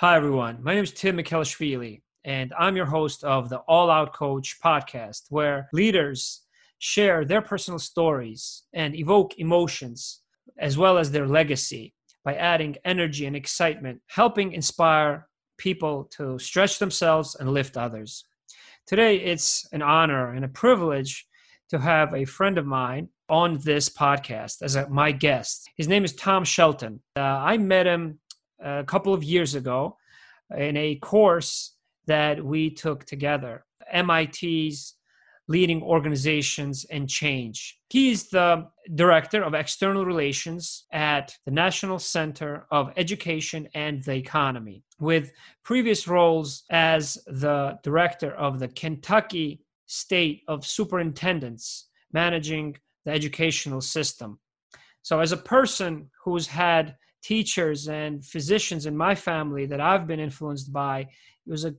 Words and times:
Hi, 0.00 0.14
everyone. 0.14 0.62
My 0.62 0.74
name 0.74 0.84
is 0.84 0.92
Tim 0.92 1.16
Mikhelishvili, 1.16 2.02
and 2.22 2.54
I'm 2.56 2.76
your 2.76 2.86
host 2.86 3.24
of 3.24 3.48
the 3.48 3.58
All 3.66 3.90
Out 3.90 4.14
Coach 4.14 4.58
podcast, 4.64 5.22
where 5.28 5.68
leaders 5.72 6.42
share 6.78 7.24
their 7.24 7.42
personal 7.42 7.80
stories 7.80 8.62
and 8.72 8.94
evoke 8.94 9.40
emotions 9.40 10.20
as 10.56 10.78
well 10.78 10.98
as 10.98 11.10
their 11.10 11.26
legacy 11.26 11.94
by 12.24 12.36
adding 12.36 12.76
energy 12.84 13.26
and 13.26 13.34
excitement, 13.34 14.00
helping 14.06 14.52
inspire 14.52 15.26
people 15.56 16.04
to 16.16 16.38
stretch 16.38 16.78
themselves 16.78 17.34
and 17.34 17.52
lift 17.52 17.76
others. 17.76 18.24
Today, 18.86 19.16
it's 19.16 19.66
an 19.72 19.82
honor 19.82 20.30
and 20.32 20.44
a 20.44 20.48
privilege 20.48 21.26
to 21.70 21.80
have 21.80 22.14
a 22.14 22.24
friend 22.24 22.56
of 22.56 22.66
mine 22.66 23.08
on 23.28 23.58
this 23.64 23.88
podcast 23.88 24.62
as 24.62 24.76
a, 24.76 24.88
my 24.88 25.10
guest. 25.10 25.68
His 25.76 25.88
name 25.88 26.04
is 26.04 26.14
Tom 26.14 26.44
Shelton. 26.44 27.00
Uh, 27.16 27.22
I 27.22 27.58
met 27.58 27.86
him 27.86 28.20
a 28.60 28.84
couple 28.84 29.14
of 29.14 29.24
years 29.24 29.54
ago 29.54 29.96
in 30.56 30.76
a 30.76 30.96
course 30.96 31.74
that 32.06 32.42
we 32.42 32.70
took 32.70 33.04
together 33.04 33.64
MIT's 33.92 34.94
leading 35.48 35.82
organizations 35.82 36.84
and 36.90 37.08
change. 37.08 37.78
He's 37.88 38.28
the 38.28 38.68
director 38.94 39.42
of 39.42 39.54
external 39.54 40.04
relations 40.04 40.84
at 40.92 41.34
the 41.46 41.50
National 41.50 41.98
Center 41.98 42.66
of 42.70 42.92
Education 42.96 43.66
and 43.74 44.04
the 44.04 44.14
Economy, 44.14 44.84
with 45.00 45.32
previous 45.64 46.06
roles 46.06 46.64
as 46.70 47.14
the 47.26 47.78
director 47.82 48.32
of 48.34 48.58
the 48.58 48.68
Kentucky 48.68 49.62
State 49.86 50.42
of 50.48 50.66
Superintendents, 50.66 51.86
managing 52.12 52.76
the 53.06 53.12
educational 53.12 53.80
system. 53.80 54.38
So, 55.00 55.20
as 55.20 55.32
a 55.32 55.38
person 55.38 56.10
who's 56.22 56.46
had 56.46 56.96
teachers 57.22 57.88
and 57.88 58.24
physicians 58.24 58.86
in 58.86 58.96
my 58.96 59.14
family 59.14 59.66
that 59.66 59.80
I've 59.80 60.06
been 60.06 60.20
influenced 60.20 60.72
by. 60.72 61.00
It 61.00 61.50
was 61.50 61.64
a 61.64 61.74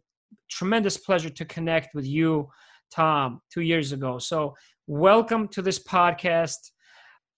tremendous 0.50 0.98
pleasure 0.98 1.30
to 1.30 1.46
connect 1.46 1.96
with 1.96 2.06
you, 2.06 2.50
Tom, 2.92 3.42
two 3.52 3.62
years 3.62 3.92
ago. 3.92 4.20
So, 4.20 4.56
welcome 4.88 5.48
to 5.50 5.62
this 5.62 5.80
podcast. 5.80 6.72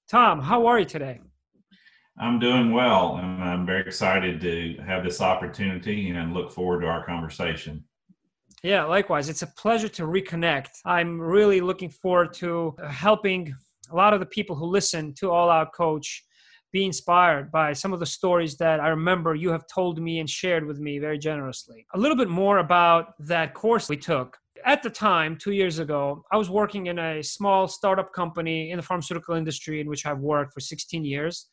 Tom, 0.09 0.41
how 0.41 0.65
are 0.65 0.79
you 0.79 0.85
today? 0.85 1.19
I'm 2.19 2.39
doing 2.39 2.73
well, 2.73 3.17
and 3.17 3.43
I'm 3.43 3.65
very 3.65 3.81
excited 3.81 4.41
to 4.41 4.77
have 4.85 5.03
this 5.03 5.21
opportunity 5.21 6.09
and 6.09 6.33
look 6.33 6.51
forward 6.51 6.81
to 6.81 6.87
our 6.87 7.05
conversation. 7.05 7.83
Yeah, 8.63 8.83
likewise. 8.83 9.27
It's 9.27 9.41
a 9.41 9.47
pleasure 9.47 9.87
to 9.89 10.03
reconnect. 10.03 10.69
I'm 10.85 11.19
really 11.19 11.61
looking 11.61 11.89
forward 11.89 12.33
to 12.35 12.75
helping 12.87 13.55
a 13.89 13.95
lot 13.95 14.13
of 14.13 14.19
the 14.19 14.25
people 14.25 14.55
who 14.55 14.65
listen 14.65 15.13
to 15.15 15.31
All 15.31 15.49
Out 15.49 15.73
Coach 15.73 16.23
be 16.71 16.85
inspired 16.85 17.51
by 17.51 17.73
some 17.73 17.93
of 17.93 17.99
the 17.99 18.05
stories 18.05 18.57
that 18.57 18.79
I 18.79 18.87
remember 18.89 19.35
you 19.35 19.49
have 19.49 19.67
told 19.67 20.01
me 20.01 20.19
and 20.19 20.29
shared 20.29 20.65
with 20.65 20.79
me 20.79 20.99
very 20.99 21.17
generously. 21.17 21.85
A 21.93 21.99
little 21.99 22.17
bit 22.17 22.29
more 22.29 22.59
about 22.59 23.13
that 23.19 23.53
course 23.53 23.89
we 23.89 23.97
took. 23.97 24.37
At 24.63 24.83
the 24.83 24.89
time, 24.89 25.37
two 25.37 25.51
years 25.51 25.79
ago, 25.79 26.23
I 26.31 26.37
was 26.37 26.49
working 26.49 26.85
in 26.87 26.99
a 26.99 27.23
small 27.23 27.67
startup 27.67 28.13
company 28.13 28.71
in 28.71 28.77
the 28.77 28.83
pharmaceutical 28.83 29.35
industry 29.35 29.81
in 29.81 29.87
which 29.87 30.05
I've 30.05 30.19
worked 30.19 30.53
for 30.53 30.59
16 30.59 31.03
years, 31.03 31.47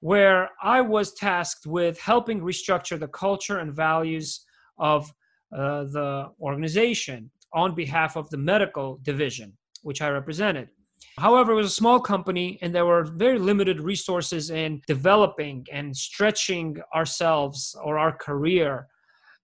where 0.00 0.50
I 0.62 0.80
was 0.80 1.14
tasked 1.14 1.66
with 1.66 2.00
helping 2.00 2.40
restructure 2.40 2.98
the 2.98 3.08
culture 3.08 3.58
and 3.58 3.74
values 3.74 4.44
of 4.78 5.12
uh, 5.54 5.84
the 5.84 6.30
organization 6.40 7.30
on 7.52 7.74
behalf 7.74 8.16
of 8.16 8.28
the 8.30 8.38
medical 8.38 8.98
division, 9.02 9.56
which 9.82 10.02
I 10.02 10.08
represented. 10.08 10.70
However, 11.18 11.52
it 11.52 11.56
was 11.56 11.66
a 11.66 11.80
small 11.82 12.00
company 12.00 12.58
and 12.60 12.74
there 12.74 12.86
were 12.86 13.04
very 13.04 13.38
limited 13.38 13.80
resources 13.80 14.50
in 14.50 14.82
developing 14.86 15.66
and 15.72 15.96
stretching 15.96 16.76
ourselves 16.94 17.76
or 17.82 17.98
our 17.98 18.12
career, 18.12 18.88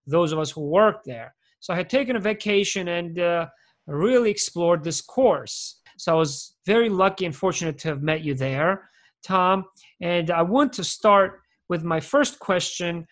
those 0.05 0.31
of 0.31 0.39
us 0.39 0.51
who 0.51 0.61
worked 0.61 1.05
there. 1.05 1.33
So 1.59 1.73
I 1.73 1.77
had 1.77 1.89
taken 1.89 2.15
a 2.15 2.19
vacation 2.19 2.87
and 2.89 3.19
uh, 3.19 3.47
really 3.87 4.31
explored 4.31 4.83
this 4.83 5.01
course. 5.01 5.79
So 5.97 6.11
I 6.11 6.15
was 6.15 6.55
very 6.65 6.89
lucky 6.89 7.25
and 7.25 7.35
fortunate 7.35 7.77
to 7.79 7.89
have 7.89 8.01
met 8.01 8.23
you 8.23 8.33
there, 8.33 8.89
Tom. 9.23 9.65
And 10.01 10.31
I 10.31 10.41
want 10.41 10.73
to 10.73 10.83
start 10.83 11.41
with 11.69 11.83
my 11.83 11.99
first 11.99 12.39
question, 12.39 13.05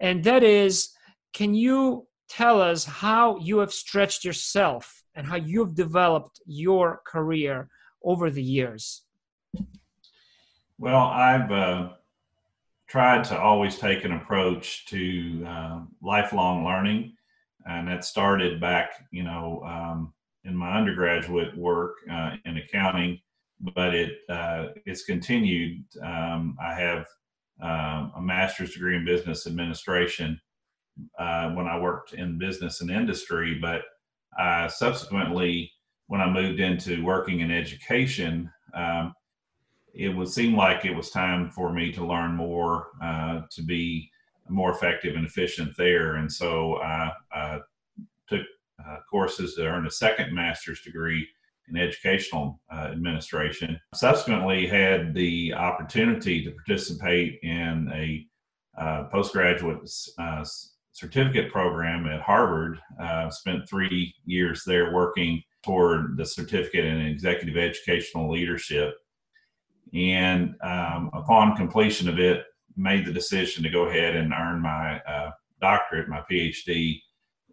and 0.00 0.24
that 0.24 0.42
is 0.42 0.90
can 1.34 1.54
you 1.54 2.06
tell 2.28 2.60
us 2.60 2.84
how 2.84 3.36
you 3.38 3.58
have 3.58 3.72
stretched 3.72 4.24
yourself 4.24 5.02
and 5.14 5.26
how 5.26 5.36
you've 5.36 5.74
developed 5.74 6.40
your 6.46 7.00
career 7.06 7.68
over 8.08 8.30
the 8.30 8.42
years? 8.42 9.02
Well, 10.78 11.04
I've 11.08 11.52
uh, 11.52 11.90
tried 12.88 13.24
to 13.24 13.38
always 13.38 13.78
take 13.78 14.04
an 14.04 14.12
approach 14.12 14.86
to 14.86 15.44
uh, 15.46 15.80
lifelong 16.00 16.64
learning, 16.64 17.12
and 17.66 17.86
that 17.86 18.06
started 18.06 18.62
back, 18.62 18.92
you 19.10 19.24
know, 19.24 19.62
um, 19.66 20.14
in 20.44 20.56
my 20.56 20.74
undergraduate 20.78 21.54
work 21.56 21.96
uh, 22.10 22.36
in 22.46 22.56
accounting, 22.56 23.20
but 23.60 23.94
it 23.94 24.20
uh, 24.30 24.68
it's 24.86 25.04
continued. 25.04 25.84
Um, 26.02 26.56
I 26.58 26.72
have 26.72 27.06
um, 27.60 28.12
a 28.16 28.22
master's 28.22 28.72
degree 28.72 28.96
in 28.96 29.04
business 29.04 29.46
administration 29.46 30.40
uh, 31.18 31.50
when 31.50 31.66
I 31.66 31.78
worked 31.78 32.14
in 32.14 32.38
business 32.38 32.80
and 32.80 32.90
industry, 32.90 33.58
but 33.60 33.82
I 34.38 34.68
subsequently 34.68 35.72
when 36.08 36.20
I 36.20 36.30
moved 36.30 36.58
into 36.58 37.04
working 37.04 37.40
in 37.40 37.50
education, 37.50 38.50
um, 38.74 39.14
it 39.94 40.08
would 40.08 40.28
seem 40.28 40.56
like 40.56 40.84
it 40.84 40.94
was 40.94 41.10
time 41.10 41.50
for 41.50 41.72
me 41.72 41.92
to 41.92 42.06
learn 42.06 42.34
more 42.34 42.88
uh, 43.02 43.42
to 43.50 43.62
be 43.62 44.10
more 44.48 44.70
effective 44.70 45.16
and 45.16 45.26
efficient 45.26 45.76
there. 45.76 46.16
And 46.16 46.32
so 46.32 46.76
I, 46.76 47.60
took 48.28 48.42
uh, 48.86 48.96
courses 49.10 49.54
to 49.54 49.66
earn 49.66 49.86
a 49.86 49.90
second 49.90 50.34
master's 50.34 50.80
degree 50.82 51.26
in 51.68 51.76
educational 51.76 52.60
uh, 52.72 52.88
administration. 52.92 53.78
Subsequently, 53.94 54.66
had 54.66 55.14
the 55.14 55.52
opportunity 55.54 56.44
to 56.44 56.50
participate 56.52 57.38
in 57.42 57.90
a 57.92 58.26
uh, 58.80 59.04
postgraduate 59.04 59.90
uh, 60.18 60.44
certificate 60.92 61.50
program 61.52 62.06
at 62.06 62.20
Harvard. 62.20 62.80
Uh, 63.00 63.30
spent 63.30 63.68
three 63.68 64.14
years 64.24 64.62
there 64.64 64.92
working 64.92 65.42
toward 65.68 66.16
the 66.16 66.24
certificate 66.24 66.86
in 66.86 67.06
executive 67.06 67.58
educational 67.58 68.30
leadership. 68.30 68.94
And 69.92 70.54
um, 70.62 71.10
upon 71.12 71.56
completion 71.56 72.08
of 72.08 72.18
it, 72.18 72.44
made 72.76 73.04
the 73.04 73.12
decision 73.12 73.62
to 73.64 73.70
go 73.70 73.88
ahead 73.88 74.16
and 74.16 74.32
earn 74.32 74.62
my 74.62 75.00
uh, 75.00 75.32
doctorate, 75.60 76.08
my 76.08 76.22
PhD 76.30 77.02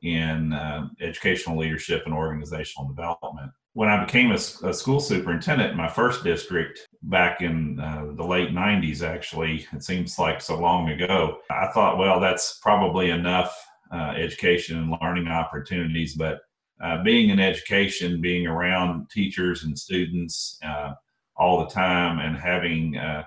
in 0.03 0.53
uh, 0.53 0.87
educational 1.01 1.57
leadership 1.57 2.03
and 2.05 2.13
organizational 2.13 2.87
development. 2.87 3.51
When 3.73 3.89
I 3.89 4.05
became 4.05 4.31
a, 4.31 4.35
a 4.35 4.73
school 4.73 4.99
superintendent 4.99 5.71
in 5.71 5.77
my 5.77 5.89
first 5.89 6.23
district 6.23 6.87
back 7.01 7.41
in 7.41 7.79
uh, 7.79 8.11
the 8.15 8.23
late 8.23 8.51
90s, 8.51 9.01
actually, 9.01 9.67
it 9.73 9.83
seems 9.83 10.17
like 10.19 10.39
so 10.39 10.59
long 10.59 10.89
ago, 10.89 11.39
I 11.49 11.67
thought, 11.73 11.97
well, 11.97 12.19
that's 12.19 12.59
probably 12.61 13.09
enough 13.09 13.53
uh, 13.91 14.13
education 14.15 14.77
and 14.77 14.95
learning 15.01 15.27
opportunities, 15.27 16.13
but 16.15 16.41
uh, 16.81 17.01
being 17.03 17.29
in 17.29 17.39
education, 17.39 18.21
being 18.21 18.47
around 18.47 19.09
teachers 19.09 19.63
and 19.63 19.77
students 19.77 20.59
uh, 20.63 20.93
all 21.37 21.59
the 21.59 21.69
time, 21.69 22.19
and 22.19 22.37
having 22.37 22.97
uh, 22.97 23.23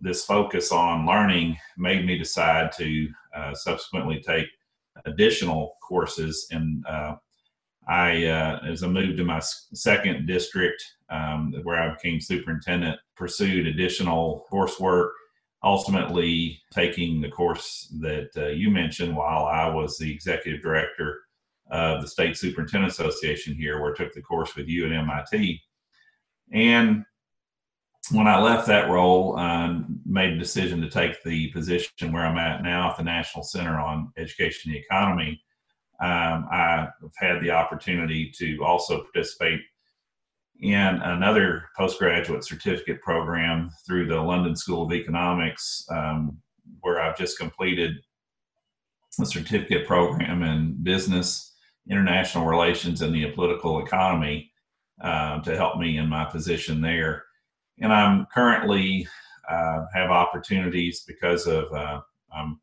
this 0.00 0.24
focus 0.24 0.72
on 0.72 1.06
learning 1.06 1.56
made 1.76 2.04
me 2.04 2.18
decide 2.18 2.72
to 2.72 3.08
uh, 3.36 3.54
subsequently 3.54 4.20
take 4.26 4.46
additional 5.06 5.76
courses. 5.82 6.48
And 6.50 6.84
uh, 6.86 7.16
I, 7.86 8.26
uh, 8.26 8.60
as 8.66 8.82
I 8.82 8.88
moved 8.88 9.18
to 9.18 9.24
my 9.24 9.40
second 9.40 10.26
district, 10.26 10.82
um, 11.10 11.52
where 11.62 11.80
I 11.80 11.94
became 11.94 12.20
superintendent, 12.20 12.98
pursued 13.16 13.66
additional 13.66 14.46
coursework. 14.50 15.10
Ultimately, 15.62 16.60
taking 16.72 17.22
the 17.22 17.30
course 17.30 17.90
that 18.00 18.54
you 18.54 18.70
mentioned 18.70 19.16
while 19.16 19.46
I 19.46 19.66
was 19.66 19.96
the 19.96 20.12
executive 20.12 20.60
director 20.60 21.23
of 21.70 22.02
the 22.02 22.08
State 22.08 22.36
Superintendent 22.36 22.92
Association 22.92 23.54
here, 23.54 23.80
where 23.80 23.92
I 23.92 23.96
took 23.96 24.12
the 24.12 24.22
course 24.22 24.54
with 24.54 24.68
you 24.68 24.86
at 24.86 24.92
MIT. 24.92 25.60
And 26.52 27.04
when 28.10 28.26
I 28.26 28.40
left 28.40 28.66
that 28.66 28.90
role, 28.90 29.36
I 29.36 29.80
made 30.04 30.34
a 30.34 30.38
decision 30.38 30.80
to 30.82 30.90
take 30.90 31.22
the 31.22 31.48
position 31.52 32.12
where 32.12 32.26
I'm 32.26 32.38
at 32.38 32.62
now 32.62 32.90
at 32.90 32.98
the 32.98 33.02
National 33.02 33.42
Center 33.42 33.80
on 33.80 34.12
Education 34.18 34.70
and 34.70 34.76
the 34.76 34.80
Economy. 34.80 35.42
Um, 36.00 36.46
I've 36.50 36.90
had 37.16 37.40
the 37.40 37.52
opportunity 37.52 38.30
to 38.38 38.58
also 38.64 39.02
participate 39.02 39.60
in 40.60 40.78
another 40.78 41.64
postgraduate 41.76 42.44
certificate 42.44 43.00
program 43.00 43.70
through 43.86 44.06
the 44.06 44.20
London 44.20 44.54
School 44.54 44.84
of 44.84 44.92
Economics, 44.92 45.86
um, 45.90 46.38
where 46.80 47.00
I've 47.00 47.16
just 47.16 47.38
completed 47.38 47.96
a 49.20 49.26
certificate 49.26 49.86
program 49.86 50.42
in 50.42 50.76
business 50.82 51.53
international 51.90 52.46
relations 52.46 53.02
and 53.02 53.14
the 53.14 53.30
political 53.32 53.84
economy 53.84 54.50
uh, 55.00 55.40
to 55.42 55.56
help 55.56 55.78
me 55.78 55.98
in 55.98 56.08
my 56.08 56.24
position 56.24 56.80
there. 56.80 57.24
And 57.80 57.92
I'm 57.92 58.26
currently 58.32 59.06
uh, 59.48 59.84
have 59.94 60.10
opportunities 60.10 61.04
because 61.06 61.46
of 61.46 61.72
uh, 61.72 62.00
I'm 62.32 62.60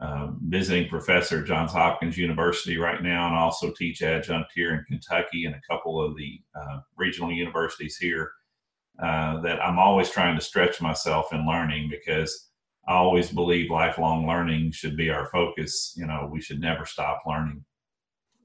uh, 0.00 0.32
visiting 0.48 0.88
professor 0.88 1.40
at 1.40 1.46
Johns 1.46 1.72
Hopkins 1.72 2.18
University 2.18 2.76
right 2.76 3.02
now, 3.02 3.28
and 3.28 3.36
also 3.36 3.70
teach 3.70 4.02
adjunct 4.02 4.50
here 4.54 4.74
in 4.74 4.84
Kentucky 4.88 5.44
and 5.44 5.54
a 5.54 5.60
couple 5.70 6.00
of 6.00 6.16
the 6.16 6.40
uh, 6.54 6.80
regional 6.96 7.32
universities 7.32 7.96
here. 7.96 8.32
Uh, 9.02 9.40
that 9.40 9.60
I'm 9.64 9.78
always 9.78 10.10
trying 10.10 10.36
to 10.36 10.44
stretch 10.44 10.80
myself 10.80 11.32
in 11.32 11.46
learning 11.46 11.88
because 11.88 12.50
I 12.86 12.94
always 12.94 13.30
believe 13.30 13.70
lifelong 13.70 14.26
learning 14.26 14.72
should 14.72 14.96
be 14.96 15.08
our 15.08 15.26
focus. 15.28 15.94
You 15.96 16.06
know, 16.06 16.28
we 16.30 16.40
should 16.40 16.60
never 16.60 16.84
stop 16.84 17.22
learning. 17.26 17.64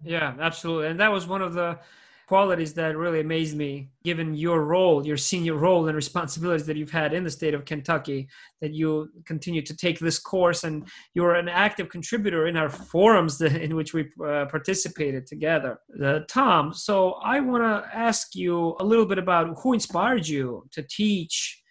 Yeah, 0.03 0.35
absolutely. 0.39 0.87
And 0.87 0.99
that 0.99 1.11
was 1.11 1.27
one 1.27 1.41
of 1.41 1.53
the 1.53 1.79
qualities 2.27 2.73
that 2.73 2.97
really 2.97 3.21
amazed 3.21 3.55
me 3.55 3.89
given 4.03 4.35
your 4.35 4.65
role 4.65 5.05
your 5.07 5.15
senior 5.15 5.55
role 5.55 5.87
and 5.87 5.95
responsibilities 5.95 6.65
that 6.65 6.75
you've 6.75 6.91
had 6.91 7.13
in 7.13 7.23
the 7.23 7.29
state 7.29 7.53
of 7.53 7.63
kentucky 7.63 8.27
that 8.59 8.73
you 8.73 9.09
continue 9.25 9.61
to 9.61 9.75
take 9.75 9.97
this 9.97 10.19
course 10.19 10.65
and 10.65 10.85
you're 11.13 11.35
an 11.35 11.47
active 11.47 11.87
contributor 11.87 12.47
in 12.47 12.57
our 12.57 12.69
forums 12.69 13.41
in 13.41 13.75
which 13.77 13.93
we 13.93 14.09
uh, 14.25 14.45
participated 14.45 15.25
together 15.25 15.79
uh, 16.03 16.19
tom 16.27 16.73
so 16.73 17.13
i 17.23 17.39
want 17.39 17.63
to 17.63 17.97
ask 17.97 18.35
you 18.35 18.75
a 18.81 18.83
little 18.83 19.05
bit 19.05 19.17
about 19.17 19.57
who 19.63 19.71
inspired 19.71 20.27
you 20.27 20.65
to 20.69 20.83
teach 20.83 21.63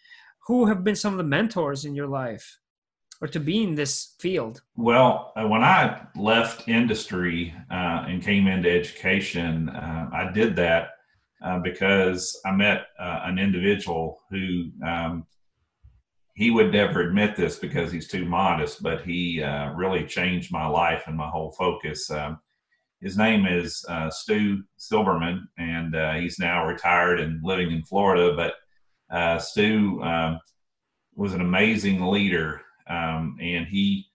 who 0.46 0.64
have 0.64 0.82
been 0.82 0.96
some 0.96 1.12
of 1.12 1.19
the 1.19 1.25
mentors 1.25 1.84
in 1.84 1.94
your 1.94 2.06
life 2.06 2.58
or 3.21 3.29
to 3.29 3.41
be 3.41 3.63
in 3.63 3.75
this 3.75 4.15
field? 4.19 4.63
Well, 4.77 5.33
uh, 5.37 5.47
when 5.47 5.63
I 5.63 6.07
left 6.17 6.69
industry 6.69 7.55
uh, 7.71 8.05
and 8.07 8.23
came 8.23 8.47
into 8.47 8.71
education, 8.71 9.69
uh, 9.69 10.11
I 10.13 10.31
did 10.33 10.57
that 10.57 10.91
uh, 11.43 11.59
because 11.61 12.39
I 12.45 12.53
met 12.53 12.87
uh, 12.99 13.21
an 13.25 13.39
individual 13.39 14.21
who 14.31 14.71
um, 14.85 15.27
he 16.35 16.51
would 16.51 16.73
never 16.73 17.01
admit 17.01 17.37
this 17.37 17.59
because 17.59 17.91
he's 17.91 18.09
too 18.09 18.25
modest, 18.25 18.83
but 18.83 19.03
he 19.03 19.43
uh, 19.43 19.73
really 19.73 20.05
changed 20.05 20.53
my 20.53 20.67
life 20.67 21.05
and 21.07 21.17
my 21.17 21.29
whole 21.29 21.53
focus. 21.53 22.11
Um, 22.11 22.41
his 23.01 23.17
name 23.17 23.47
is 23.47 23.85
Stu 24.11 24.63
Silberman, 24.79 25.43
and 25.59 26.21
he's 26.21 26.39
now 26.39 26.67
retired 26.67 27.21
and 27.21 27.45
living 27.45 27.71
in 27.71 27.85
Florida. 27.85 28.35
But 28.35 29.43
Stu 29.43 30.03
um, 30.03 30.41
was 31.15 31.35
an 31.35 31.43
amazing 31.43 32.07
leader 32.07 32.63
um, 32.88 33.37
and 33.41 33.67
he 33.67 34.06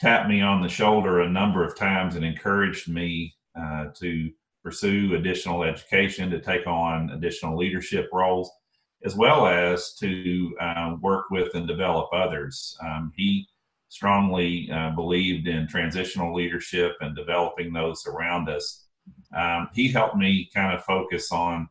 tapped 0.00 0.28
me 0.28 0.40
on 0.40 0.60
the 0.60 0.68
shoulder 0.68 1.20
a 1.20 1.28
number 1.28 1.64
of 1.64 1.76
times 1.76 2.16
and 2.16 2.24
encouraged 2.24 2.88
me 2.88 3.34
uh, 3.58 3.86
to 3.94 4.30
pursue 4.62 5.14
additional 5.14 5.62
education, 5.62 6.30
to 6.30 6.40
take 6.40 6.66
on 6.66 7.10
additional 7.10 7.56
leadership 7.56 8.08
roles, 8.12 8.50
as 9.04 9.14
well 9.14 9.46
as 9.46 9.94
to 9.94 10.56
uh, 10.60 10.96
work 11.00 11.26
with 11.30 11.54
and 11.54 11.68
develop 11.68 12.08
others. 12.12 12.76
Um, 12.82 13.12
he 13.14 13.46
strongly 13.88 14.68
uh, 14.72 14.90
believed 14.90 15.46
in 15.46 15.68
transitional 15.68 16.34
leadership 16.34 16.96
and 17.00 17.14
developing 17.14 17.72
those 17.72 18.06
around 18.06 18.48
us. 18.48 18.86
Um, 19.36 19.68
he 19.74 19.88
helped 19.88 20.16
me 20.16 20.50
kind 20.54 20.74
of 20.74 20.82
focus 20.84 21.30
on 21.30 21.68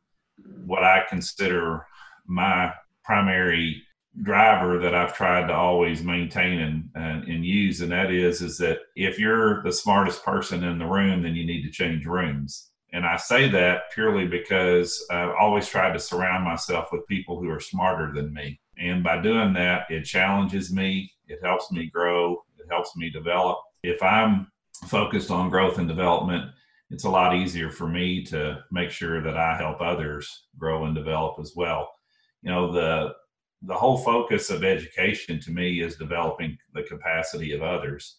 what 0.65 0.83
I 0.83 1.03
consider 1.09 1.85
my 2.25 2.71
primary 3.03 3.83
driver 4.21 4.79
that 4.79 4.93
I've 4.93 5.15
tried 5.15 5.47
to 5.47 5.53
always 5.53 6.03
maintain 6.03 6.59
and, 6.59 6.89
and, 6.95 7.23
and 7.27 7.45
use, 7.45 7.81
and 7.81 7.91
that 7.91 8.11
is 8.11 8.41
is 8.41 8.57
that 8.59 8.79
if 8.95 9.17
you're 9.17 9.63
the 9.63 9.71
smartest 9.71 10.23
person 10.23 10.63
in 10.63 10.77
the 10.77 10.85
room, 10.85 11.23
then 11.23 11.35
you 11.35 11.45
need 11.45 11.63
to 11.63 11.71
change 11.71 12.05
rooms. 12.05 12.69
And 12.91 13.05
I 13.05 13.17
say 13.17 13.49
that 13.49 13.91
purely 13.91 14.27
because 14.27 15.03
I've 15.09 15.33
always 15.39 15.67
tried 15.67 15.93
to 15.93 15.99
surround 15.99 16.43
myself 16.43 16.89
with 16.91 17.07
people 17.07 17.41
who 17.41 17.49
are 17.49 17.59
smarter 17.59 18.13
than 18.13 18.31
me. 18.31 18.59
And 18.77 19.03
by 19.03 19.19
doing 19.19 19.53
that, 19.53 19.89
it 19.89 20.03
challenges 20.03 20.71
me, 20.71 21.11
it 21.27 21.39
helps 21.43 21.71
me 21.71 21.89
grow, 21.91 22.43
it 22.59 22.67
helps 22.69 22.95
me 22.95 23.09
develop. 23.09 23.57
If 23.81 24.01
I'm 24.03 24.51
focused 24.85 25.31
on 25.31 25.49
growth 25.49 25.79
and 25.79 25.87
development, 25.87 26.51
it's 26.91 27.05
a 27.05 27.09
lot 27.09 27.35
easier 27.35 27.71
for 27.71 27.87
me 27.87 28.23
to 28.25 28.63
make 28.71 28.91
sure 28.91 29.23
that 29.23 29.37
I 29.37 29.57
help 29.57 29.81
others 29.81 30.45
grow 30.59 30.85
and 30.85 30.93
develop 30.93 31.39
as 31.39 31.53
well. 31.55 31.91
You 32.43 32.51
know, 32.51 32.71
the 32.71 33.15
the 33.65 33.75
whole 33.75 33.97
focus 33.97 34.49
of 34.49 34.63
education 34.63 35.39
to 35.39 35.51
me 35.51 35.81
is 35.81 35.95
developing 35.95 36.57
the 36.73 36.83
capacity 36.83 37.53
of 37.53 37.61
others. 37.61 38.17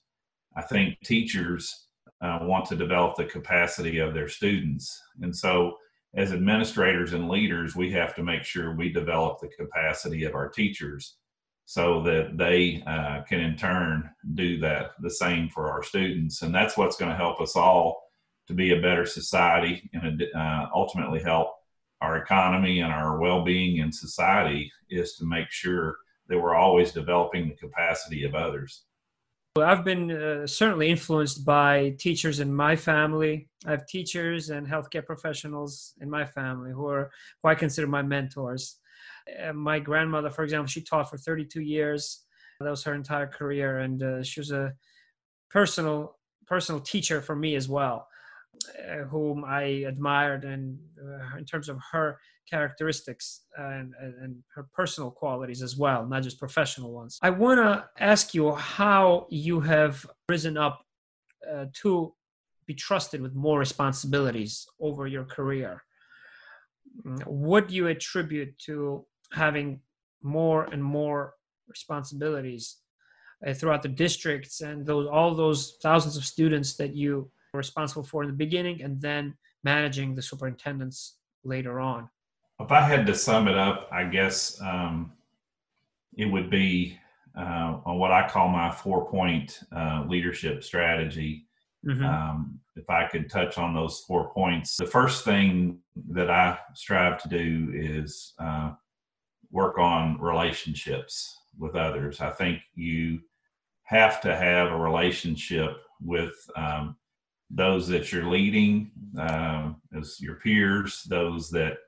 I 0.57 0.63
think 0.63 0.99
teachers 1.05 1.89
uh, 2.23 2.39
want 2.43 2.65
to 2.67 2.77
develop 2.77 3.17
the 3.17 3.25
capacity 3.25 3.99
of 3.99 4.15
their 4.15 4.29
students. 4.29 4.99
And 5.21 5.35
so, 5.35 5.77
as 6.17 6.33
administrators 6.33 7.13
and 7.13 7.29
leaders, 7.29 7.75
we 7.75 7.91
have 7.91 8.15
to 8.15 8.23
make 8.23 8.45
sure 8.45 8.75
we 8.75 8.93
develop 8.93 9.41
the 9.41 9.49
capacity 9.49 10.25
of 10.25 10.35
our 10.35 10.49
teachers 10.49 11.17
so 11.67 12.03
that 12.03 12.37
they 12.39 12.83
uh, 12.87 13.23
can 13.23 13.41
in 13.41 13.57
turn 13.57 14.09
do 14.35 14.59
that 14.61 14.93
the 15.01 15.11
same 15.11 15.49
for 15.49 15.71
our 15.71 15.83
students. 15.83 16.43
And 16.43 16.55
that's 16.55 16.77
what's 16.77 16.97
going 16.97 17.11
to 17.11 17.17
help 17.17 17.41
us 17.41 17.57
all 17.57 18.01
to 18.47 18.55
be 18.55 18.73
a 18.73 18.81
better 18.81 19.07
society 19.07 19.91
and 19.93 20.23
uh, 20.37 20.67
ultimately 20.75 21.21
help 21.21 21.54
our 22.05 22.19
economy 22.19 22.81
and 22.81 22.93
our 22.93 23.19
well-being 23.19 23.79
in 23.79 23.91
society 23.91 24.71
is 24.91 25.17
to 25.17 25.25
make 25.25 25.51
sure 25.51 25.97
that 26.29 26.39
we're 26.39 26.55
always 26.55 26.93
developing 26.93 27.49
the 27.49 27.57
capacity 27.57 28.25
of 28.25 28.35
others. 28.35 28.85
Well, 29.57 29.69
I've 29.69 29.85
been 29.85 30.11
uh, 30.11 30.47
certainly 30.47 30.89
influenced 30.91 31.45
by 31.45 31.95
teachers 31.99 32.41
in 32.41 32.53
my 32.53 32.77
family. 32.77 33.49
I 33.67 33.71
have 33.71 33.87
teachers 33.87 34.51
and 34.51 34.67
healthcare 34.67 35.07
professionals 35.07 35.95
in 36.01 36.11
my 36.11 36.25
family 36.25 36.73
who 36.73 36.87
are 36.89 37.11
who 37.43 37.49
I 37.49 37.55
consider 37.55 37.87
my 37.87 38.03
mentors. 38.03 38.81
Uh, 39.43 39.53
my 39.53 39.79
grandmother, 39.79 40.31
for 40.31 40.45
example, 40.45 40.67
she 40.67 40.83
taught 40.83 41.09
for 41.09 41.19
32 41.19 41.63
years. 41.63 42.25
That 42.61 42.71
was 42.71 42.85
her 42.85 42.95
entire 42.95 43.27
career, 43.27 43.81
and 43.81 44.03
uh, 44.03 44.23
she 44.23 44.41
was 44.41 44.51
a 44.51 44.73
personal 45.51 46.17
personal 46.47 46.81
teacher 46.81 47.21
for 47.21 47.37
me 47.37 47.55
as 47.55 47.69
well. 47.69 48.09
Uh, 48.69 49.05
whom 49.05 49.45
I 49.45 49.85
admired 49.87 50.45
and 50.45 50.79
uh, 50.99 51.37
in 51.39 51.45
terms 51.45 51.69
of 51.69 51.79
her 51.93 52.19
characteristics 52.49 53.43
and, 53.57 53.95
and 54.01 54.43
her 54.55 54.67
personal 54.73 55.11
qualities 55.11 55.63
as 55.63 55.77
well, 55.77 56.07
not 56.07 56.23
just 56.23 56.39
professional 56.39 56.93
ones. 56.93 57.19
I 57.23 57.31
want 57.31 57.59
to 57.59 57.85
ask 57.99 58.35
you 58.35 58.53
how 58.55 59.27
you 59.31 59.61
have 59.61 60.07
risen 60.29 60.57
up 60.57 60.85
uh, 61.51 61.67
to 61.83 62.15
be 62.67 62.75
trusted 62.75 63.21
with 63.21 63.35
more 63.35 63.59
responsibilities 63.59 64.67
over 64.81 65.07
your 65.07 65.25
career. 65.25 65.83
Mm, 67.05 67.27
what 67.27 67.69
do 67.69 67.75
you 67.75 67.89
attribute 67.89 68.59
to 68.61 69.05
having 69.33 69.81
more 70.23 70.65
and 70.65 70.83
more 70.83 71.35
responsibilities 71.69 72.77
uh, 73.47 73.53
throughout 73.53 73.83
the 73.83 73.89
districts 73.89 74.61
and 74.61 74.87
those 74.87 75.07
all 75.09 75.35
those 75.35 75.77
thousands 75.83 76.17
of 76.17 76.25
students 76.25 76.77
that 76.77 76.95
you 76.95 77.31
responsible 77.59 78.03
for 78.03 78.23
in 78.23 78.29
the 78.29 78.37
beginning 78.37 78.83
and 78.83 79.01
then 79.01 79.35
managing 79.63 80.15
the 80.15 80.23
superintendents 80.23 81.17
later 81.45 81.81
on? 81.81 82.09
If 82.61 82.71
I 82.71 82.81
had 82.81 83.07
to 83.07 83.15
sum 83.15 83.49
it 83.49 83.57
up, 83.57 83.89
I 83.91 84.05
guess 84.05 84.61
um, 84.61 85.13
it 86.17 86.27
would 86.27 86.51
be 86.51 86.99
uh, 87.37 87.79
on 87.85 87.99
what 87.99 88.13
I 88.13 88.29
call 88.29 88.49
my 88.49 88.71
four 88.71 89.11
point 89.11 89.61
uh, 89.75 90.05
leadership 90.09 90.63
strategy. 90.63 91.47
Mm-hmm. 91.85 92.05
Um, 92.05 92.61
if 92.77 92.89
I 92.89 93.07
could 93.07 93.29
touch 93.29 93.59
on 93.59 93.75
those 93.75 94.01
four 94.01 94.33
points, 94.33 94.77
the 94.77 94.87
first 94.87 95.25
thing 95.25 95.79
that 96.11 96.31
I 96.31 96.59
strive 96.75 97.23
to 97.23 97.29
do 97.29 97.71
is 97.75 98.33
uh, 98.39 98.73
work 99.51 99.79
on 99.79 100.21
relationships 100.21 101.39
with 101.59 101.77
others. 101.77 102.21
I 102.21 102.31
think 102.31 102.61
you 102.75 103.21
have 103.85 104.21
to 104.23 104.35
have 104.35 104.73
a 104.73 104.77
relationship 104.77 105.77
with 106.03 106.35
um, 106.57 106.97
those 107.51 107.87
that 107.89 108.13
you're 108.13 108.29
leading 108.29 108.91
uh, 109.19 109.73
as 109.97 110.21
your 110.21 110.37
peers, 110.37 111.05
those 111.09 111.51
that 111.51 111.79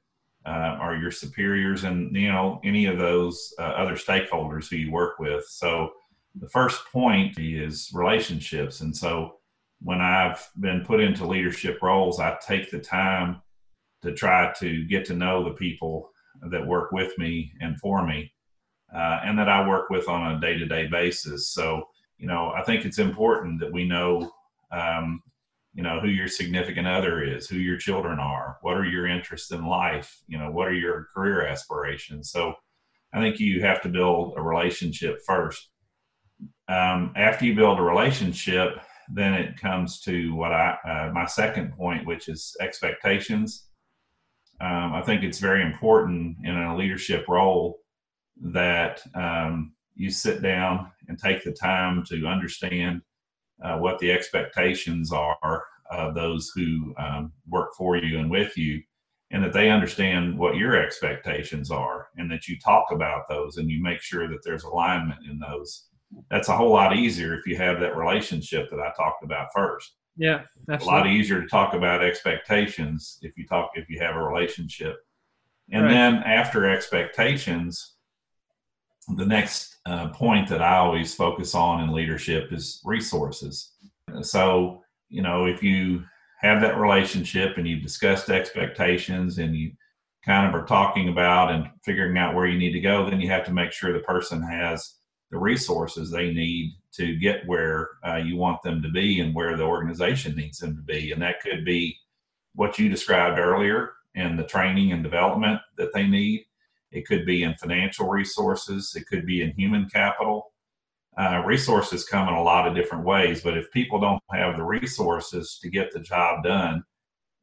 uh, 0.47 0.77
are 0.81 0.97
your 0.97 1.11
superiors, 1.11 1.85
and 1.85 2.15
you 2.15 2.29
know 2.29 2.61
any 2.65 2.87
of 2.87 2.99
those 2.99 3.53
uh, 3.59 3.63
other 3.63 3.95
stakeholders 3.95 4.69
who 4.69 4.77
you 4.77 4.93
work 4.93 5.19
with. 5.19 5.45
So 5.49 5.93
the 6.39 6.49
first 6.49 6.83
point 6.93 7.39
is 7.39 7.91
relationships, 7.93 8.81
and 8.81 8.97
so 8.97 9.39
when 9.83 10.01
I've 10.01 10.49
been 10.61 10.85
put 10.85 11.01
into 11.01 11.27
leadership 11.27 11.83
roles, 11.83 12.21
I 12.21 12.37
take 12.47 12.71
the 12.71 12.79
time 12.79 13.43
to 14.03 14.13
try 14.13 14.53
to 14.59 14.85
get 14.85 15.05
to 15.07 15.15
know 15.15 15.43
the 15.43 15.51
people 15.55 16.11
that 16.51 16.65
work 16.65 16.93
with 16.93 17.17
me 17.19 17.53
and 17.61 17.79
for 17.81 18.07
me, 18.07 18.33
uh, 18.95 19.21
and 19.25 19.39
that 19.39 19.49
I 19.49 19.67
work 19.67 19.91
with 19.91 20.09
on 20.09 20.37
a 20.37 20.41
day-to-day 20.41 20.87
basis. 20.87 21.49
So 21.49 21.89
you 22.19 22.29
know 22.29 22.53
I 22.57 22.63
think 22.63 22.85
it's 22.85 23.01
important 23.01 23.59
that 23.61 23.73
we 23.73 23.89
know 23.89 24.31
um, 24.71 25.23
you 25.77 25.83
know 25.83 26.01
who 26.01 26.09
your 26.09 26.27
significant 26.27 26.89
other 26.89 27.23
is 27.23 27.49
who 27.49 27.59
your 27.59 27.77
children 27.77 28.19
are 28.19 28.57
what 28.63 28.77
are 28.77 28.87
your 28.87 29.07
interests 29.07 29.53
in 29.53 29.67
life 29.67 30.23
you 30.27 30.39
know 30.39 30.51
what 30.51 30.67
are 30.67 30.75
your 30.75 31.09
career 31.15 31.47
aspirations? 31.47 32.31
So 32.31 32.55
i 33.15 33.21
think 33.21 33.39
you 33.39 33.61
have 33.61 33.83
to 33.83 33.89
build 33.89 34.35
a 34.37 34.43
relationship 34.43 35.21
first. 35.27 35.69
Um, 36.69 37.13
after 37.15 37.45
you 37.45 37.55
build 37.55 37.79
a 37.79 37.83
relationship 37.83 38.81
then 39.13 39.35
it 39.35 39.61
comes 39.61 40.01
to 40.01 40.35
what 40.35 40.53
i 40.53 40.77
uh, 40.91 41.13
my 41.13 41.27
second 41.27 41.77
point 41.77 42.07
which 42.07 42.29
is 42.29 42.57
expectations. 42.61 43.69
Um, 44.61 44.95
i 44.95 45.03
think 45.03 45.23
it's 45.23 45.39
very 45.39 45.63
important 45.63 46.39
in 46.43 46.57
a 46.57 46.77
leadership 46.77 47.29
role 47.29 47.81
that 48.41 49.03
um, 49.15 49.75
you 49.95 50.11
sit 50.11 50.43
down 50.43 50.91
and 51.09 51.19
take 51.19 51.45
the 51.45 51.53
time 51.53 52.05
to 52.07 52.27
understand 52.27 53.03
uh, 53.63 53.79
what 53.79 53.99
the 53.99 54.11
expectations 54.11 55.13
are 55.13 55.65
of 55.91 56.15
those 56.15 56.51
who 56.55 56.95
um, 56.99 57.33
work 57.49 57.75
for 57.77 57.97
you 57.97 58.19
and 58.19 58.31
with 58.31 58.57
you, 58.57 58.83
and 59.31 59.43
that 59.43 59.53
they 59.53 59.71
understand 59.71 60.39
what 60.39 60.57
your 60.57 60.77
expectations 60.77 61.71
are, 61.71 62.09
and 62.17 62.31
that 62.31 62.49
you 62.49 62.59
talk 62.59 62.91
about 62.93 63.29
those 63.29 63.57
and 63.57 63.71
you 63.71 63.83
make 63.83 64.01
sure 64.01 64.29
that 64.29 64.43
there's 64.45 64.65
alignment 64.65 65.21
in 65.29 65.39
those. 65.39 65.87
That's 66.31 66.49
a 66.49 66.57
whole 66.57 66.73
lot 66.73 66.97
easier 66.97 67.35
if 67.35 67.47
you 67.47 67.57
have 67.57 67.81
that 67.81 67.97
relationship 67.97 68.71
that 68.71 68.81
I 68.81 68.93
talked 68.97 69.25
about 69.25 69.49
first. 69.55 69.97
Yeah, 70.17 70.43
absolutely. 70.71 70.87
a 70.87 71.05
lot 71.05 71.07
easier 71.09 71.43
to 71.43 71.49
talk 71.49 71.75
about 71.75 72.03
expectations 72.03 73.19
if 73.23 73.37
you 73.37 73.47
talk 73.47 73.73
if 73.75 73.89
you 73.91 73.99
have 74.01 74.17
a 74.17 74.23
relationship. 74.23 74.97
And 75.73 75.85
right. 75.85 75.93
then 75.93 76.15
after 76.23 76.71
expectations, 76.71 77.96
the 79.15 79.27
next 79.27 79.77
uh, 79.87 80.09
point 80.09 80.49
that 80.49 80.63
I 80.63 80.79
always 80.79 81.15
focus 81.15 81.55
on 81.55 81.83
in 81.83 81.93
leadership 81.93 82.53
is 82.53 82.81
resources. 82.85 83.73
So, 84.23 84.83
you 85.09 85.23
know, 85.23 85.47
if 85.47 85.63
you 85.63 86.03
have 86.41 86.61
that 86.61 86.79
relationship 86.79 87.57
and 87.57 87.67
you've 87.67 87.83
discussed 87.83 88.31
expectations 88.31 89.39
and 89.39 89.55
you 89.55 89.73
kind 90.25 90.49
of 90.49 90.61
are 90.61 90.67
talking 90.67 91.09
about 91.09 91.53
and 91.53 91.71
figuring 91.85 92.19
out 92.19 92.35
where 92.35 92.47
you 92.47 92.59
need 92.59 92.73
to 92.73 92.81
go, 92.81 93.09
then 93.09 93.21
you 93.21 93.29
have 93.29 93.45
to 93.45 93.53
make 93.53 93.73
sure 93.73 93.93
the 93.93 94.01
person 94.01 94.43
has 94.43 94.97
the 95.31 95.39
resources 95.39 96.11
they 96.11 96.33
need 96.33 96.73
to 96.93 97.17
get 97.17 97.47
where 97.47 97.91
uh, 98.07 98.17
you 98.17 98.37
want 98.37 98.63
them 98.63 98.83
to 98.83 98.89
be 98.91 99.21
and 99.21 99.35
where 99.35 99.57
the 99.57 99.63
organization 99.63 100.35
needs 100.35 100.59
them 100.59 100.75
to 100.77 100.83
be. 100.83 101.13
And 101.13 101.23
that 101.23 101.41
could 101.41 101.65
be 101.65 101.97
what 102.55 102.79
you 102.79 102.89
described 102.89 103.39
earlier 103.39 103.93
and 104.15 104.39
the 104.39 104.45
training 104.45 104.93
and 104.93 105.03
development 105.03 105.61
that 105.77 105.93
they 105.93 106.07
need. 106.07 106.46
It 106.97 107.07
could 107.07 107.27
be 107.27 107.43
in 107.43 107.55
financial 107.55 108.09
resources, 108.09 108.95
it 108.97 109.07
could 109.07 109.27
be 109.27 109.43
in 109.43 109.51
human 109.53 109.87
capital. 109.89 110.53
Uh, 111.19 111.43
resources 111.45 112.05
come 112.05 112.29
in 112.29 112.35
a 112.35 112.43
lot 112.43 112.67
of 112.67 112.75
different 112.75 113.05
ways, 113.05 113.43
but 113.43 113.57
if 113.57 113.71
people 113.71 114.01
don't 114.01 114.23
have 114.33 114.57
the 114.57 114.63
resources 114.63 115.59
to 115.63 115.69
get 115.69 115.93
the 115.93 116.01
job 116.01 116.43
done, 116.43 116.83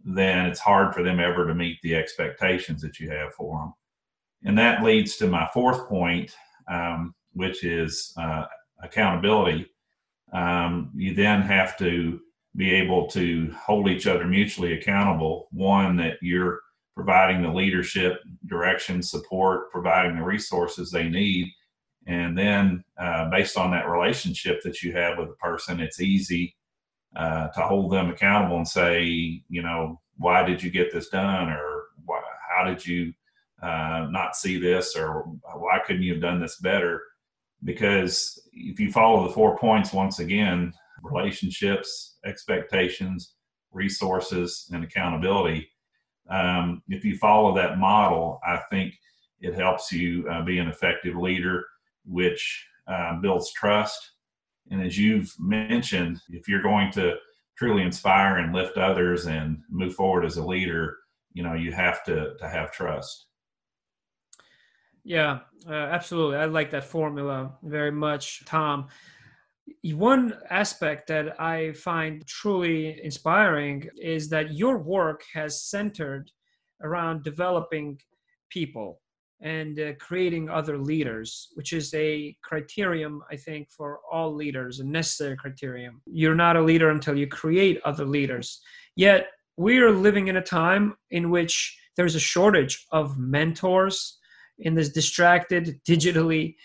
then 0.04 0.46
it's 0.46 0.60
hard 0.60 0.94
for 0.94 1.04
them 1.04 1.20
ever 1.20 1.48
to 1.48 1.56
meet 1.56 1.78
the 1.82 1.96
expectations 1.96 2.82
that 2.82 3.00
you 3.00 3.10
have 3.10 3.34
for 3.34 3.60
them. 3.60 3.74
And 4.44 4.58
that 4.58 4.84
leads 4.84 5.18
to 5.18 5.28
my 5.28 5.48
fourth 5.54 5.88
point, 5.88 6.36
um, 6.68 7.16
which 7.34 7.64
is 7.64 8.14
uh, 8.18 8.46
accountability. 8.82 9.68
Um, 10.34 10.92
you 10.96 11.14
then 11.14 11.42
have 11.42 11.78
to 11.78 12.20
be 12.56 12.74
able 12.74 13.08
to 13.08 13.52
hold 13.54 13.88
each 13.88 14.08
other 14.08 14.26
mutually 14.26 14.74
accountable. 14.74 15.48
One, 15.52 15.96
that 15.98 16.18
you're 16.22 16.60
providing 16.96 17.42
the 17.42 17.52
leadership, 17.52 18.20
direction, 18.46 19.02
support, 19.02 19.72
providing 19.72 20.16
the 20.16 20.24
resources 20.24 20.92
they 20.92 21.10
need. 21.10 21.52
And 22.06 22.38
then, 22.38 22.84
uh, 23.00 23.30
based 23.30 23.58
on 23.58 23.72
that 23.72 23.90
relationship 23.90 24.62
that 24.64 24.82
you 24.84 24.92
have 24.94 25.18
with 25.18 25.30
the 25.30 25.36
person, 25.36 25.80
it's 25.80 26.02
easy 26.02 26.56
uh, 27.16 27.48
to 27.50 27.62
hold 27.62 27.92
them 27.92 28.10
accountable 28.10 28.58
and 28.58 28.68
say, 28.68 29.04
you 29.50 29.62
know, 29.62 30.02
why 30.18 30.44
did 30.44 30.62
you 30.62 30.70
get 30.70 30.92
this 30.92 31.10
done? 31.10 31.50
Or 31.50 31.84
why, 32.06 32.22
how 32.56 32.66
did 32.66 32.86
you 32.86 33.14
uh, 33.62 34.08
not 34.10 34.36
see 34.36 34.60
this? 34.60 34.96
Or 34.96 35.24
why 35.56 35.80
couldn't 35.86 36.04
you 36.04 36.14
have 36.14 36.22
done 36.22 36.42
this 36.42 36.58
better? 36.58 37.02
Because 37.64 38.42
if 38.52 38.80
you 38.80 38.92
follow 38.92 39.26
the 39.26 39.34
four 39.34 39.58
points 39.58 39.94
once 39.94 40.20
again 40.20 40.74
relationships, 41.02 42.18
expectations, 42.26 43.36
resources, 43.72 44.70
and 44.72 44.84
accountability 44.84 45.70
um, 46.30 46.82
if 46.90 47.04
you 47.04 47.18
follow 47.18 47.56
that 47.56 47.78
model, 47.78 48.40
I 48.46 48.58
think 48.70 48.94
it 49.42 49.54
helps 49.54 49.92
you 49.92 50.28
uh, 50.30 50.44
be 50.44 50.60
an 50.60 50.68
effective 50.68 51.16
leader, 51.16 51.66
which 52.06 52.68
uh, 52.88 53.20
builds 53.20 53.52
trust. 53.52 54.12
And 54.72 54.82
as 54.82 54.98
you've 54.98 55.34
mentioned, 55.40 56.22
if 56.30 56.48
you're 56.48 56.62
going 56.62 56.92
to 56.94 57.16
truly 57.58 57.84
inspire 57.84 58.38
and 58.38 58.54
lift 58.54 58.78
others 58.78 59.28
and 59.28 59.60
move 59.70 59.96
forward 59.96 60.26
as 60.26 60.38
a 60.38 60.46
leader, 60.46 60.98
you 61.34 61.44
know, 61.44 61.54
you 61.54 61.72
have 61.72 62.04
to 62.06 62.36
to 62.40 62.48
have 62.48 62.72
trust. 62.72 63.28
Yeah, 65.04 65.40
uh, 65.68 65.74
absolutely. 65.74 66.38
I 66.38 66.46
like 66.46 66.72
that 66.72 66.86
formula 66.86 67.58
very 67.62 67.92
much, 67.92 68.46
Tom. 68.46 68.88
One 69.84 70.34
aspect 70.50 71.08
that 71.08 71.40
I 71.40 71.74
find 71.74 72.26
truly 72.28 73.00
inspiring 73.04 73.88
is 74.02 74.30
that 74.30 74.54
your 74.54 74.78
work 74.78 75.24
has 75.34 75.64
centered 75.64 76.32
around 76.82 77.24
developing 77.24 78.00
people 78.50 79.02
and 79.42 79.78
uh, 79.80 79.94
creating 80.00 80.50
other 80.50 80.78
leaders, 80.78 81.50
which 81.56 81.74
is 81.74 81.94
a 81.94 82.36
criterion, 82.44 83.20
I 83.30 83.36
think, 83.36 83.70
for 83.72 84.00
all 84.10 84.34
leaders, 84.34 84.80
a 84.80 84.86
necessary 84.86 85.36
criterion. 85.36 86.00
You're 86.06 86.36
not 86.36 86.56
a 86.56 86.62
leader 86.62 86.90
until 86.92 87.18
you 87.18 87.28
create 87.28 87.82
other 87.84 88.06
leaders. 88.06 88.62
Yet, 88.96 89.28
we 89.58 89.80
are 89.80 89.92
living 89.92 90.28
in 90.30 90.38
a 90.38 90.42
time 90.42 90.96
in 91.12 91.30
which 91.30 91.78
there's 91.98 92.16
a 92.16 92.20
shortage 92.20 92.86
of 92.92 93.18
mentors 93.18 94.18
in 94.60 94.76
this 94.76 94.90
distracted, 94.90 95.80
digitally 95.88 96.56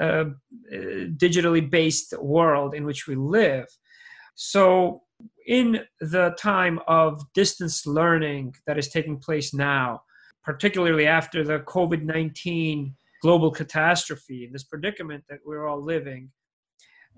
uh, 0.00 0.24
digitally 0.72 1.68
based 1.68 2.14
world 2.20 2.74
in 2.74 2.84
which 2.84 3.06
we 3.06 3.14
live. 3.14 3.66
So, 4.34 5.02
in 5.46 5.80
the 6.00 6.36
time 6.38 6.78
of 6.86 7.20
distance 7.32 7.86
learning 7.86 8.54
that 8.66 8.78
is 8.78 8.88
taking 8.88 9.18
place 9.18 9.52
now, 9.52 10.02
particularly 10.44 11.06
after 11.06 11.42
the 11.42 11.60
COVID 11.60 12.02
19 12.02 12.94
global 13.22 13.50
catastrophe, 13.50 14.48
this 14.52 14.64
predicament 14.64 15.24
that 15.28 15.40
we're 15.44 15.66
all 15.66 15.82
living, 15.82 16.30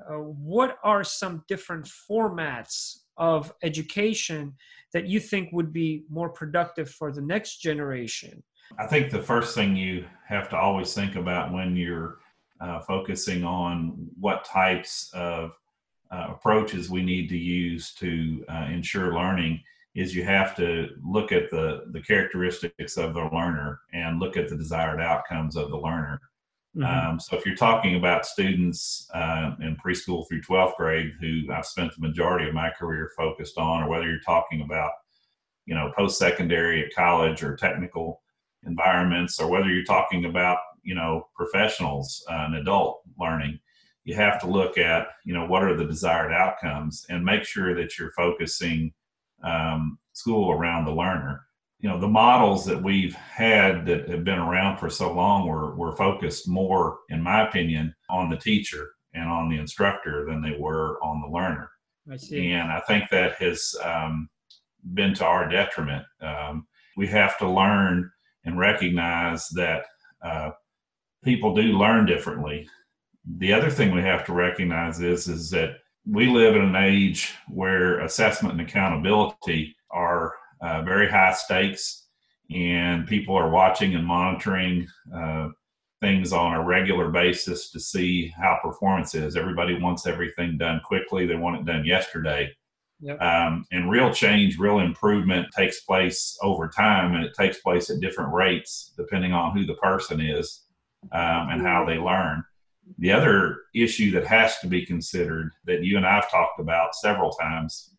uh, 0.09 0.15
what 0.15 0.79
are 0.83 1.05
some 1.05 1.45
different 1.49 1.89
formats 2.11 3.01
of 3.17 3.53
education 3.63 4.55
that 4.95 5.07
you 5.07 5.21
think 5.21 5.51
would 5.53 5.73
be 5.73 6.05
more 6.09 6.31
productive 6.31 6.91
for 6.91 7.13
the 7.13 7.21
next 7.21 7.59
generation? 7.59 8.43
I 8.79 8.87
think 8.87 9.11
the 9.11 9.23
first 9.23 9.55
thing 9.55 9.77
you 9.77 10.07
have 10.29 10.49
to 10.51 10.57
always 10.57 10.95
think 10.95 11.17
about 11.17 11.53
when 11.53 11.77
you're 11.77 12.20
uh, 12.61 12.81
focusing 12.81 13.45
on 13.45 14.09
what 14.19 14.45
types 14.45 15.11
of 15.15 15.53
uh, 16.11 16.29
approaches 16.31 16.91
we 16.91 17.03
need 17.03 17.29
to 17.29 17.39
use 17.39 17.95
to 17.95 18.45
uh, 18.49 18.67
ensure 18.71 19.15
learning 19.15 19.61
is 19.95 20.15
you 20.15 20.25
have 20.25 20.55
to 20.57 20.89
look 21.05 21.33
at 21.33 21.51
the, 21.51 21.85
the 21.93 22.01
characteristics 22.01 22.97
of 22.97 23.15
the 23.15 23.29
learner 23.33 23.81
and 23.93 24.21
look 24.21 24.37
at 24.37 24.49
the 24.49 24.57
desired 24.57 25.01
outcomes 25.01 25.57
of 25.57 25.71
the 25.71 25.77
learner. 25.77 26.21
Mm-hmm. 26.77 27.11
Um, 27.11 27.21
so 27.21 27.37
if 27.37 27.45
you're 27.45 27.57
talking 27.57 27.97
about 27.97 28.25
students 28.25 29.09
uh, 29.13 29.53
in 29.61 29.77
preschool 29.77 30.29
through 30.29 30.43
12th 30.43 30.77
grade 30.77 31.13
who 31.21 31.43
I've 31.53 31.67
spent 31.67 31.93
the 31.95 32.07
majority 32.07 32.49
of 32.49 32.55
my 32.55 32.71
career 32.71 33.11
focused 33.17 33.59
on, 33.59 33.83
or 33.83 33.89
whether 33.89 34.09
you're 34.09 34.21
talking 34.21 34.63
about, 34.63 34.93
you 35.67 35.75
know, 35.75 35.93
post-secondary 35.97 36.85
at 36.85 36.95
college 36.95 37.43
or 37.43 37.57
technical 37.57 38.23
environments, 38.65 39.41
or 39.41 39.49
whether 39.49 39.69
you're 39.69 39.85
talking 39.85 40.27
about 40.27 40.59
you 40.83 40.95
know 40.95 41.29
professionals 41.35 42.25
uh, 42.31 42.45
and 42.47 42.57
adult 42.57 43.03
learning 43.19 43.59
you 44.05 44.15
have 44.15 44.41
to 44.41 44.47
look 44.47 44.79
at 44.79 45.09
you 45.25 45.35
know 45.35 45.47
what 45.47 45.63
are 45.63 45.77
the 45.77 45.85
desired 45.85 46.33
outcomes 46.33 47.07
and 47.11 47.25
make 47.25 47.45
sure 47.45 47.75
that 47.75 47.99
you're 47.99 48.13
focusing 48.13 48.93
um, 49.43 49.99
school 50.13 50.51
around 50.53 50.85
the 50.85 50.93
learner. 50.93 51.47
You 51.79 51.89
know 51.89 52.01
the 52.01 52.09
models 52.09 52.65
that 52.67 52.83
we've 52.83 53.15
had 53.15 53.87
that 53.87 54.09
have 54.09 54.25
been 54.25 54.39
around 54.39 54.79
for 54.79 54.91
so 54.91 55.13
long 55.13 55.49
were, 55.49 55.75
were 55.77 55.97
focused 55.97 56.49
more 56.49 56.99
in 57.09 57.23
my 57.23 57.47
opinion 57.47 57.95
on 58.09 58.29
the 58.29 58.37
teacher 58.37 58.91
and 59.15 59.29
on 59.29 59.49
the 59.49 59.59
instructor 59.59 60.27
than 60.27 60.43
they 60.43 60.57
were 60.59 61.03
on 61.03 61.21
the 61.21 61.29
learner. 61.29 61.71
I 62.11 62.17
see. 62.17 62.51
and 62.53 62.73
i 62.73 62.81
think 62.81 63.09
that 63.11 63.35
has 63.35 63.75
um, 63.85 64.29
been 64.95 65.15
to 65.15 65.25
our 65.25 65.49
detriment. 65.49 66.05
Um, 66.21 66.67
we 66.97 67.07
have 67.09 67.39
to 67.39 67.49
learn 67.49 68.11
and 68.45 68.59
recognize 68.59 69.49
that 69.51 69.85
uh, 70.23 70.51
people 71.25 71.55
do 71.55 71.63
learn 71.63 72.07
differently. 72.07 72.69
The 73.39 73.53
other 73.53 73.71
thing 73.71 73.95
we 73.95 74.03
have 74.03 74.25
to 74.27 74.33
recognize 74.33 75.01
is 75.01 75.29
is 75.29 75.51
that 75.51 75.77
we 76.07 76.27
live 76.27 76.57
in 76.57 76.63
an 76.63 76.77
age 76.77 77.35
where 77.49 78.01
assessment 78.01 78.59
and 78.59 78.67
accountability 78.67 79.77
are 79.91 80.35
uh, 80.63 80.83
very 80.83 81.09
high 81.09 81.33
stakes, 81.33 82.07
and 82.51 83.07
people 83.07 83.37
are 83.37 83.51
watching 83.51 83.95
and 83.95 84.07
monitoring 84.07 84.87
uh, 85.15 85.49
things 86.01 86.33
on 86.33 86.55
a 86.55 86.65
regular 86.65 87.11
basis 87.11 87.71
to 87.71 87.79
see 87.79 88.29
how 88.29 88.59
performance 88.63 89.15
is. 89.15 89.37
Everybody 89.37 89.79
wants 89.79 90.07
everything 90.07 90.57
done 90.57 90.81
quickly; 90.85 91.27
they 91.27 91.37
want 91.37 91.57
it 91.61 91.67
done 91.67 91.85
yesterday. 91.85 92.51
Yep. 93.03 93.21
Um, 93.21 93.65
and 93.73 93.91
real 93.91 94.13
change, 94.13 94.59
real 94.59 94.81
improvement 94.81 95.49
takes 95.57 95.81
place 95.81 96.37
over 96.43 96.69
time, 96.69 97.15
and 97.15 97.25
it 97.25 97.33
takes 97.35 97.59
place 97.61 97.89
at 97.89 98.01
different 98.01 98.33
rates 98.33 98.93
depending 98.97 99.33
on 99.33 99.57
who 99.57 99.65
the 99.65 99.75
person 99.75 100.21
is 100.21 100.65
um, 101.13 101.49
and 101.51 101.63
how 101.63 101.85
they 101.85 101.99
learn. 101.99 102.45
The 102.99 103.13
other 103.13 103.59
issue 103.75 104.11
that 104.13 104.27
has 104.27 104.59
to 104.59 104.67
be 104.67 104.85
considered 104.85 105.53
that 105.65 105.85
you 105.85 105.97
and 105.97 106.07
I've 106.07 106.31
talked 106.31 106.61
about 106.61 106.95
several 106.95 107.31
times 107.31 107.95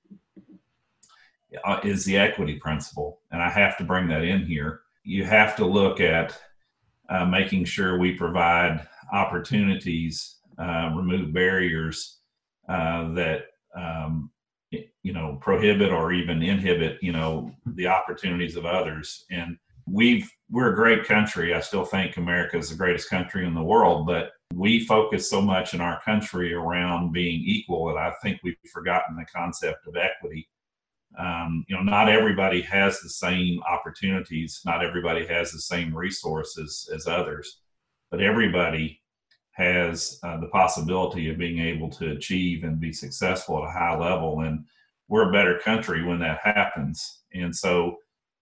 uh, 1.64 1.80
is 1.84 2.06
the 2.06 2.18
equity 2.18 2.56
principle. 2.56 3.20
And 3.32 3.42
I 3.42 3.50
have 3.50 3.78
to 3.78 3.84
bring 3.84 4.08
that 4.10 4.24
in 4.24 4.46
here. 4.46 4.82
You 5.04 5.24
have 5.26 5.56
to 5.58 5.66
look 5.66 6.00
at 6.00 6.38
uh, 7.10 7.26
making 7.26 7.66
sure 7.66 7.98
we 7.98 8.14
provide 8.14 8.88
opportunities, 9.12 10.38
uh, 10.58 10.92
remove 10.96 11.34
barriers 11.34 12.20
uh, 12.70 13.14
that 13.14 13.48
um, 13.76 14.30
you 14.72 15.14
know 15.14 15.38
prohibit 15.42 15.92
or 15.92 16.14
even 16.14 16.42
inhibit 16.42 17.02
you 17.02 17.12
know 17.12 17.52
the 17.66 17.88
opportunities 17.88 18.56
of 18.56 18.66
others 18.66 19.26
and 19.32 19.58
we've 19.92 20.30
we're 20.50 20.72
a 20.72 20.76
great 20.76 21.06
country 21.06 21.54
i 21.54 21.60
still 21.60 21.86
think 21.86 22.18
america 22.18 22.58
is 22.58 22.70
the 22.70 22.76
greatest 22.76 23.10
country 23.10 23.46
in 23.46 23.54
the 23.54 23.64
world 23.64 24.06
but 24.06 24.32
we 24.54 24.86
focus 24.86 25.30
so 25.30 25.42
much 25.42 25.74
in 25.74 25.82
our 25.82 26.02
country 26.02 26.54
around 26.54 27.12
being 27.12 27.42
equal 27.46 27.88
that 27.88 27.98
i 27.98 28.12
think 28.22 28.40
we've 28.44 28.56
forgotten 28.72 29.16
the 29.16 29.26
concept 29.26 29.88
of 29.88 29.96
equity 29.96 30.48
um, 31.20 31.66
you 31.68 31.76
know 31.76 31.84
not 31.84 32.10
everybody 32.10 32.62
has 32.62 33.00
the 33.02 33.10
same 33.10 33.62
opportunities 33.64 34.62
not 34.66 34.84
everybody 34.84 35.26
has 35.26 35.52
the 35.52 35.60
same 35.60 35.94
resources 35.96 36.90
as 36.94 37.08
others 37.08 37.60
but 38.10 38.22
everybody 38.22 39.02
has 39.54 40.20
uh, 40.24 40.40
the 40.40 40.48
possibility 40.48 41.30
of 41.30 41.38
being 41.38 41.60
able 41.60 41.90
to 41.90 42.12
achieve 42.12 42.64
and 42.64 42.80
be 42.80 42.94
successful 42.94 43.58
at 43.58 43.70
a 43.70 43.72
high 43.72 43.98
level. 43.98 44.42
And 44.42 44.66
we're 45.08 45.30
a 45.30 45.32
better 45.32 45.60
country 45.60 46.04
when 46.04 46.20
that 46.20 46.40
happens. 46.44 47.22
And 47.34 47.56
so 47.56 47.98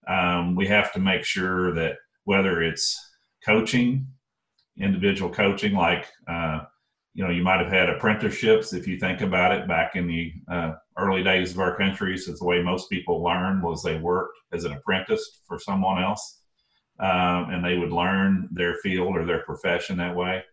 um, 0.08 0.54
we 0.54 0.66
have 0.66 0.92
to 0.92 1.00
make 1.00 1.24
sure 1.24 1.74
that 1.74 1.96
whether 2.24 2.62
it's 2.62 2.98
coaching, 3.44 4.06
individual 4.78 5.30
coaching, 5.30 5.74
like, 5.74 6.06
uh, 6.28 6.60
you 7.14 7.24
know, 7.24 7.30
you 7.30 7.42
might 7.42 7.60
have 7.60 7.72
had 7.72 7.88
apprenticeships 7.88 8.72
if 8.72 8.86
you 8.86 8.98
think 8.98 9.20
about 9.20 9.52
it 9.52 9.66
back 9.66 9.96
in 9.96 10.06
the 10.06 10.32
uh, 10.50 10.72
early 10.96 11.22
days 11.22 11.52
of 11.52 11.58
our 11.58 11.76
country. 11.76 12.16
So 12.16 12.32
the 12.32 12.44
way 12.44 12.62
most 12.62 12.88
people 12.88 13.22
learned 13.22 13.62
was 13.62 13.82
they 13.82 13.98
worked 13.98 14.38
as 14.52 14.64
an 14.64 14.72
apprentice 14.72 15.40
for 15.46 15.58
someone 15.58 16.02
else. 16.02 16.38
Um, 17.00 17.48
and 17.50 17.64
they 17.64 17.78
would 17.78 17.92
learn 17.92 18.48
their 18.52 18.74
field 18.82 19.16
or 19.16 19.24
their 19.24 19.42
profession 19.42 19.96
that 19.96 20.14
way. 20.14 20.44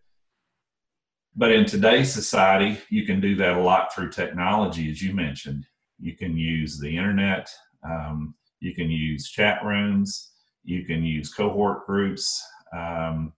But 1.36 1.52
in 1.52 1.66
today's 1.66 2.12
society, 2.12 2.78
you 2.88 3.04
can 3.04 3.20
do 3.20 3.36
that 3.36 3.58
a 3.58 3.60
lot 3.60 3.94
through 3.94 4.10
technology, 4.10 4.90
as 4.90 5.02
you 5.02 5.14
mentioned. 5.14 5.66
You 6.00 6.16
can 6.16 6.36
use 6.36 6.80
the 6.80 6.96
internet, 6.96 7.50
um, 7.84 8.34
you 8.60 8.74
can 8.74 8.90
use 8.90 9.30
chat 9.30 9.64
rooms, 9.64 10.32
you 10.64 10.84
can 10.84 11.02
use 11.02 11.32
cohort 11.32 11.86
groups. 11.86 12.42
Um, 12.76 13.32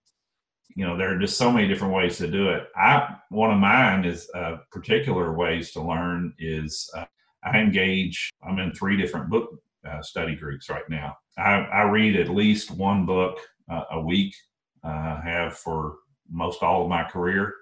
you 0.75 0.87
know, 0.87 0.97
there 0.97 1.15
are 1.15 1.19
just 1.19 1.37
so 1.37 1.51
many 1.51 1.69
different 1.69 1.95
ways 1.95 2.17
to 2.19 2.31
do 2.31 2.51
it. 2.51 2.69
I 2.77 3.17
one 3.31 3.51
of 3.51 3.59
mine 3.59 4.05
is 4.05 4.31
uh, 4.35 4.59
particular 4.71 5.33
ways 5.35 5.73
to 5.73 5.83
learn 5.83 6.33
is 6.39 6.89
uh, 6.97 7.05
I 7.45 7.59
engage. 7.59 8.31
I'm 8.47 8.59
in 8.59 8.73
three 8.73 8.97
different 8.97 9.31
book 9.31 9.51
uh, 9.89 10.03
study 10.03 10.37
groups 10.37 10.69
right 10.69 10.89
now. 10.89 11.17
I, 11.39 11.61
I, 11.73 11.83
read 11.83 12.17
at 12.17 12.29
least 12.29 12.71
one 12.71 13.07
book 13.07 13.39
uh, 13.71 13.85
a 13.93 14.01
week. 14.01 14.35
Uh, 14.83 15.21
have 15.21 15.59
for 15.59 15.97
most 16.31 16.63
all 16.63 16.83
of 16.83 16.89
my 16.89 17.05
career. 17.05 17.55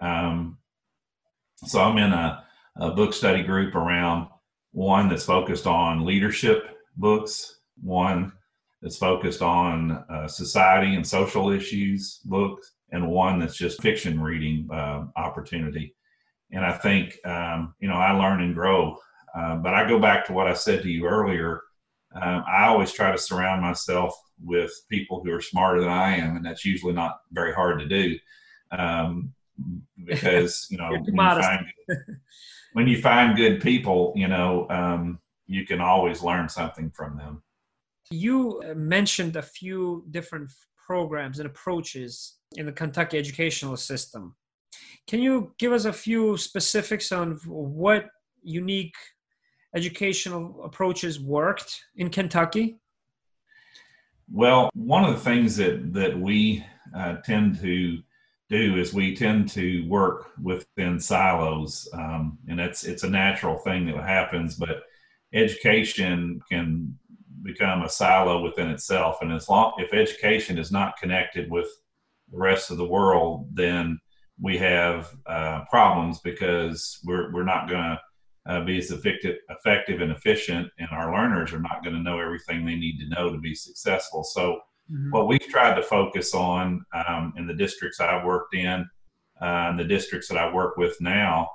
Um, 0.00 0.58
so 1.64 1.80
I'm 1.80 1.98
in 1.98 2.12
a, 2.12 2.44
a 2.76 2.90
book 2.90 3.12
study 3.12 3.42
group 3.42 3.74
around 3.74 4.28
one 4.72 5.08
that's 5.08 5.24
focused 5.24 5.66
on 5.66 6.04
leadership 6.04 6.79
books, 6.96 7.60
one 7.82 8.32
that's 8.82 8.96
focused 8.96 9.42
on 9.42 10.04
uh, 10.08 10.26
society 10.28 10.94
and 10.94 11.06
social 11.06 11.50
issues 11.50 12.20
books, 12.24 12.72
and 12.92 13.10
one 13.10 13.38
that's 13.38 13.56
just 13.56 13.82
fiction 13.82 14.20
reading 14.20 14.68
uh, 14.72 15.04
opportunity. 15.16 15.94
And 16.52 16.64
I 16.64 16.72
think, 16.72 17.18
um, 17.24 17.74
you 17.80 17.88
know, 17.88 17.94
I 17.94 18.12
learn 18.12 18.40
and 18.40 18.54
grow. 18.54 18.96
Uh, 19.36 19.56
but 19.56 19.74
I 19.74 19.88
go 19.88 19.98
back 19.98 20.26
to 20.26 20.32
what 20.32 20.48
I 20.48 20.54
said 20.54 20.82
to 20.82 20.90
you 20.90 21.06
earlier. 21.06 21.60
Um, 22.14 22.42
I 22.48 22.66
always 22.66 22.92
try 22.92 23.12
to 23.12 23.18
surround 23.18 23.62
myself 23.62 24.18
with 24.42 24.72
people 24.88 25.22
who 25.22 25.32
are 25.32 25.40
smarter 25.40 25.80
than 25.80 25.90
I 25.90 26.16
am, 26.16 26.36
and 26.36 26.44
that's 26.44 26.64
usually 26.64 26.92
not 26.92 27.20
very 27.30 27.52
hard 27.52 27.78
to 27.80 27.86
do. 27.86 28.18
Um, 28.72 29.32
because 30.04 30.66
you 30.70 30.78
know 30.78 30.90
when 30.90 31.04
you, 31.04 31.12
find, 31.16 31.66
when 32.72 32.88
you, 32.88 33.00
find, 33.00 33.36
good 33.36 33.60
people, 33.60 34.12
you 34.16 34.26
know 34.26 34.66
um, 34.70 35.20
you 35.50 35.66
can 35.66 35.80
always 35.80 36.22
learn 36.22 36.48
something 36.48 36.90
from 36.90 37.16
them. 37.16 37.42
You 38.10 38.62
mentioned 38.76 39.34
a 39.36 39.42
few 39.42 40.06
different 40.10 40.52
programs 40.86 41.40
and 41.40 41.46
approaches 41.46 42.36
in 42.56 42.66
the 42.66 42.72
Kentucky 42.72 43.18
educational 43.18 43.76
system. 43.76 44.36
Can 45.08 45.20
you 45.20 45.52
give 45.58 45.72
us 45.72 45.86
a 45.86 45.92
few 45.92 46.36
specifics 46.36 47.10
on 47.10 47.32
what 47.46 48.06
unique 48.42 48.94
educational 49.74 50.62
approaches 50.64 51.18
worked 51.18 51.84
in 51.96 52.10
Kentucky? 52.10 52.78
Well, 54.32 54.70
one 54.74 55.04
of 55.04 55.12
the 55.14 55.20
things 55.20 55.56
that 55.56 55.92
that 55.94 56.16
we 56.16 56.64
uh, 56.94 57.16
tend 57.24 57.58
to 57.60 57.98
do 58.48 58.76
is 58.76 58.94
we 58.94 59.16
tend 59.16 59.48
to 59.50 59.86
work 59.88 60.30
within 60.40 61.00
silos, 61.00 61.88
um, 61.92 62.38
and 62.48 62.60
it's 62.60 62.84
it's 62.84 63.02
a 63.02 63.10
natural 63.10 63.58
thing 63.58 63.86
that 63.86 63.96
happens. 63.96 64.54
But 64.54 64.84
education 65.32 66.40
can 66.50 66.96
become 67.42 67.82
a 67.82 67.88
silo 67.88 68.42
within 68.42 68.68
itself, 68.68 69.18
and 69.22 69.32
as 69.32 69.48
long 69.48 69.72
if 69.78 69.92
education 69.94 70.58
is 70.58 70.70
not 70.70 70.96
connected 70.98 71.50
with 71.50 71.68
the 72.30 72.38
rest 72.38 72.70
of 72.70 72.76
the 72.76 72.86
world, 72.86 73.48
then 73.52 73.98
we 74.40 74.56
have 74.58 75.10
uh, 75.26 75.64
problems 75.70 76.20
because 76.20 76.98
we're 77.04 77.32
we're 77.32 77.44
not 77.44 77.68
going 77.68 77.82
to 77.82 78.00
uh, 78.46 78.64
be 78.64 78.78
as 78.78 78.90
effective, 78.90 79.36
effective 79.48 80.00
and 80.00 80.12
efficient, 80.12 80.68
and 80.78 80.88
our 80.92 81.12
learners 81.12 81.52
are 81.52 81.60
not 81.60 81.82
going 81.82 81.94
to 81.94 82.02
know 82.02 82.18
everything 82.18 82.64
they 82.64 82.76
need 82.76 82.98
to 82.98 83.08
know 83.08 83.30
to 83.30 83.38
be 83.38 83.54
successful. 83.54 84.24
So 84.24 84.60
Mm-hmm. 84.90 85.10
What 85.10 85.28
we've 85.28 85.48
tried 85.48 85.74
to 85.74 85.82
focus 85.82 86.34
on 86.34 86.84
um, 86.92 87.32
in 87.36 87.46
the 87.46 87.54
districts 87.54 88.00
I've 88.00 88.24
worked 88.24 88.54
in, 88.54 88.88
uh, 89.40 89.68
and 89.70 89.78
the 89.78 89.84
districts 89.84 90.28
that 90.28 90.38
I 90.38 90.52
work 90.52 90.76
with 90.76 90.96
now, 91.00 91.48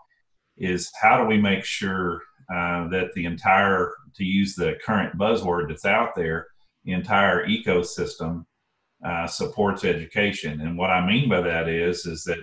is 0.57 0.89
how 1.01 1.21
do 1.21 1.27
we 1.27 1.37
make 1.37 1.65
sure 1.65 2.21
uh, 2.53 2.87
that 2.89 3.11
the 3.15 3.25
entire, 3.25 3.93
to 4.15 4.23
use 4.23 4.55
the 4.55 4.75
current 4.85 5.17
buzzword 5.17 5.67
that's 5.67 5.85
out 5.85 6.15
there, 6.15 6.47
the 6.83 6.93
entire 6.93 7.47
ecosystem 7.47 8.45
uh, 9.03 9.27
supports 9.27 9.83
education. 9.83 10.61
And 10.61 10.77
what 10.77 10.89
I 10.89 11.05
mean 11.05 11.29
by 11.29 11.41
that 11.41 11.67
is, 11.67 12.05
is 12.05 12.23
that 12.25 12.39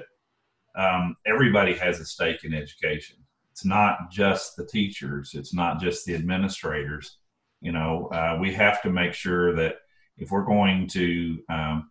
um, 0.74 1.16
everybody 1.26 1.74
has 1.74 2.00
a 2.00 2.04
stake 2.04 2.44
in 2.44 2.54
education. 2.54 3.16
It's 3.50 3.64
not 3.64 4.10
just 4.10 4.56
the 4.56 4.66
teachers. 4.66 5.32
It's 5.34 5.54
not 5.54 5.80
just 5.80 6.06
the 6.06 6.14
administrators. 6.14 7.18
You 7.60 7.72
know, 7.72 8.08
uh, 8.12 8.38
we 8.40 8.52
have 8.54 8.82
to 8.82 8.90
make 8.90 9.12
sure 9.12 9.54
that 9.54 9.76
if 10.16 10.30
we're 10.30 10.44
going 10.44 10.88
to 10.88 11.38
um, 11.48 11.90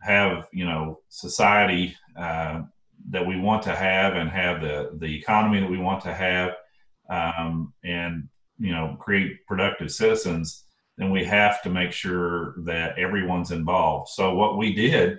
have 0.00 0.48
you 0.52 0.64
know 0.64 1.00
society 1.08 1.94
uh, 2.18 2.62
that 3.10 3.26
we 3.26 3.38
want 3.38 3.62
to 3.62 3.74
have 3.74 4.16
and 4.16 4.30
have 4.30 4.60
the 4.60 4.96
the 4.98 5.16
economy 5.16 5.60
that 5.60 5.70
we 5.70 5.78
want 5.78 6.02
to 6.02 6.14
have 6.14 6.54
um, 7.10 7.72
and 7.84 8.28
you 8.58 8.72
know 8.72 8.96
create 9.00 9.44
productive 9.46 9.90
citizens 9.90 10.64
then 10.96 11.10
we 11.10 11.24
have 11.24 11.62
to 11.62 11.70
make 11.70 11.92
sure 11.92 12.54
that 12.64 12.98
everyone's 12.98 13.50
involved 13.50 14.08
so 14.08 14.34
what 14.34 14.56
we 14.56 14.72
did 14.72 15.18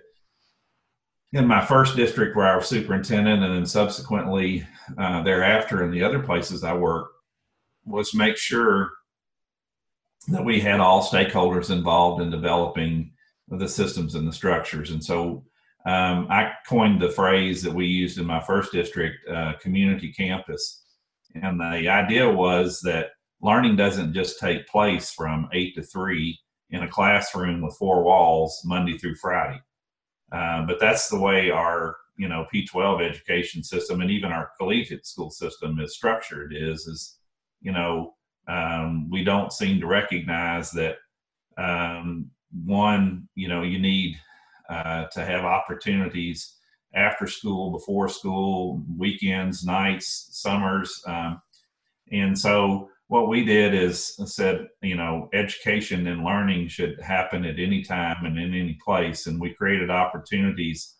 in 1.33 1.47
my 1.47 1.63
first 1.63 1.95
district 1.95 2.35
where 2.35 2.47
I 2.47 2.55
was 2.55 2.67
superintendent 2.67 3.43
and 3.43 3.55
then 3.55 3.65
subsequently 3.65 4.67
uh, 4.97 5.23
thereafter 5.23 5.83
in 5.83 5.91
the 5.91 6.03
other 6.03 6.19
places 6.19 6.63
I 6.63 6.73
worked 6.73 7.13
was 7.85 8.13
make 8.13 8.37
sure 8.37 8.91
that 10.27 10.43
we 10.43 10.59
had 10.59 10.79
all 10.79 11.03
stakeholders 11.03 11.71
involved 11.71 12.21
in 12.21 12.29
developing 12.29 13.11
the 13.47 13.67
systems 13.67 14.15
and 14.15 14.27
the 14.27 14.33
structures. 14.33 14.91
And 14.91 15.03
so 15.03 15.43
um, 15.85 16.27
I 16.29 16.51
coined 16.67 17.01
the 17.01 17.09
phrase 17.09 17.63
that 17.63 17.73
we 17.73 17.87
used 17.87 18.19
in 18.19 18.25
my 18.25 18.39
first 18.39 18.71
district, 18.71 19.27
uh, 19.27 19.53
community 19.59 20.13
campus. 20.13 20.83
And 21.35 21.59
the 21.59 21.89
idea 21.89 22.29
was 22.29 22.81
that 22.81 23.11
learning 23.41 23.75
doesn't 23.75 24.13
just 24.13 24.39
take 24.39 24.67
place 24.67 25.11
from 25.11 25.49
eight 25.53 25.75
to 25.75 25.83
three 25.83 26.39
in 26.69 26.83
a 26.83 26.87
classroom 26.87 27.61
with 27.61 27.75
four 27.77 28.03
walls 28.03 28.61
Monday 28.65 28.97
through 28.97 29.15
Friday. 29.15 29.61
Uh, 30.31 30.65
but 30.65 30.79
that's 30.79 31.09
the 31.09 31.19
way 31.19 31.49
our 31.49 31.97
you 32.17 32.27
know 32.27 32.45
P12 32.53 33.09
education 33.09 33.63
system 33.63 34.01
and 34.01 34.11
even 34.11 34.31
our 34.31 34.51
collegiate 34.57 35.05
school 35.05 35.31
system 35.31 35.79
is 35.79 35.95
structured 35.95 36.53
is 36.55 36.85
is 36.87 37.17
you 37.61 37.71
know 37.71 38.13
um, 38.47 39.09
we 39.09 39.23
don't 39.23 39.53
seem 39.53 39.79
to 39.79 39.87
recognize 39.87 40.71
that 40.71 40.97
um, 41.57 42.31
one, 42.65 43.27
you 43.35 43.47
know, 43.47 43.61
you 43.63 43.79
need 43.79 44.17
uh, 44.69 45.05
to 45.07 45.23
have 45.23 45.45
opportunities 45.45 46.57
after 46.93 47.27
school, 47.27 47.71
before 47.71 48.09
school, 48.09 48.83
weekends, 48.97 49.65
nights, 49.65 50.27
summers. 50.31 51.01
Um, 51.05 51.41
and 52.11 52.37
so 52.37 52.89
what 53.07 53.27
we 53.27 53.43
did 53.43 53.73
is 53.73 54.15
said, 54.25 54.67
you 54.81 54.95
know, 54.95 55.29
education 55.33 56.07
and 56.07 56.23
learning 56.23 56.67
should 56.67 56.99
happen 57.01 57.45
at 57.45 57.59
any 57.59 57.83
time 57.83 58.25
and 58.25 58.37
in 58.37 58.53
any 58.53 58.77
place. 58.83 59.27
And 59.27 59.39
we 59.39 59.53
created 59.53 59.89
opportunities 59.89 60.95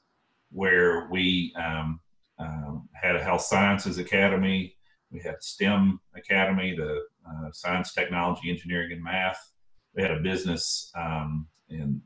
where 0.51 1.08
we 1.10 1.54
um, 1.56 1.99
um, 2.39 2.89
had 2.93 3.15
a 3.15 3.23
health 3.23 3.41
sciences 3.41 3.97
academy, 3.97 4.75
we 5.12 5.19
had 5.19 5.43
STEM 5.43 5.99
academy, 6.15 6.75
the 6.75 7.01
uh, 7.30 7.51
science, 7.51 7.93
technology, 7.93 8.49
engineering, 8.49 8.93
and 8.93 9.04
math. 9.04 9.51
We 9.95 10.01
had 10.01 10.12
a 10.12 10.19
business 10.19 10.91
um, 10.95 11.47
in 11.69 12.01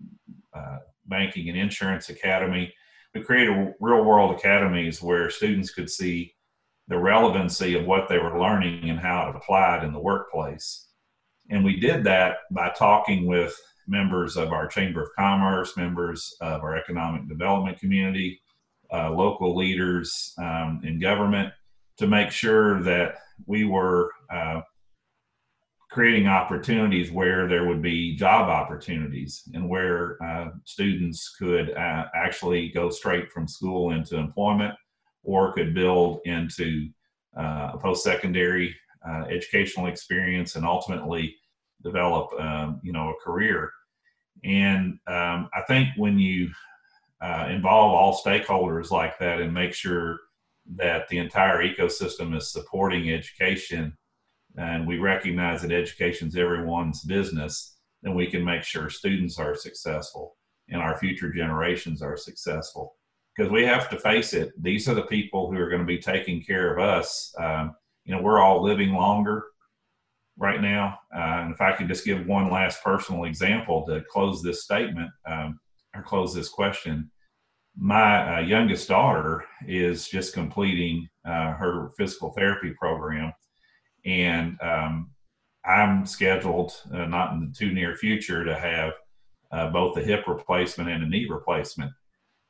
uh, 0.54 0.78
banking 1.06 1.50
and 1.50 1.58
insurance 1.58 2.10
academy. 2.10 2.74
We 3.16 3.22
created 3.22 3.74
real 3.80 4.04
world 4.04 4.36
academies 4.36 5.02
where 5.02 5.30
students 5.30 5.72
could 5.72 5.90
see 5.90 6.36
the 6.90 7.00
relevancy 7.00 7.74
of 7.80 7.86
what 7.86 8.10
they 8.10 8.20
were 8.20 8.38
learning 8.38 8.90
and 8.90 9.00
how 9.00 9.30
it 9.30 9.38
applied 9.38 9.86
in 9.86 9.94
the 9.94 10.00
workplace. 10.00 10.90
And 11.50 11.64
we 11.64 11.80
did 11.80 12.04
that 12.04 12.40
by 12.52 12.72
talking 12.72 13.26
with 13.26 13.58
members 13.88 14.36
of 14.36 14.52
our 14.52 14.68
Chamber 14.68 15.04
of 15.04 15.16
Commerce, 15.18 15.78
members 15.78 16.36
of 16.42 16.62
our 16.62 16.76
economic 16.76 17.30
development 17.30 17.80
community, 17.80 18.42
uh, 18.94 19.10
local 19.12 19.56
leaders 19.56 20.34
um, 20.38 20.82
in 20.84 21.00
government 21.00 21.54
to 21.98 22.08
make 22.08 22.32
sure 22.32 22.84
that 22.84 23.16
we 23.46 23.64
were 23.64 24.12
uh, 24.30 24.60
creating 25.92 26.28
opportunities 26.28 27.12
where 27.12 27.48
there 27.48 27.66
would 27.66 27.82
be 27.82 28.16
job 28.16 28.50
opportunities 28.50 29.44
and 29.54 29.70
where 29.70 30.22
uh, 30.24 30.50
students 30.66 31.36
could 31.38 31.72
uh, 31.72 32.06
actually 32.14 32.70
go 32.70 32.90
straight 32.90 33.32
from 33.32 33.48
school 33.48 33.92
into 33.92 34.18
employment 34.18 34.74
or 35.24 35.54
could 35.54 35.74
build 35.74 36.20
into 36.26 36.90
uh, 37.38 37.72
a 37.74 37.78
post-secondary 37.78 38.76
uh, 39.08 39.26
educational 39.30 39.88
experience 39.88 40.56
and 40.56 40.66
ultimately 40.66 41.36
develop 41.84 42.32
um, 42.40 42.80
you 42.84 42.92
know 42.92 43.10
a 43.10 43.24
career. 43.24 43.72
And 44.44 45.00
um, 45.08 45.50
i 45.54 45.62
think 45.68 45.90
when 45.98 46.20
you 46.20 46.50
uh, 47.22 47.48
involve 47.50 47.94
all 47.94 48.22
stakeholders 48.24 48.92
like 48.92 49.18
that 49.20 49.40
and 49.40 49.54
make 49.54 49.74
sure 49.74 50.20
that 50.76 51.08
the 51.08 51.18
entire 51.18 51.64
ecosystem 51.64 52.36
is 52.36 52.52
supporting 52.52 53.12
education 53.12 53.96
and 54.58 54.88
we 54.88 55.00
recognize 55.00 55.62
that 55.62 55.72
education 55.72 56.28
is 56.28 56.38
everyone's 56.38 57.04
business 57.04 57.76
then 58.06 58.14
we 58.14 58.28
can 58.28 58.46
make 58.46 58.64
sure 58.64 58.90
students 58.90 59.40
are 59.40 59.56
successful 59.56 60.38
and 60.70 60.80
our 60.80 60.98
future 60.98 61.34
generations 61.34 62.02
are 62.02 62.16
successful. 62.16 62.96
Because 63.36 63.52
we 63.52 63.66
have 63.66 63.90
to 63.90 64.00
face 64.00 64.34
it. 64.34 64.52
These 64.62 64.88
are 64.88 64.94
the 64.94 65.02
people 65.02 65.52
who 65.52 65.58
are 65.58 65.70
going 65.70 65.82
to 65.82 65.88
be 65.88 65.98
taking 65.98 66.42
care 66.42 66.74
of 66.74 66.80
us. 66.80 67.34
Um, 67.38 67.76
you 68.06 68.16
know 68.16 68.22
we're 68.22 68.40
all 68.40 68.64
living 68.64 68.94
longer 68.94 69.44
right 70.38 70.62
now. 70.62 71.00
Uh, 71.14 71.42
and 71.42 71.52
if 71.52 71.62
i 71.62 71.72
could 71.72 71.88
just 71.88 72.06
give 72.06 72.28
one 72.28 72.52
last 72.52 72.84
personal 72.84 73.24
example 73.24 73.86
to 73.88 74.04
close 74.12 74.44
this 74.44 74.64
statement 74.64 75.10
um, 75.28 75.60
or 75.96 76.04
close 76.04 76.34
this 76.34 76.50
question. 76.50 77.10
My 77.76 78.38
uh, 78.38 78.40
youngest 78.42 78.88
daughter 78.88 79.44
is 79.68 80.08
just 80.08 80.34
completing 80.34 81.10
uh, 81.26 81.54
her 81.54 81.90
physical 81.98 82.32
therapy 82.32 82.74
program 82.80 83.34
and 84.06 84.58
um, 84.62 85.10
i'm 85.66 86.06
scheduled 86.06 86.74
uh, 86.94 87.06
not 87.06 87.34
in 87.34 87.40
the 87.40 87.54
too 87.54 87.74
near 87.74 87.96
future 87.96 88.44
to 88.44 88.58
have 88.58 88.94
uh, 89.52 89.70
both 89.70 89.98
a 89.98 90.02
hip 90.02 90.28
replacement 90.28 90.90
and 90.90 91.04
a 91.04 91.08
knee 91.08 91.28
replacement 91.30 91.92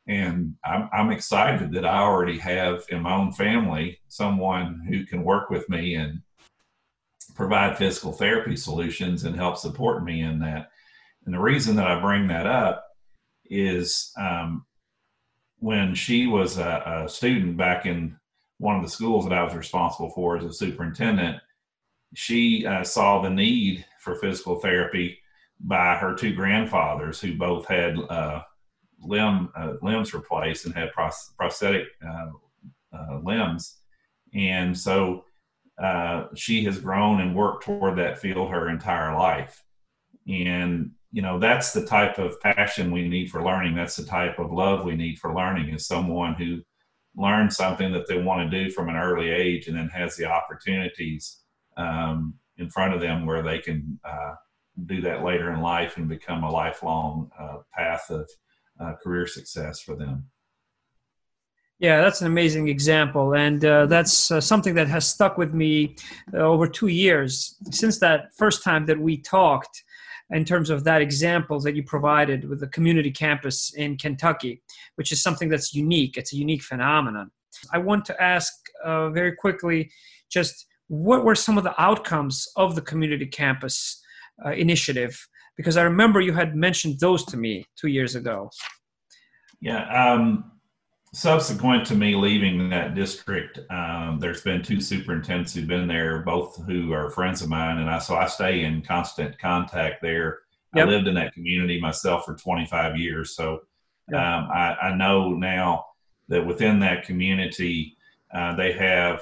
and 0.07 0.55
I'm, 0.63 0.89
I'm 0.93 1.11
excited 1.11 1.71
that 1.73 1.85
I 1.85 1.99
already 1.99 2.37
have 2.37 2.85
in 2.89 3.01
my 3.01 3.15
own 3.15 3.31
family 3.31 3.99
someone 4.07 4.85
who 4.87 5.05
can 5.05 5.23
work 5.23 5.49
with 5.49 5.67
me 5.67 5.95
and 5.95 6.21
provide 7.35 7.77
physical 7.77 8.11
therapy 8.11 8.55
solutions 8.55 9.23
and 9.23 9.35
help 9.35 9.57
support 9.57 10.03
me 10.03 10.21
in 10.21 10.39
that. 10.39 10.69
And 11.25 11.33
the 11.33 11.39
reason 11.39 11.75
that 11.77 11.87
I 11.87 11.99
bring 11.99 12.27
that 12.27 12.45
up 12.45 12.85
is 13.45 14.11
um, 14.17 14.65
when 15.57 15.95
she 15.95 16.27
was 16.27 16.57
a, 16.57 17.03
a, 17.05 17.09
student 17.09 17.57
back 17.57 17.85
in 17.85 18.15
one 18.59 18.75
of 18.75 18.83
the 18.83 18.89
schools 18.89 19.25
that 19.25 19.33
I 19.33 19.43
was 19.43 19.55
responsible 19.55 20.11
for 20.11 20.37
as 20.37 20.45
a 20.45 20.53
superintendent, 20.53 21.37
she 22.15 22.65
uh, 22.65 22.83
saw 22.83 23.21
the 23.21 23.29
need 23.29 23.85
for 23.99 24.15
physical 24.15 24.59
therapy 24.59 25.19
by 25.59 25.95
her 25.95 26.15
two 26.15 26.33
grandfathers 26.33 27.19
who 27.19 27.37
both 27.37 27.67
had 27.67 27.97
uh, 28.09 28.41
limb 29.01 29.49
uh, 29.55 29.73
limbs 29.81 30.13
replaced 30.13 30.65
and 30.65 30.73
had 30.73 30.91
pros- 30.93 31.33
prosthetic 31.37 31.87
uh, 32.05 32.29
uh, 32.93 33.19
limbs, 33.23 33.81
and 34.33 34.77
so 34.77 35.25
uh, 35.81 36.27
she 36.35 36.63
has 36.63 36.79
grown 36.79 37.19
and 37.19 37.35
worked 37.35 37.65
toward 37.65 37.97
that 37.97 38.17
field 38.17 38.49
her 38.49 38.69
entire 38.69 39.13
life. 39.17 39.61
And 40.27 40.91
you 41.11 41.21
know 41.21 41.37
that's 41.37 41.73
the 41.73 41.85
type 41.85 42.17
of 42.17 42.39
passion 42.41 42.91
we 42.91 43.07
need 43.07 43.29
for 43.29 43.43
learning. 43.43 43.75
That's 43.75 43.97
the 43.97 44.05
type 44.05 44.39
of 44.39 44.51
love 44.51 44.85
we 44.85 44.95
need 44.95 45.19
for 45.19 45.35
learning. 45.35 45.73
Is 45.73 45.85
someone 45.85 46.33
who 46.35 46.61
learns 47.17 47.57
something 47.57 47.91
that 47.91 48.07
they 48.07 48.21
want 48.21 48.49
to 48.49 48.63
do 48.63 48.71
from 48.71 48.87
an 48.87 48.95
early 48.95 49.29
age, 49.29 49.67
and 49.67 49.77
then 49.77 49.89
has 49.89 50.15
the 50.15 50.25
opportunities 50.25 51.41
um, 51.77 52.33
in 52.57 52.69
front 52.69 52.93
of 52.93 53.01
them 53.01 53.25
where 53.25 53.43
they 53.43 53.59
can 53.59 53.99
uh, 54.03 54.33
do 54.85 55.01
that 55.01 55.23
later 55.23 55.51
in 55.51 55.61
life 55.61 55.97
and 55.97 56.07
become 56.07 56.43
a 56.43 56.51
lifelong 56.51 57.29
uh, 57.39 57.57
path 57.73 58.09
of 58.09 58.29
uh, 58.79 58.93
career 59.01 59.25
success 59.25 59.79
for 59.79 59.95
them. 59.95 60.27
Yeah, 61.79 62.01
that's 62.01 62.21
an 62.21 62.27
amazing 62.27 62.69
example. 62.69 63.35
And 63.35 63.63
uh, 63.65 63.85
that's 63.87 64.31
uh, 64.31 64.39
something 64.39 64.75
that 64.75 64.87
has 64.87 65.07
stuck 65.07 65.37
with 65.37 65.53
me 65.53 65.95
uh, 66.33 66.37
over 66.37 66.67
two 66.67 66.87
years 66.87 67.55
since 67.71 67.99
that 67.99 68.33
first 68.37 68.63
time 68.63 68.85
that 68.85 68.99
we 68.99 69.17
talked 69.17 69.83
in 70.31 70.45
terms 70.45 70.69
of 70.69 70.83
that 70.85 71.01
example 71.01 71.59
that 71.59 71.75
you 71.75 71.83
provided 71.83 72.47
with 72.49 72.59
the 72.59 72.67
community 72.67 73.11
campus 73.11 73.73
in 73.75 73.97
Kentucky, 73.97 74.61
which 74.95 75.11
is 75.11 75.21
something 75.21 75.49
that's 75.49 75.73
unique. 75.73 76.17
It's 76.17 76.33
a 76.33 76.37
unique 76.37 76.63
phenomenon. 76.63 77.29
I 77.73 77.77
want 77.77 78.05
to 78.05 78.21
ask 78.21 78.53
uh, 78.83 79.09
very 79.09 79.35
quickly 79.35 79.91
just 80.31 80.65
what 80.87 81.23
were 81.25 81.35
some 81.35 81.57
of 81.57 81.63
the 81.63 81.79
outcomes 81.81 82.47
of 82.55 82.75
the 82.75 82.81
community 82.81 83.25
campus 83.25 84.01
uh, 84.45 84.51
initiative 84.51 85.19
because 85.57 85.77
I 85.77 85.83
remember 85.83 86.21
you 86.21 86.33
had 86.33 86.55
mentioned 86.55 86.99
those 86.99 87.23
to 87.25 87.37
me 87.37 87.65
two 87.75 87.87
years 87.87 88.15
ago. 88.15 88.49
Yeah. 89.61 89.87
Um, 89.89 90.51
subsequent 91.13 91.85
to 91.87 91.95
me 91.95 92.15
leaving 92.15 92.69
that 92.69 92.93
district, 92.93 93.59
um, 93.69 94.19
there's 94.19 94.41
been 94.41 94.61
two 94.61 94.81
superintendents 94.81 95.53
who've 95.53 95.67
been 95.67 95.87
there, 95.87 96.19
both 96.23 96.61
who 96.65 96.91
are 96.91 97.09
friends 97.09 97.41
of 97.41 97.49
mine, 97.49 97.77
and 97.77 97.89
I 97.89 97.99
so 97.99 98.15
I 98.15 98.27
stay 98.27 98.63
in 98.65 98.81
constant 98.81 99.39
contact 99.39 100.01
there. 100.01 100.39
Yep. 100.75 100.87
I 100.87 100.89
lived 100.89 101.07
in 101.07 101.15
that 101.15 101.33
community 101.33 101.79
myself 101.79 102.25
for 102.25 102.35
25 102.35 102.97
years, 102.97 103.33
so 103.35 103.61
yep. 104.11 104.19
um, 104.19 104.49
I, 104.53 104.75
I, 104.81 104.95
know 104.95 105.29
now 105.29 105.85
that 106.27 106.45
within 106.45 106.79
that 106.81 107.05
community 107.05 107.95
uh, 108.33 108.55
they 108.57 108.73
have 108.73 109.21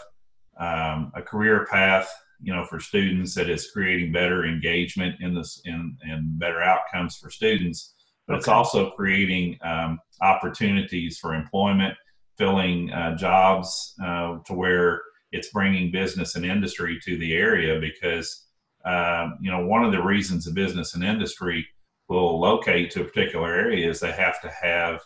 um, 0.59 1.11
a 1.15 1.21
career 1.21 1.65
path 1.69 2.09
you 2.41 2.53
know 2.53 2.65
for 2.65 2.79
students 2.79 3.33
that 3.35 3.49
is 3.49 3.71
creating 3.71 4.11
better 4.11 4.45
engagement 4.45 5.15
in 5.21 5.33
this 5.33 5.61
in 5.65 5.97
and 6.03 6.37
better 6.37 6.61
outcomes 6.61 7.17
for 7.17 7.29
students 7.29 7.95
but 8.27 8.33
okay. 8.33 8.39
it's 8.39 8.47
also 8.47 8.91
creating 8.91 9.57
um, 9.63 9.99
opportunities 10.21 11.17
for 11.17 11.33
employment 11.33 11.95
filling 12.37 12.91
uh, 12.91 13.15
jobs 13.15 13.93
uh, 14.03 14.37
to 14.45 14.53
where 14.53 15.01
it's 15.31 15.49
bringing 15.49 15.91
business 15.91 16.35
and 16.35 16.45
industry 16.45 16.99
to 17.03 17.17
the 17.17 17.33
area 17.33 17.79
because 17.79 18.47
uh, 18.85 19.29
you 19.41 19.49
know 19.49 19.65
one 19.65 19.83
of 19.83 19.91
the 19.91 20.01
reasons 20.01 20.47
a 20.47 20.51
business 20.51 20.95
and 20.95 21.03
industry 21.03 21.65
will 22.09 22.39
locate 22.39 22.91
to 22.91 23.01
a 23.01 23.05
particular 23.05 23.53
area 23.53 23.89
is 23.89 23.99
they 23.99 24.11
have 24.11 24.41
to 24.41 24.51
have 24.61 24.99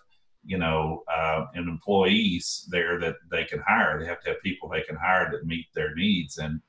you 0.48 0.58
know 0.58 1.04
uh, 1.14 1.46
an 1.54 1.68
employees 1.68 2.68
there 2.72 3.00
that 3.00 3.16
they 3.30 3.44
can 3.44 3.62
hire 3.68 4.00
they 4.00 4.08
have 4.08 4.22
to 4.22 4.30
have 4.30 4.42
people 4.42 4.68
they 4.68 4.82
can 4.82 4.96
hire 4.96 5.30
that 5.32 5.46
meet 5.46 5.68
their 5.76 5.94
needs 5.94 6.40
and 6.40 6.62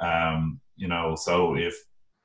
um, 0.00 0.60
you 0.76 0.88
know, 0.88 1.14
so 1.14 1.56
if 1.56 1.74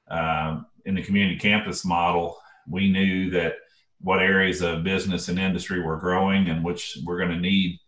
um, 0.09 0.65
in 0.85 0.95
the 0.95 1.03
community 1.03 1.37
campus 1.37 1.85
model, 1.85 2.37
we 2.67 2.89
knew 2.89 3.29
that 3.31 3.55
what 3.99 4.21
areas 4.21 4.61
of 4.61 4.83
business 4.83 5.29
and 5.29 5.37
industry 5.37 5.81
were 5.81 5.97
growing 5.97 6.49
and 6.49 6.63
which 6.63 6.97
we're 7.05 7.17
going 7.17 7.31
to 7.31 7.39
need, 7.39 7.79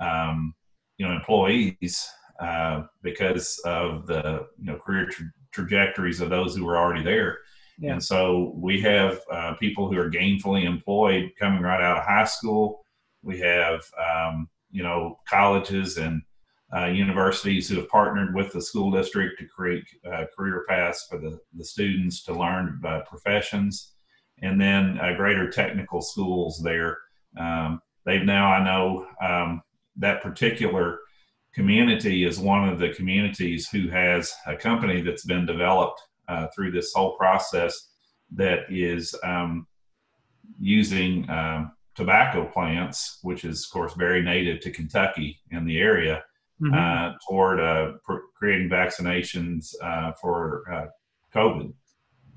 um, 0.00 0.54
you 0.98 1.06
know, 1.06 1.14
employees 1.14 2.08
uh, 2.40 2.82
because 3.02 3.58
of 3.64 4.06
the 4.06 4.46
you 4.58 4.66
know 4.66 4.78
career 4.78 5.06
tra- 5.06 5.32
trajectories 5.52 6.20
of 6.20 6.28
those 6.28 6.54
who 6.54 6.64
were 6.64 6.76
already 6.76 7.04
there. 7.04 7.38
Yeah. 7.78 7.92
And 7.92 8.02
so 8.02 8.52
we 8.56 8.80
have 8.80 9.20
uh, 9.30 9.54
people 9.54 9.90
who 9.90 9.98
are 9.98 10.10
gainfully 10.10 10.64
employed 10.64 11.32
coming 11.38 11.62
right 11.62 11.82
out 11.82 11.98
of 11.98 12.04
high 12.04 12.24
school. 12.24 12.84
We 13.22 13.38
have 13.40 13.82
um, 13.98 14.48
you 14.70 14.82
know 14.82 15.18
colleges 15.28 15.98
and 15.98 16.22
uh, 16.74 16.86
universities 16.86 17.68
who 17.68 17.76
have 17.76 17.88
partnered 17.88 18.34
with 18.34 18.52
the 18.52 18.60
school 18.60 18.90
district 18.90 19.38
to 19.38 19.46
create 19.46 19.84
uh, 20.10 20.24
career 20.36 20.64
paths 20.68 21.06
for 21.08 21.18
the, 21.18 21.38
the 21.54 21.64
students 21.64 22.24
to 22.24 22.34
learn 22.34 22.80
uh, 22.84 23.00
professions, 23.08 23.94
and 24.42 24.60
then 24.60 24.98
uh, 25.00 25.14
greater 25.16 25.50
technical 25.50 26.02
schools 26.02 26.60
there. 26.62 26.98
Um, 27.38 27.80
they've 28.04 28.24
now, 28.24 28.50
I 28.52 28.64
know, 28.64 29.06
um, 29.22 29.62
that 29.96 30.22
particular 30.22 31.00
community 31.54 32.24
is 32.24 32.38
one 32.38 32.68
of 32.68 32.78
the 32.78 32.90
communities 32.90 33.68
who 33.68 33.88
has 33.88 34.34
a 34.46 34.56
company 34.56 35.00
that's 35.00 35.24
been 35.24 35.46
developed 35.46 36.02
uh, 36.28 36.46
through 36.54 36.70
this 36.70 36.92
whole 36.94 37.16
process 37.16 37.88
that 38.34 38.60
is 38.68 39.14
um, 39.24 39.66
using 40.58 41.28
um, 41.30 41.72
tobacco 41.94 42.46
plants, 42.46 43.18
which 43.22 43.44
is, 43.44 43.64
of 43.64 43.72
course, 43.72 43.94
very 43.94 44.22
native 44.22 44.60
to 44.60 44.70
Kentucky 44.70 45.40
in 45.50 45.64
the 45.64 45.78
area 45.78 46.22
mm-hmm. 46.60 46.74
uh, 46.74 47.16
toward 47.28 47.60
uh, 47.60 47.92
pr- 48.04 48.26
creating 48.34 48.68
vaccinations 48.68 49.74
uh, 49.82 50.12
for 50.20 50.64
uh, 50.72 50.86
COVID. 51.34 51.72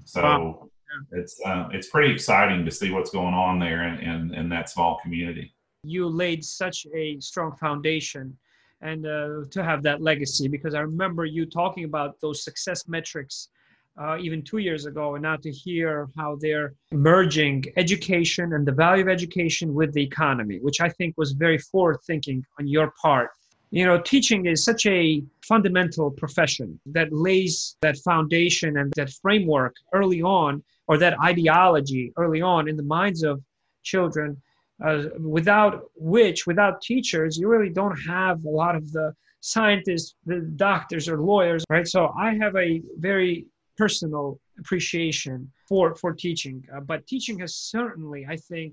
So 0.06 0.22
wow. 0.22 0.70
it's 1.12 1.40
uh, 1.46 1.70
it's 1.72 1.90
pretty 1.90 2.14
exciting 2.14 2.66
to 2.66 2.72
see 2.72 2.92
what's 2.92 3.12
going 3.12 3.34
on 3.34 3.60
there 3.60 3.88
in, 3.88 4.00
in, 4.00 4.34
in 4.34 4.50
that 4.50 4.70
small 4.70 5.00
community. 5.04 5.54
You 5.84 6.08
laid 6.08 6.44
such 6.44 6.86
a 6.94 7.20
strong 7.20 7.56
foundation 7.56 8.38
and 8.82 9.06
uh, 9.06 9.42
to 9.52 9.64
have 9.64 9.84
that 9.84 10.02
legacy 10.02 10.48
because 10.48 10.74
I 10.74 10.80
remember 10.80 11.26
you 11.26 11.46
talking 11.46 11.84
about 11.84 12.20
those 12.22 12.44
success 12.44 12.88
metrics 12.88 13.50
uh, 13.98 14.18
even 14.20 14.42
two 14.42 14.60
years 14.60 14.86
ago, 14.86 15.16
and 15.16 15.24
now 15.24 15.36
to 15.38 15.52
hear 15.52 16.08
how 16.18 16.38
they're 16.40 16.74
merging 16.92 17.66
education 17.78 18.54
and 18.54 18.66
the 18.66 18.72
value 18.72 19.04
of 19.04 19.10
education 19.10 19.74
with 19.74 19.94
the 19.94 20.04
economy, 20.04 20.60
which 20.62 20.82
I 20.82 20.90
think 20.90 21.16
was 21.18 21.32
very 21.32 21.58
forward 21.58 22.00
thinking 22.06 22.46
on 22.60 22.68
your 22.68 22.94
part. 23.02 23.32
You 23.72 23.86
know, 23.86 24.02
teaching 24.02 24.46
is 24.48 24.64
such 24.64 24.86
a 24.86 25.24
fundamental 25.48 26.10
profession 26.10 26.80
that 26.88 27.14
lays 27.14 27.76
that 27.82 27.98
foundation 27.98 28.78
and 28.78 28.92
that 28.96 29.12
framework 29.22 29.76
early 29.94 30.22
on, 30.22 30.64
or 30.88 30.98
that 30.98 31.20
ideology 31.20 32.12
early 32.18 32.42
on 32.42 32.68
in 32.68 32.76
the 32.76 32.84
minds 32.84 33.24
of 33.24 33.42
children 33.84 34.42
uh, 34.84 35.04
without 35.20 35.84
which, 35.96 36.48
without 36.48 36.82
teachers, 36.82 37.38
you 37.38 37.48
really 37.48 37.70
don't 37.70 37.98
have 37.98 38.44
a 38.46 38.50
lot 38.50 38.76
of 38.76 38.92
the 38.92 39.14
scientists, 39.42 40.16
the 40.26 40.40
doctors, 40.56 41.08
or 41.08 41.20
lawyers, 41.20 41.64
right? 41.70 41.88
So 41.88 42.14
I 42.18 42.34
have 42.36 42.56
a 42.56 42.82
very 42.98 43.46
personal 43.84 44.40
appreciation 44.62 45.38
for 45.68 45.86
for 46.02 46.12
teaching, 46.26 46.58
uh, 46.74 46.82
but 46.92 47.06
teaching 47.14 47.38
has 47.40 47.54
certainly, 47.56 48.22
I 48.36 48.38
think, 48.50 48.72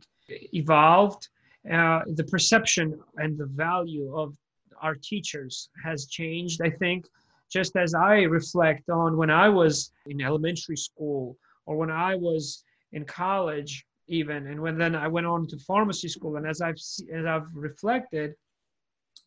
evolved. 0.60 1.22
Uh, 1.76 2.00
the 2.20 2.26
perception 2.34 2.86
and 3.22 3.36
the 3.42 3.50
value 3.66 4.08
of 4.22 4.28
our 4.84 4.96
teachers 5.10 5.54
has 5.86 6.06
changed. 6.18 6.58
I 6.68 6.70
think, 6.82 7.00
just 7.56 7.72
as 7.84 7.90
I 7.94 8.14
reflect 8.40 8.84
on 8.90 9.16
when 9.20 9.30
I 9.30 9.48
was 9.48 9.74
in 10.06 10.20
elementary 10.20 10.80
school 10.88 11.36
or 11.66 11.74
when 11.76 11.90
I 11.90 12.12
was 12.14 12.64
in 12.92 13.04
college 13.04 13.72
even 14.08 14.46
and 14.46 14.60
when 14.60 14.78
then 14.78 14.94
i 14.94 15.08
went 15.08 15.26
on 15.26 15.46
to 15.46 15.58
pharmacy 15.58 16.08
school 16.08 16.36
and 16.36 16.46
as 16.46 16.60
i've 16.60 16.78
as 17.12 17.26
i've 17.26 17.48
reflected 17.54 18.34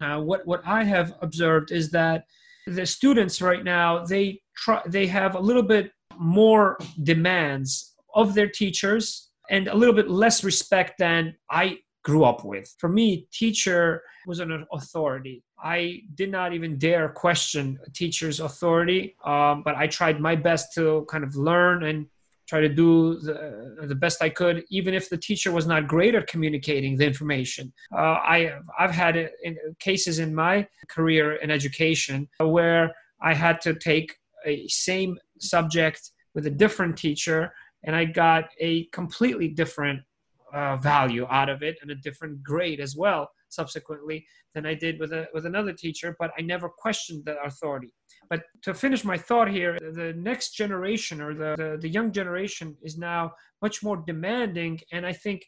uh, 0.01 0.19
what 0.19 0.45
what 0.47 0.61
i 0.65 0.83
have 0.83 1.13
observed 1.21 1.71
is 1.71 1.91
that 1.91 2.23
the 2.67 2.85
students 2.85 3.41
right 3.41 3.63
now 3.63 4.05
they 4.05 4.39
try 4.59 4.81
they 4.87 5.07
have 5.07 5.35
a 5.35 5.39
little 5.39 5.63
bit 5.75 5.91
more 6.17 6.77
demands 7.03 7.95
of 8.15 8.33
their 8.33 8.49
teachers 8.61 9.29
and 9.49 9.67
a 9.67 9.75
little 9.75 9.95
bit 9.95 10.09
less 10.09 10.43
respect 10.43 10.93
than 10.99 11.35
i 11.49 11.77
grew 12.03 12.23
up 12.23 12.43
with 12.43 12.67
for 12.77 12.89
me 12.89 13.27
teacher 13.31 14.01
was 14.27 14.39
an 14.39 14.65
authority 14.73 15.43
i 15.63 16.01
did 16.15 16.31
not 16.31 16.53
even 16.53 16.77
dare 16.77 17.09
question 17.09 17.77
a 17.85 17.91
teacher's 17.91 18.39
authority 18.39 19.15
um, 19.25 19.61
but 19.63 19.75
i 19.75 19.85
tried 19.87 20.19
my 20.19 20.35
best 20.35 20.73
to 20.73 21.05
kind 21.09 21.23
of 21.23 21.35
learn 21.35 21.83
and 21.83 22.05
try 22.49 22.59
to 22.59 22.67
do 22.67 23.19
the, 23.19 23.85
the 23.87 23.93
best 23.93 24.23
I 24.23 24.29
could, 24.29 24.63
even 24.71 24.95
if 24.95 25.07
the 25.07 25.17
teacher 25.17 25.51
was 25.51 25.67
not 25.67 25.87
great 25.87 26.15
at 26.15 26.25
communicating 26.25 26.97
the 26.97 27.05
information. 27.05 27.71
Uh, 27.95 28.17
I, 28.35 28.53
I've 28.79 28.89
had 28.89 29.15
in, 29.43 29.55
cases 29.79 30.17
in 30.17 30.33
my 30.33 30.67
career 30.89 31.35
in 31.35 31.51
education 31.51 32.27
where 32.39 32.91
I 33.21 33.35
had 33.35 33.61
to 33.61 33.75
take 33.75 34.15
a 34.45 34.67
same 34.67 35.17
subject 35.39 36.11
with 36.35 36.45
a 36.45 36.49
different 36.49 36.97
teacher 36.97 37.51
and 37.83 37.95
I 37.95 38.05
got 38.05 38.45
a 38.59 38.85
completely 38.85 39.47
different 39.47 40.01
uh, 40.53 40.77
value 40.77 41.27
out 41.29 41.49
of 41.49 41.63
it 41.63 41.77
and 41.81 41.91
a 41.91 41.95
different 41.95 42.43
grade 42.43 42.79
as 42.79 42.95
well 42.95 43.29
subsequently 43.49 44.25
than 44.53 44.65
I 44.65 44.73
did 44.73 44.99
with 44.99 45.11
a, 45.11 45.27
with 45.33 45.45
another 45.45 45.73
teacher, 45.73 46.15
but 46.19 46.31
I 46.37 46.41
never 46.41 46.69
questioned 46.69 47.25
the 47.25 47.41
authority. 47.41 47.93
But 48.29 48.43
to 48.63 48.73
finish 48.73 49.03
my 49.03 49.17
thought 49.17 49.49
here, 49.49 49.77
the 49.79 50.13
next 50.17 50.51
generation 50.51 51.21
or 51.21 51.33
the, 51.33 51.55
the, 51.57 51.77
the 51.81 51.89
young 51.89 52.11
generation 52.11 52.75
is 52.83 52.97
now 52.97 53.33
much 53.61 53.83
more 53.83 53.97
demanding 53.97 54.79
and 54.91 55.05
I 55.05 55.13
think 55.13 55.45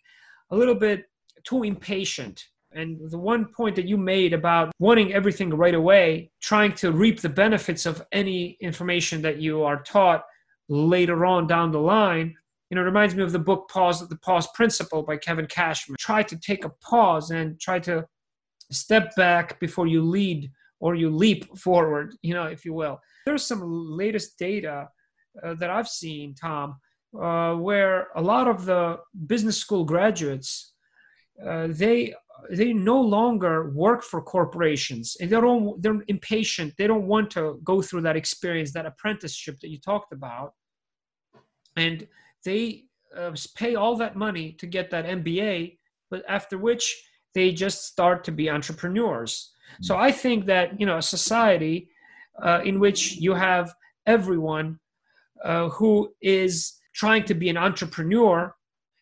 a 0.52 0.56
little 0.56 0.76
bit 0.76 1.06
too 1.44 1.64
impatient. 1.64 2.44
And 2.74 3.00
the 3.10 3.18
one 3.18 3.46
point 3.46 3.76
that 3.76 3.88
you 3.88 3.98
made 3.98 4.34
about 4.34 4.72
wanting 4.80 5.14
everything 5.14 5.50
right 5.50 5.76
away, 5.76 6.32
trying 6.42 6.74
to 6.76 6.92
reap 6.92 7.20
the 7.20 7.30
benefits 7.30 7.86
of 7.86 8.02
any 8.12 8.58
information 8.62 9.22
that 9.24 9.38
you 9.38 9.64
are 9.64 9.84
taught 9.84 10.24
later 10.70 11.26
on 11.26 11.48
down 11.48 11.72
the 11.72 11.80
line, 11.80 12.34
you 12.70 12.76
know, 12.76 12.84
reminds 12.84 13.14
me 13.14 13.24
of 13.24 13.34
the 13.34 13.40
book 13.40 13.70
Pause, 13.70 14.08
The 14.08 14.16
Pause 14.18 14.48
Principle 14.56 15.04
by 15.04 15.18
Kevin 15.18 15.48
Cashman. 15.48 15.98
Try 16.00 16.24
to 16.24 16.38
take 16.38 16.64
a 16.64 16.70
pause 16.82 17.32
and 17.32 17.60
try 17.60 17.80
to 17.80 18.06
step 18.72 19.14
back 19.18 19.60
before 19.60 19.88
you 19.88 20.02
lead 20.02 20.50
or 20.80 20.96
you 20.96 21.10
leap 21.10 21.58
forward, 21.58 22.16
you 22.22 22.34
know, 22.34 22.46
if 22.46 22.64
you 22.64 22.74
will. 22.74 23.02
There's 23.26 23.46
some 23.46 23.62
latest 23.62 24.40
data 24.40 24.88
uh, 25.44 25.54
that 25.56 25.70
I've 25.70 25.90
seen, 25.90 26.34
Tom, 26.34 26.78
uh, 27.20 27.56
where 27.56 28.08
a 28.16 28.22
lot 28.22 28.48
of 28.48 28.66
the 28.66 29.00
business 29.28 29.58
school 29.58 29.84
graduates, 29.84 30.74
uh, 31.46 31.68
they 31.70 32.14
they 32.50 32.74
no 32.74 33.00
longer 33.00 33.70
work 33.70 34.04
for 34.04 34.22
corporations 34.22 35.16
and 35.20 35.30
they 35.30 35.40
don't 35.40 35.82
they're 35.82 36.04
impatient. 36.08 36.74
They 36.78 36.88
don't 36.88 37.08
want 37.08 37.30
to 37.32 37.60
go 37.64 37.82
through 37.82 38.02
that 38.02 38.16
experience 38.16 38.72
that 38.74 38.86
apprenticeship 38.86 39.60
that 39.62 39.70
you 39.70 39.80
talked 39.80 40.12
about. 40.14 40.54
And 41.78 42.08
they 42.44 42.86
uh, 43.16 43.36
pay 43.56 43.76
all 43.76 43.96
that 43.98 44.16
money 44.16 44.54
to 44.54 44.66
get 44.66 44.90
that 44.92 45.06
mba 45.06 45.78
but 46.12 46.24
after 46.28 46.58
which 46.60 47.04
they 47.34 47.52
just 47.52 47.86
start 47.86 48.24
to 48.26 48.32
be 48.32 48.50
entrepreneurs. 48.50 49.54
So 49.82 49.96
I 49.96 50.12
think 50.12 50.46
that 50.48 50.80
you 50.80 50.86
know 50.86 50.98
a 50.98 51.02
society 51.02 51.90
uh, 52.44 52.60
in 52.64 52.80
which 52.80 53.16
you 53.16 53.34
have 53.34 53.74
everyone 54.06 54.80
uh, 55.44 55.70
who 55.70 56.14
is 56.22 56.74
trying 56.94 57.24
to 57.24 57.34
be 57.34 57.50
an 57.50 57.58
entrepreneur 57.58 58.54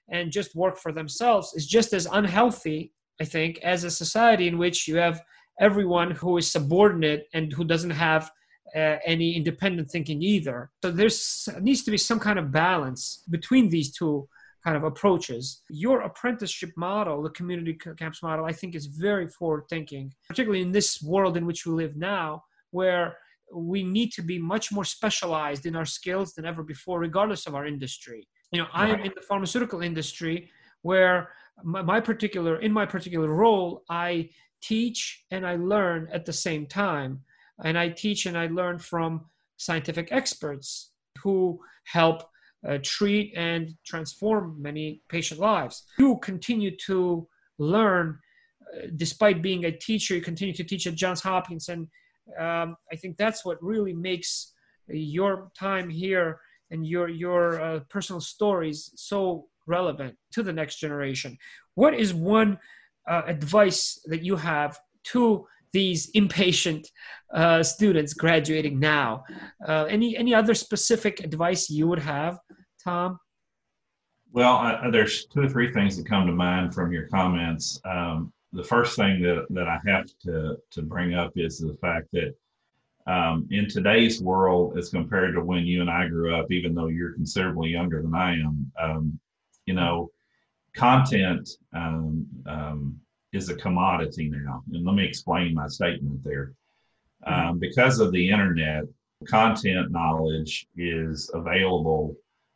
and 0.10 0.32
just 0.32 0.56
work 0.56 0.78
for 0.78 0.91
themselves 0.91 1.54
is 1.56 1.65
just 1.65 1.93
as 1.93 2.08
unhealthy, 2.12 2.93
I 3.21 3.25
think, 3.25 3.60
as 3.60 3.84
a 3.84 3.91
society 3.91 4.47
in 4.47 4.58
which 4.58 4.88
you 4.88 4.97
have 4.97 5.21
everyone 5.60 6.12
who 6.12 6.38
is 6.38 6.51
subordinate 6.51 7.27
and 7.34 7.51
who 7.51 7.65
doesn't 7.65 7.89
have 7.91 8.32
uh, 8.75 8.97
any 9.05 9.36
independent 9.36 9.89
thinking 9.89 10.21
either. 10.21 10.71
So 10.84 10.91
there's 10.91 11.49
needs 11.60 11.84
to 11.84 11.91
be 11.91 11.97
some 11.97 12.19
kind 12.19 12.39
of 12.39 12.51
balance 12.51 13.23
between 13.29 13.69
these 13.69 13.91
two 13.91 14.27
kind 14.63 14.77
of 14.77 14.84
approaches. 14.84 15.62
Your 15.69 16.01
apprenticeship 16.01 16.71
model, 16.75 17.21
the 17.23 17.29
community 17.32 17.77
campus 17.97 18.21
model, 18.21 18.45
I 18.45 18.51
think 18.51 18.75
is 18.75 18.86
very 18.86 19.27
forward 19.27 19.63
thinking, 19.69 20.13
particularly 20.27 20.62
in 20.62 20.71
this 20.71 21.01
world 21.01 21.38
in 21.38 21.45
which 21.45 21.65
we 21.65 21.73
live 21.73 21.95
now, 21.95 22.43
where 22.71 23.17
we 23.53 23.84
need 23.84 24.12
to 24.13 24.21
be 24.21 24.38
much 24.38 24.71
more 24.71 24.86
specialized 24.86 25.65
in 25.65 25.75
our 25.75 25.86
skills 25.86 26.34
than 26.34 26.45
ever 26.45 26.62
before, 26.62 26.99
regardless 26.99 27.47
of 27.47 27.55
our 27.55 27.65
industry. 27.65 28.27
You 28.51 28.62
know, 28.62 28.67
I 28.73 28.89
am 28.89 28.99
in 29.01 29.12
the 29.15 29.21
pharmaceutical 29.21 29.82
industry 29.82 30.49
where 30.81 31.29
my, 31.63 31.81
my 31.81 31.99
particular, 31.99 32.59
in 32.59 32.71
my 32.71 32.85
particular 32.85 33.29
role, 33.33 33.83
I 33.89 34.29
teach 34.61 35.25
and 35.31 35.45
I 35.45 35.55
learn 35.55 36.09
at 36.11 36.25
the 36.25 36.33
same 36.33 36.65
time. 36.65 37.21
And 37.63 37.77
I 37.77 37.89
teach 37.89 38.25
and 38.25 38.37
I 38.37 38.47
learn 38.47 38.79
from 38.79 39.25
scientific 39.57 40.11
experts 40.11 40.91
who 41.21 41.59
help 41.83 42.23
uh, 42.67 42.77
treat 42.83 43.33
and 43.35 43.75
transform 43.85 44.61
many 44.61 45.01
patient 45.09 45.39
lives. 45.39 45.83
You 45.97 46.17
continue 46.21 46.75
to 46.87 47.27
learn, 47.57 48.19
uh, 48.75 48.87
despite 48.95 49.41
being 49.41 49.65
a 49.65 49.71
teacher, 49.71 50.15
you 50.15 50.21
continue 50.21 50.53
to 50.55 50.63
teach 50.63 50.87
at 50.87 50.95
Johns 50.95 51.21
Hopkins. 51.21 51.69
And 51.69 51.87
um, 52.39 52.75
I 52.91 52.95
think 52.95 53.17
that's 53.17 53.43
what 53.43 53.61
really 53.61 53.93
makes 53.93 54.53
your 54.87 55.51
time 55.57 55.89
here 55.89 56.39
and 56.71 56.85
your, 56.85 57.09
your 57.09 57.61
uh, 57.61 57.79
personal 57.89 58.21
stories 58.21 58.91
so 58.95 59.47
relevant 59.69 60.15
to 60.34 60.43
the 60.43 60.51
next 60.51 60.77
generation. 60.77 61.38
What 61.75 61.93
is 61.93 62.13
one 62.13 62.60
uh, 63.08 63.21
advice 63.25 64.01
that 64.05 64.23
you 64.23 64.36
have 64.36 64.77
to 65.05 65.45
these 65.71 66.10
impatient 66.12 66.88
uh, 67.34 67.62
students 67.62 68.13
graduating 68.13 68.79
now. 68.79 69.23
Uh, 69.67 69.86
any 69.86 70.17
any 70.17 70.34
other 70.34 70.55
specific 70.55 71.23
advice 71.23 71.69
you 71.69 71.88
would 71.88 71.99
have, 71.99 72.39
Tom? 72.84 73.19
Well, 74.32 74.91
there's 74.91 75.25
two 75.25 75.41
or 75.41 75.49
three 75.49 75.71
things 75.71 75.97
that 75.97 76.05
come 76.08 76.27
to 76.27 76.34
mind 76.34 76.73
from 76.73 76.91
your 76.91 77.08
comments. 77.08 77.79
Um, 77.86 78.32
the 78.53 78.63
first 78.63 78.95
thing 78.95 79.21
that, 79.21 79.45
that 79.49 79.67
I 79.67 79.79
have 79.88 80.05
to, 80.25 80.58
to 80.71 80.82
bring 80.84 81.15
up 81.15 81.34
is 81.36 81.60
the 81.60 81.75
fact 81.82 82.08
that 82.13 82.36
um, 83.08 83.47
in 83.49 83.67
today's 83.67 84.21
world, 84.21 84.77
as 84.77 84.89
compared 84.89 85.34
to 85.34 85.41
when 85.41 85.65
you 85.65 85.82
and 85.82 85.89
I 85.89 86.08
grew 86.08 86.36
up, 86.36 86.51
even 86.51 86.75
though 86.75 86.88
you're 86.88 87.13
considerably 87.13 87.69
younger 87.69 88.03
than 88.03 88.13
I 88.13 88.34
am, 88.34 88.71
um, 88.79 89.19
you 89.69 89.75
know, 89.75 90.10
content 90.75 91.47
um, 91.75 92.25
um, 92.47 92.99
is 93.34 93.49
a 93.49 93.55
commodity 93.55 94.27
now. 94.27 94.63
And 94.73 94.84
let 94.84 94.95
me 94.95 95.05
explain 95.05 95.53
my 95.53 95.67
statement 95.67 96.23
there. 96.23 96.53
Mm-hmm. 97.27 97.49
Um, 97.49 97.60
because 97.60 97.99
of 97.99 98.12
the 98.12 98.29
internet, 98.32 98.86
content 99.27 99.91
knowledge 99.91 100.65
is 100.75 101.29
available 101.36 102.15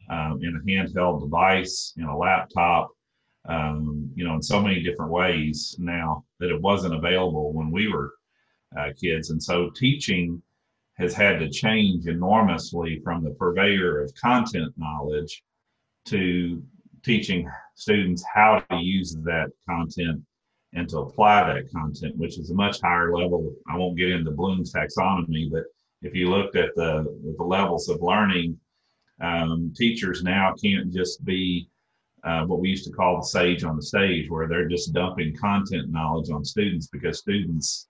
um, 0.10 0.39
in 0.41 0.56
a 0.56 0.65
handheld 0.67 1.21
device, 1.21 1.93
in 1.97 2.06
a 2.06 2.17
laptop, 2.17 2.89
um, 3.47 4.10
you 4.15 4.23
know, 4.26 4.34
in 4.34 4.41
so 4.41 4.60
many 4.60 4.82
different 4.82 5.12
ways 5.12 5.76
now 5.78 6.26
that 6.39 6.49
it 6.49 6.60
wasn't 6.60 6.95
available 6.95 7.54
when 7.54 7.69
we 7.69 7.89
were 7.93 8.13
uh, 8.76 8.89
kids. 8.99 9.30
And 9.30 9.41
so 9.49 9.69
teaching 9.69 10.41
has 10.95 11.13
had 11.13 11.38
to 11.41 11.49
change 11.52 12.08
enormously 12.08 13.02
from 13.04 13.23
the 13.23 13.36
purveyor 13.41 14.02
of 14.02 14.15
content 14.15 14.73
knowledge 14.78 15.43
to 16.06 16.63
teaching 17.03 17.49
students 17.75 18.23
how 18.33 18.63
to 18.69 18.77
use 18.77 19.15
that 19.23 19.49
content 19.67 20.21
and 20.73 20.89
to 20.89 20.99
apply 20.99 21.53
that 21.53 21.71
content, 21.71 22.15
which 22.17 22.39
is 22.39 22.49
a 22.49 22.55
much 22.55 22.81
higher 22.81 23.15
level. 23.15 23.53
I 23.69 23.77
won't 23.77 23.97
get 23.97 24.11
into 24.11 24.31
Bloom's 24.31 24.73
taxonomy, 24.73 25.51
but 25.51 25.63
if 26.01 26.15
you 26.15 26.29
looked 26.29 26.55
at 26.55 26.75
the, 26.75 27.03
the 27.37 27.43
levels 27.43 27.89
of 27.89 28.01
learning, 28.01 28.59
um, 29.21 29.73
teachers 29.75 30.23
now 30.23 30.53
can't 30.61 30.91
just 30.91 31.23
be 31.23 31.69
uh, 32.23 32.45
what 32.45 32.59
we 32.59 32.69
used 32.69 32.85
to 32.85 32.91
call 32.91 33.17
the 33.17 33.25
sage 33.25 33.63
on 33.63 33.75
the 33.75 33.81
stage, 33.81 34.29
where 34.29 34.47
they're 34.47 34.67
just 34.67 34.93
dumping 34.93 35.35
content 35.35 35.89
knowledge 35.89 36.29
on 36.29 36.43
students 36.43 36.87
because 36.87 37.19
students 37.19 37.87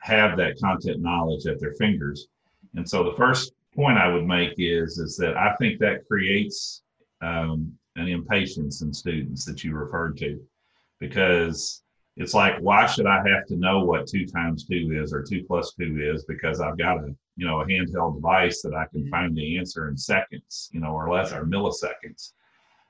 have 0.00 0.36
that 0.36 0.58
content 0.60 1.00
knowledge 1.00 1.46
at 1.46 1.60
their 1.60 1.74
fingers. 1.74 2.28
And 2.74 2.88
so 2.88 3.02
the 3.02 3.16
first 3.16 3.52
point 3.74 3.98
I 3.98 4.12
would 4.12 4.26
make 4.26 4.54
is 4.58 4.98
is 4.98 5.16
that 5.16 5.36
I 5.36 5.54
think 5.56 5.78
that 5.80 6.06
creates 6.06 6.82
um, 7.20 7.77
an 7.98 8.08
impatience 8.08 8.82
in 8.82 8.92
students 8.92 9.44
that 9.44 9.64
you 9.64 9.74
referred 9.74 10.16
to, 10.18 10.40
because 11.00 11.82
it's 12.16 12.34
like 12.34 12.58
why 12.60 12.86
should 12.86 13.06
I 13.06 13.22
have 13.28 13.46
to 13.46 13.56
know 13.56 13.84
what 13.84 14.06
two 14.06 14.26
times 14.26 14.66
two 14.66 15.00
is 15.02 15.12
or 15.12 15.22
two 15.22 15.44
plus 15.44 15.72
two 15.78 15.98
is 16.00 16.24
because 16.24 16.60
I've 16.60 16.78
got 16.78 16.98
a 16.98 17.14
you 17.36 17.46
know 17.46 17.60
a 17.60 17.66
handheld 17.66 18.16
device 18.16 18.60
that 18.62 18.74
I 18.74 18.86
can 18.86 19.02
mm-hmm. 19.02 19.10
find 19.10 19.36
the 19.36 19.58
answer 19.58 19.88
in 19.88 19.96
seconds, 19.96 20.68
you 20.72 20.80
know, 20.80 20.92
or 20.92 21.10
less 21.10 21.32
or 21.32 21.44
milliseconds. 21.44 22.32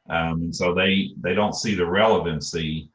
Um, 0.08 0.42
and 0.42 0.56
so 0.56 0.74
they 0.74 1.10
they 1.20 1.34
don't 1.34 1.54
see 1.54 1.74
the 1.74 1.86
relevancy 1.86 2.90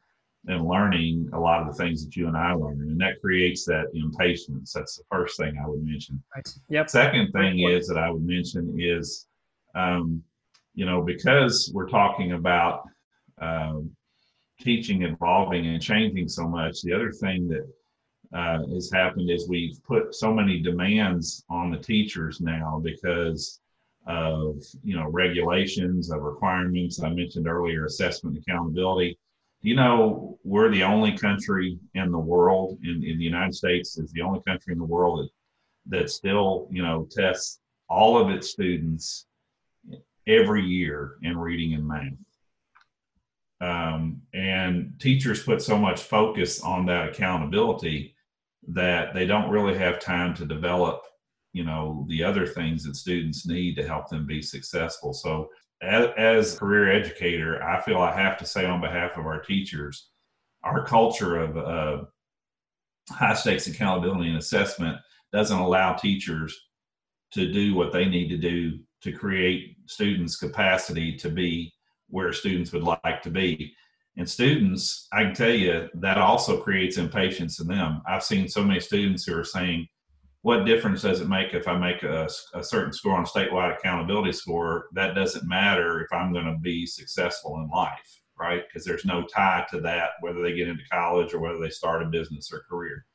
in 0.47 0.67
learning 0.67 1.29
a 1.33 1.39
lot 1.39 1.61
of 1.61 1.67
the 1.67 1.83
things 1.83 2.03
that 2.03 2.15
you 2.15 2.27
and 2.27 2.35
I 2.35 2.53
learn, 2.53 2.81
and 2.81 2.99
that 2.99 3.21
creates 3.21 3.65
that 3.65 3.85
impatience. 3.93 4.73
That's 4.73 4.97
the 4.97 5.03
first 5.09 5.37
thing 5.37 5.55
I 5.63 5.67
would 5.67 5.83
mention. 5.85 6.21
Right. 6.35 6.47
Yep. 6.69 6.89
Second 6.89 7.31
thing 7.31 7.59
is 7.59 7.87
that 7.87 7.97
I 7.97 8.09
would 8.09 8.25
mention 8.25 8.75
is, 8.77 9.27
um, 9.75 10.21
you 10.73 10.85
know, 10.85 11.01
because 11.01 11.71
we're 11.73 11.89
talking 11.89 12.33
about 12.33 12.87
um, 13.41 13.91
teaching 14.59 15.03
evolving 15.03 15.67
and 15.67 15.81
changing 15.81 16.27
so 16.27 16.47
much. 16.47 16.81
The 16.81 16.93
other 16.93 17.11
thing 17.11 17.47
that 17.49 17.67
uh, 18.33 18.65
has 18.73 18.91
happened 18.91 19.29
is 19.29 19.47
we've 19.47 19.81
put 19.83 20.15
so 20.15 20.33
many 20.33 20.59
demands 20.59 21.43
on 21.49 21.71
the 21.71 21.77
teachers 21.77 22.41
now 22.41 22.81
because 22.83 23.59
of 24.05 24.61
you 24.83 24.95
know 24.95 25.07
regulations 25.07 26.11
of 26.11 26.21
requirements 26.21 27.01
i 27.01 27.07
mentioned 27.07 27.47
earlier 27.47 27.85
assessment 27.85 28.37
accountability 28.37 29.17
you 29.61 29.75
know 29.75 30.37
we're 30.43 30.69
the 30.69 30.83
only 30.83 31.17
country 31.17 31.79
in 31.93 32.11
the 32.11 32.19
world 32.19 32.77
in, 32.83 33.01
in 33.01 33.17
the 33.17 33.23
united 33.23 33.55
states 33.55 33.97
is 33.97 34.11
the 34.11 34.21
only 34.21 34.41
country 34.45 34.73
in 34.73 34.79
the 34.79 34.83
world 34.83 35.19
that 35.19 35.99
that 35.99 36.09
still 36.09 36.67
you 36.69 36.83
know 36.83 37.07
tests 37.09 37.59
all 37.87 38.17
of 38.17 38.29
its 38.29 38.49
students 38.49 39.25
every 40.27 40.63
year 40.63 41.15
in 41.21 41.37
reading 41.37 41.73
and 41.73 41.87
math. 41.87 42.13
Um, 43.61 44.21
and 44.33 44.93
teachers 44.99 45.43
put 45.43 45.61
so 45.61 45.77
much 45.77 46.01
focus 46.01 46.61
on 46.61 46.85
that 46.87 47.09
accountability 47.09 48.15
that 48.67 49.13
they 49.13 49.25
don't 49.25 49.49
really 49.49 49.77
have 49.77 49.99
time 49.99 50.33
to 50.35 50.45
develop 50.45 51.01
you 51.53 51.63
know 51.63 52.05
the 52.09 52.23
other 52.23 52.47
things 52.47 52.83
that 52.83 52.95
students 52.95 53.45
need 53.45 53.75
to 53.75 53.87
help 53.87 54.09
them 54.09 54.25
be 54.25 54.41
successful. 54.41 55.13
So 55.13 55.49
as, 55.83 56.07
as 56.17 56.59
career 56.59 56.91
educator 56.91 57.61
i 57.63 57.79
feel 57.81 57.99
i 57.99 58.15
have 58.15 58.37
to 58.37 58.45
say 58.45 58.65
on 58.65 58.81
behalf 58.81 59.17
of 59.17 59.25
our 59.25 59.41
teachers 59.41 60.09
our 60.63 60.85
culture 60.85 61.37
of 61.37 61.57
uh, 61.57 62.03
high 63.09 63.33
stakes 63.33 63.67
accountability 63.67 64.29
and 64.29 64.37
assessment 64.37 64.97
doesn't 65.33 65.59
allow 65.59 65.93
teachers 65.93 66.57
to 67.33 67.51
do 67.51 67.75
what 67.75 67.91
they 67.91 68.05
need 68.05 68.29
to 68.29 68.37
do 68.37 68.79
to 69.03 69.11
create 69.11 69.77
students 69.85 70.37
capacity 70.37 71.15
to 71.15 71.29
be 71.29 71.71
where 72.09 72.33
students 72.33 72.71
would 72.71 72.83
like 72.83 73.21
to 73.21 73.29
be 73.29 73.73
and 74.17 74.29
students 74.29 75.07
i 75.13 75.23
can 75.23 75.33
tell 75.33 75.53
you 75.53 75.89
that 75.93 76.17
also 76.17 76.61
creates 76.61 76.97
impatience 76.97 77.59
in 77.59 77.67
them 77.67 78.01
i've 78.07 78.23
seen 78.23 78.47
so 78.47 78.63
many 78.63 78.79
students 78.79 79.25
who 79.25 79.37
are 79.37 79.43
saying 79.43 79.87
what 80.43 80.65
difference 80.65 81.01
does 81.01 81.21
it 81.21 81.29
make 81.29 81.53
if 81.53 81.69
I 81.69 81.77
make 81.77 82.03
a, 82.03 82.29
a 82.53 82.63
certain 82.63 82.91
score 82.91 83.15
on 83.15 83.23
a 83.23 83.25
statewide 83.25 83.77
accountability 83.77 84.33
score? 84.33 84.87
That 84.91 85.15
doesn't 85.15 85.47
matter 85.47 86.01
if 86.01 86.11
I'm 86.11 86.33
going 86.33 86.45
to 86.45 86.59
be 86.59 86.85
successful 86.85 87.57
in 87.59 87.69
life, 87.69 88.21
right? 88.37 88.61
Because 88.67 88.85
there's 88.85 89.05
no 89.05 89.23
tie 89.23 89.65
to 89.71 89.79
that, 89.79 90.11
whether 90.19 90.41
they 90.41 90.53
get 90.53 90.67
into 90.67 90.83
college 90.91 91.33
or 91.33 91.39
whether 91.39 91.59
they 91.59 91.69
start 91.69 92.03
a 92.03 92.07
business 92.07 92.51
or 92.51 92.65
career. 92.69 93.05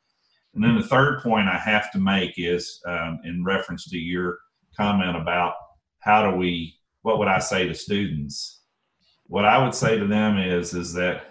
And 0.54 0.64
then 0.64 0.74
the 0.74 0.82
third 0.82 1.20
point 1.20 1.48
I 1.48 1.58
have 1.58 1.92
to 1.92 1.98
make 1.98 2.32
is 2.38 2.80
um, 2.86 3.20
in 3.24 3.44
reference 3.44 3.84
to 3.90 3.98
your 3.98 4.38
comment 4.74 5.14
about 5.14 5.54
how 6.00 6.30
do 6.30 6.36
we, 6.36 6.76
what 7.02 7.18
would 7.18 7.28
I 7.28 7.38
say 7.38 7.66
to 7.66 7.74
students? 7.74 8.60
What 9.26 9.44
I 9.44 9.62
would 9.62 9.74
say 9.74 9.98
to 9.98 10.06
them 10.06 10.38
is, 10.38 10.74
is 10.74 10.92
that 10.94 11.28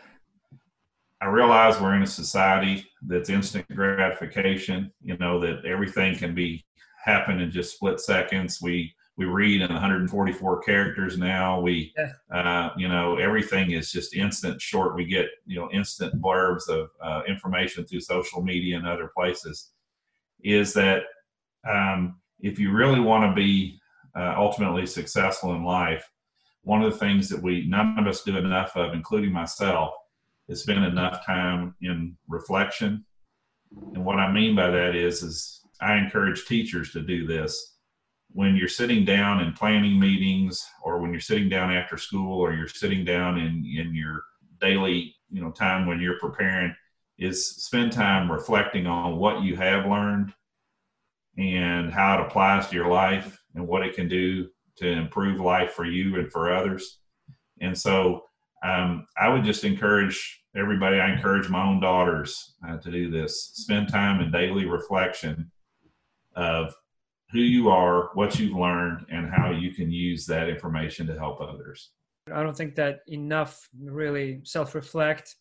I 1.20 1.26
realize 1.28 1.82
we're 1.82 1.96
in 1.96 2.04
a 2.04 2.08
society 2.08 2.86
that's 3.02 3.30
instant 3.30 3.68
gratification. 3.76 4.92
You 5.02 5.18
know 5.18 5.40
that 5.40 5.66
everything 5.66 6.16
can 6.16 6.36
be 6.36 6.66
happen 7.04 7.40
in 7.40 7.50
just 7.50 7.76
split 7.76 8.00
seconds. 8.00 8.62
We 8.62 8.94
we 9.18 9.26
read 9.26 9.62
in 9.62 9.72
144 9.72 10.62
characters 10.62 11.18
now. 11.18 11.60
We 11.60 11.94
uh, 12.32 12.70
you 12.78 12.88
know 12.88 13.18
everything 13.18 13.72
is 13.72 13.92
just 13.92 14.16
instant, 14.16 14.62
short. 14.62 14.96
We 14.96 15.06
get 15.06 15.28
you 15.48 15.60
know 15.60 15.70
instant 15.72 16.22
blurbs 16.22 16.70
of 16.70 16.90
uh, 17.02 17.24
information 17.28 17.86
through 17.86 18.02
social 18.02 18.44
media 18.44 18.78
and 18.78 18.88
other 18.88 19.10
places. 19.16 19.72
Is 20.44 20.72
that 20.74 21.04
um, 21.68 22.18
if 22.40 22.60
you 22.60 22.72
really 22.72 23.00
want 23.00 23.30
to 23.30 23.36
be 23.36 23.77
uh, 24.18 24.34
ultimately 24.38 24.86
successful 24.86 25.54
in 25.54 25.64
life, 25.64 26.10
one 26.64 26.84
of 26.84 26.92
the 26.92 26.98
things 26.98 27.30
that 27.30 27.42
we 27.42 27.66
none 27.68 27.98
of 27.98 28.08
us 28.08 28.24
do 28.24 28.36
enough 28.38 28.76
of, 28.76 28.94
including 28.94 29.32
myself 29.32 29.94
is 30.50 30.62
spend 30.62 30.84
enough 30.84 31.26
time 31.26 31.76
in 31.82 32.18
reflection. 32.28 33.06
And 33.94 34.04
what 34.04 34.18
I 34.18 34.32
mean 34.32 34.56
by 34.56 34.70
that 34.70 34.96
is, 34.96 35.22
is 35.24 35.62
I 35.82 35.98
encourage 35.98 36.46
teachers 36.46 36.92
to 36.92 37.02
do 37.02 37.28
this. 37.28 37.76
When 38.32 38.56
you're 38.56 38.68
sitting 38.68 39.06
down 39.06 39.42
in 39.42 39.54
planning 39.54 40.00
meetings, 40.00 40.66
or 40.84 41.00
when 41.00 41.12
you're 41.12 41.22
sitting 41.22 41.50
down 41.50 41.72
after 41.72 41.98
school, 41.98 42.40
or 42.40 42.54
you're 42.54 42.68
sitting 42.68 43.06
down 43.06 43.38
in, 43.38 43.66
in 43.66 43.96
your 43.96 44.24
daily, 44.60 45.16
you 45.30 45.42
know, 45.42 45.52
time 45.52 45.86
when 45.86 46.00
you're 46.00 46.20
preparing, 46.20 46.76
is 47.18 47.48
spend 47.48 47.92
time 47.92 48.32
reflecting 48.32 48.88
on 48.88 49.18
what 49.18 49.42
you 49.42 49.56
have 49.56 49.86
learned 49.86 50.34
and 51.38 51.92
how 51.92 52.20
it 52.20 52.26
applies 52.26 52.68
to 52.68 52.76
your 52.76 52.88
life 52.88 53.37
and 53.56 53.68
what 53.68 53.84
it 53.84 53.96
can 53.96 54.08
do 54.08 54.48
to 54.78 54.88
improve 54.88 55.40
life 55.40 55.72
for 55.72 55.86
you 55.86 56.18
and 56.20 56.32
for 56.32 56.54
others. 56.54 57.00
And 57.62 57.78
so 57.78 58.24
um, 58.64 59.08
I 59.18 59.30
would 59.30 59.44
just 59.44 59.64
encourage 59.64 60.44
everybody. 60.56 61.00
I 61.00 61.12
encourage 61.12 61.50
my 61.50 61.64
own 61.64 61.80
daughters 61.80 62.56
uh, 62.68 62.78
to 62.78 62.92
do 62.92 63.10
this. 63.10 63.52
Spend 63.54 63.90
time 63.90 64.22
in 64.22 64.32
daily 64.32 64.66
reflection 64.66 65.52
of 66.36 66.74
who 67.32 67.40
you 67.40 67.70
are, 67.70 68.10
what 68.14 68.40
you've 68.40 68.56
learned, 68.56 69.06
and 69.12 69.30
how 69.30 69.52
you 69.52 69.74
can 69.74 69.92
use 69.92 70.26
that 70.28 70.50
information 70.50 71.06
to 71.08 71.18
help 71.18 71.42
others. 71.42 71.92
I 72.34 72.44
don't 72.44 72.56
think 72.56 72.76
that 72.76 73.00
enough 73.08 73.68
really 73.80 74.42
self 74.44 74.76
reflect 74.76 75.36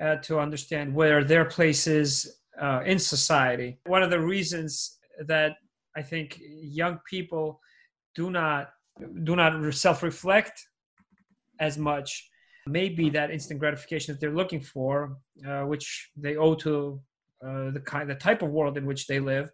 uh, 0.00 0.16
to 0.16 0.38
understand 0.38 0.94
where 0.94 1.24
their 1.24 1.44
place 1.44 1.86
is 1.86 2.38
uh, 2.60 2.82
in 2.84 2.98
society. 2.98 3.78
One 3.86 4.02
of 4.02 4.10
the 4.10 4.20
reasons 4.20 4.98
that 5.26 5.52
I 5.98 6.02
think 6.02 6.40
young 6.40 7.00
people 7.10 7.60
do 8.14 8.30
not 8.30 8.70
do 9.24 9.34
not 9.36 9.74
self 9.74 10.02
reflect 10.02 10.56
as 11.60 11.76
much 11.76 12.08
maybe 12.68 13.10
that 13.10 13.30
instant 13.30 13.58
gratification 13.58 14.12
that 14.12 14.20
they're 14.20 14.40
looking 14.42 14.60
for, 14.60 15.16
uh, 15.48 15.62
which 15.62 16.10
they 16.16 16.36
owe 16.36 16.54
to 16.54 17.00
uh, 17.44 17.70
the 17.70 17.82
kind, 17.84 18.08
the 18.08 18.14
type 18.14 18.42
of 18.42 18.50
world 18.50 18.76
in 18.76 18.84
which 18.86 19.06
they 19.06 19.20
live. 19.20 19.50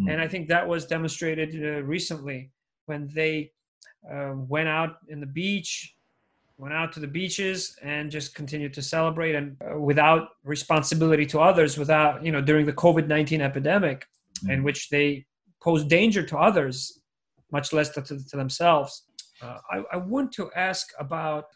Mm. 0.00 0.10
And 0.10 0.20
I 0.20 0.26
think 0.26 0.48
that 0.48 0.66
was 0.66 0.86
demonstrated 0.86 1.50
uh, 1.54 1.82
recently 1.82 2.50
when 2.86 3.08
they 3.14 3.52
uh, 4.10 4.32
went 4.34 4.68
out 4.68 4.96
in 5.08 5.20
the 5.20 5.26
beach, 5.26 5.94
went 6.56 6.74
out 6.74 6.92
to 6.94 7.00
the 7.00 7.12
beaches, 7.20 7.76
and 7.82 8.10
just 8.10 8.34
continued 8.34 8.74
to 8.74 8.82
celebrate 8.82 9.34
and 9.34 9.56
uh, 9.62 9.78
without 9.78 10.22
responsibility 10.44 11.26
to 11.26 11.40
others, 11.40 11.78
without 11.78 12.24
you 12.24 12.32
know 12.32 12.40
during 12.40 12.66
the 12.66 12.78
COVID 12.84 13.06
nineteen 13.06 13.40
epidemic, 13.40 14.06
mm. 14.44 14.52
in 14.54 14.64
which 14.64 14.88
they 14.88 15.26
posed 15.64 15.88
danger 15.88 16.22
to 16.22 16.36
others, 16.36 17.00
much 17.50 17.72
less 17.72 17.88
to, 17.88 18.02
to, 18.02 18.36
themselves. 18.36 19.04
Uh, 19.42 19.58
I, 19.72 19.76
I, 19.94 19.96
want 19.96 20.30
to 20.32 20.50
ask 20.54 20.86
about 21.00 21.46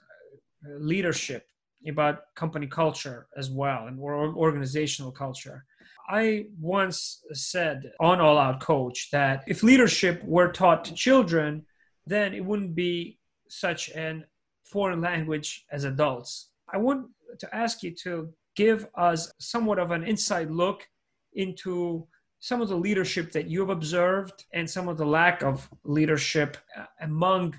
leadership, 0.78 1.44
about 1.86 2.34
company 2.34 2.66
culture 2.66 3.28
as 3.36 3.50
well, 3.50 3.86
and 3.86 4.00
organizational 4.00 5.12
culture. 5.12 5.64
I 6.08 6.46
once 6.58 7.22
said 7.32 7.92
on 8.00 8.18
All 8.20 8.38
Out 8.38 8.60
Coach 8.60 9.10
that 9.12 9.44
if 9.46 9.62
leadership 9.62 10.24
were 10.24 10.50
taught 10.50 10.84
to 10.86 10.94
children, 10.94 11.66
then 12.06 12.32
it 12.32 12.42
wouldn't 12.42 12.74
be 12.74 13.18
such 13.48 13.90
an 13.90 14.24
foreign 14.64 15.02
language 15.02 15.66
as 15.70 15.84
adults. 15.84 16.50
I 16.72 16.78
want 16.78 17.08
to 17.38 17.54
ask 17.54 17.82
you 17.82 17.94
to 18.04 18.32
give 18.56 18.86
us 18.94 19.32
somewhat 19.38 19.78
of 19.78 19.90
an 19.90 20.02
inside 20.04 20.50
look 20.50 20.86
into 21.34 22.06
some 22.40 22.60
of 22.60 22.68
the 22.68 22.76
leadership 22.76 23.32
that 23.32 23.48
you 23.48 23.60
have 23.60 23.70
observed 23.70 24.44
and 24.52 24.68
some 24.68 24.88
of 24.88 24.96
the 24.96 25.06
lack 25.06 25.42
of 25.42 25.68
leadership 25.84 26.56
among 27.00 27.54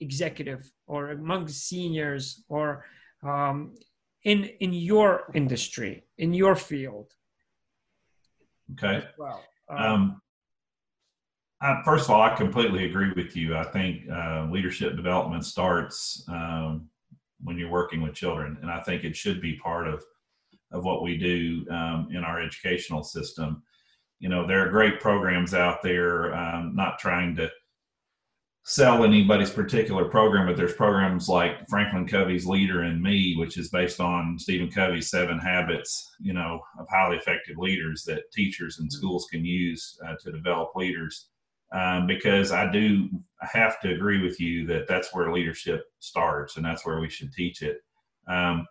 executive 0.00 0.70
or 0.86 1.10
among 1.10 1.48
seniors 1.48 2.44
or 2.48 2.84
um, 3.22 3.74
in 4.24 4.44
in 4.60 4.72
your 4.72 5.30
industry, 5.34 6.04
in 6.18 6.32
your 6.32 6.54
field. 6.54 7.12
Okay. 8.72 9.04
Well, 9.18 9.42
um, 9.68 9.78
um, 9.78 10.22
I, 11.60 11.82
first 11.84 12.04
of 12.04 12.10
all, 12.10 12.22
I 12.22 12.34
completely 12.34 12.84
agree 12.86 13.12
with 13.14 13.36
you. 13.36 13.56
I 13.56 13.64
think 13.64 14.08
uh, 14.10 14.46
leadership 14.50 14.96
development 14.96 15.44
starts 15.44 16.24
um, 16.28 16.88
when 17.42 17.58
you're 17.58 17.70
working 17.70 18.00
with 18.00 18.14
children, 18.14 18.58
and 18.62 18.70
I 18.70 18.80
think 18.80 19.04
it 19.04 19.16
should 19.16 19.40
be 19.40 19.56
part 19.56 19.88
of 19.88 20.04
of 20.72 20.84
what 20.84 21.02
we 21.02 21.18
do 21.18 21.66
um, 21.70 22.08
in 22.12 22.22
our 22.22 22.40
educational 22.40 23.02
system. 23.02 23.62
You 24.20 24.28
know, 24.28 24.46
there 24.46 24.64
are 24.64 24.70
great 24.70 25.00
programs 25.00 25.54
out 25.54 25.82
there. 25.82 26.34
Um, 26.34 26.76
not 26.76 26.98
trying 26.98 27.34
to 27.36 27.50
sell 28.64 29.02
anybody's 29.02 29.50
particular 29.50 30.04
program, 30.04 30.46
but 30.46 30.56
there's 30.56 30.74
programs 30.74 31.28
like 31.28 31.66
Franklin 31.68 32.06
Covey's 32.06 32.46
Leader 32.46 32.84
in 32.84 33.02
Me, 33.02 33.34
which 33.36 33.56
is 33.58 33.70
based 33.70 34.00
on 34.00 34.38
Stephen 34.38 34.70
Covey's 34.70 35.10
seven 35.10 35.38
habits, 35.38 36.14
you 36.20 36.32
know, 36.32 36.60
of 36.78 36.86
highly 36.88 37.16
effective 37.16 37.56
leaders 37.56 38.04
that 38.04 38.30
teachers 38.32 38.78
and 38.78 38.92
schools 38.92 39.26
can 39.30 39.44
use 39.44 39.98
uh, 40.06 40.14
to 40.22 40.30
develop 40.30 40.76
leaders. 40.76 41.28
Um, 41.72 42.06
because 42.06 42.50
I 42.50 42.70
do 42.70 43.08
have 43.40 43.80
to 43.80 43.92
agree 43.92 44.22
with 44.22 44.40
you 44.40 44.66
that 44.66 44.88
that's 44.88 45.14
where 45.14 45.32
leadership 45.32 45.84
starts 46.00 46.56
and 46.56 46.64
that's 46.64 46.84
where 46.84 47.00
we 47.00 47.08
should 47.08 47.32
teach 47.32 47.62
it. 47.62 47.78
Um, 48.28 48.66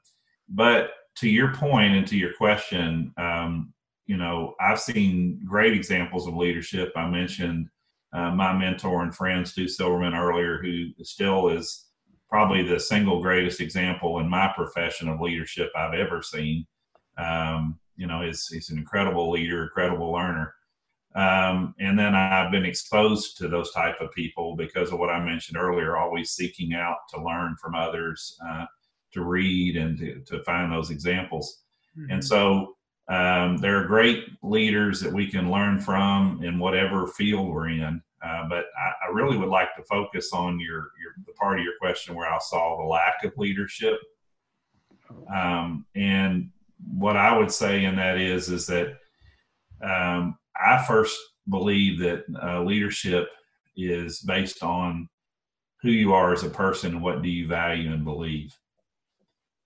but 0.49 0.91
to 1.17 1.29
your 1.29 1.53
point 1.53 1.95
and 1.95 2.07
to 2.07 2.17
your 2.17 2.33
question, 2.33 3.13
um, 3.17 3.73
you 4.09 4.17
know, 4.17 4.55
I've 4.59 4.79
seen 4.79 5.39
great 5.45 5.75
examples 5.75 6.27
of 6.27 6.35
leadership. 6.35 6.91
I 6.95 7.07
mentioned 7.07 7.69
uh, 8.11 8.31
my 8.31 8.57
mentor 8.57 9.03
and 9.03 9.15
friend 9.15 9.47
Stu 9.47 9.65
Silberman 9.65 10.19
earlier, 10.19 10.57
who 10.57 10.87
still 11.03 11.49
is 11.49 11.85
probably 12.27 12.63
the 12.63 12.79
single 12.79 13.21
greatest 13.21 13.61
example 13.61 14.19
in 14.19 14.27
my 14.27 14.51
profession 14.55 15.09
of 15.09 15.21
leadership 15.21 15.69
I've 15.75 15.93
ever 15.93 16.23
seen. 16.23 16.65
Um, 17.19 17.77
you 17.97 18.07
know, 18.07 18.23
he's, 18.23 18.47
he's 18.47 18.71
an 18.71 18.79
incredible 18.79 19.29
leader, 19.29 19.61
incredible 19.61 20.11
learner. 20.11 20.55
Um, 21.13 21.75
and 21.79 21.97
then 21.97 22.15
I've 22.15 22.51
been 22.51 22.65
exposed 22.65 23.37
to 23.37 23.47
those 23.47 23.71
type 23.73 24.01
of 24.01 24.11
people 24.13 24.55
because 24.55 24.91
of 24.91 24.97
what 24.97 25.11
I 25.11 25.23
mentioned 25.23 25.59
earlier, 25.59 25.97
always 25.97 26.31
seeking 26.31 26.73
out 26.73 26.97
to 27.13 27.23
learn 27.23 27.55
from 27.61 27.75
others, 27.75 28.35
uh, 28.49 28.65
to 29.13 29.23
read 29.23 29.77
and 29.77 29.99
to, 29.99 30.19
to 30.21 30.43
find 30.45 30.71
those 30.71 30.89
examples. 30.89 31.61
Mm-hmm. 31.95 32.13
And 32.13 32.25
so 32.25 32.75
um, 33.09 33.57
there 33.57 33.77
are 33.77 33.87
great 33.87 34.25
leaders 34.43 35.01
that 35.01 35.11
we 35.11 35.27
can 35.27 35.49
learn 35.49 35.79
from 35.79 36.43
in 36.43 36.59
whatever 36.59 37.07
field 37.07 37.49
we're 37.49 37.69
in. 37.69 38.01
Uh, 38.23 38.47
but 38.47 38.65
I, 38.77 39.07
I, 39.07 39.11
really 39.13 39.37
would 39.37 39.49
like 39.49 39.73
to 39.77 39.83
focus 39.83 40.31
on 40.33 40.59
your, 40.59 40.91
your 41.01 41.13
the 41.25 41.31
part 41.33 41.57
of 41.57 41.63
your 41.63 41.75
question 41.79 42.13
where 42.13 42.31
I 42.31 42.37
saw 42.37 42.77
the 42.77 42.83
lack 42.83 43.23
of 43.23 43.31
leadership. 43.37 43.97
Um, 45.33 45.85
and 45.95 46.51
what 46.93 47.15
I 47.15 47.35
would 47.35 47.51
say 47.51 47.85
in 47.85 47.95
that 47.95 48.17
is 48.17 48.49
is 48.49 48.67
that 48.67 48.97
um, 49.81 50.37
I 50.55 50.83
first 50.85 51.17
believe 51.49 51.97
that 51.99 52.25
uh, 52.43 52.61
leadership 52.61 53.29
is 53.77 54.19
based 54.19 54.61
on 54.63 55.07
who 55.81 55.89
you 55.89 56.13
are 56.13 56.33
as 56.33 56.43
a 56.43 56.49
person 56.49 56.95
and 56.95 57.01
what 57.01 57.21
do 57.21 57.29
you 57.29 57.47
value 57.47 57.91
and 57.93 58.03
believe. 58.03 58.53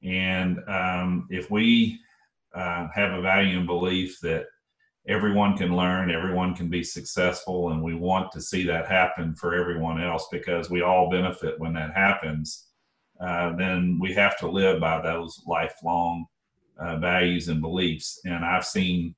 And 0.04 0.60
um, 0.68 1.28
if 1.32 1.50
we 1.50 2.00
uh, 2.54 2.88
have 2.94 3.14
a 3.14 3.22
value 3.22 3.58
and 3.58 3.68
belief 3.68 4.20
that 4.22 4.46
everyone 5.08 5.58
can 5.58 5.76
learn, 5.76 6.12
everyone 6.12 6.56
can 6.56 6.70
be 6.70 6.84
successful, 6.84 7.72
and 7.72 7.84
we 7.84 7.94
want 7.94 8.32
to 8.32 8.42
see 8.42 8.64
that 8.66 8.88
happen 8.88 9.36
for 9.36 9.54
everyone 9.54 10.02
else 10.02 10.28
because 10.32 10.70
we 10.70 10.82
all 10.82 11.10
benefit 11.10 11.60
when 11.60 11.74
that 11.74 11.94
happens, 11.94 12.68
uh, 13.20 13.56
then 13.56 13.98
we 14.02 14.14
have 14.14 14.38
to 14.38 14.48
live 14.48 14.80
by 14.80 15.02
those 15.02 15.42
lifelong 15.46 16.26
uh, 16.80 16.98
values 16.98 17.48
and 17.50 17.62
beliefs. 17.62 18.20
And 18.26 18.46
I've 18.46 18.66
seen 18.66 19.16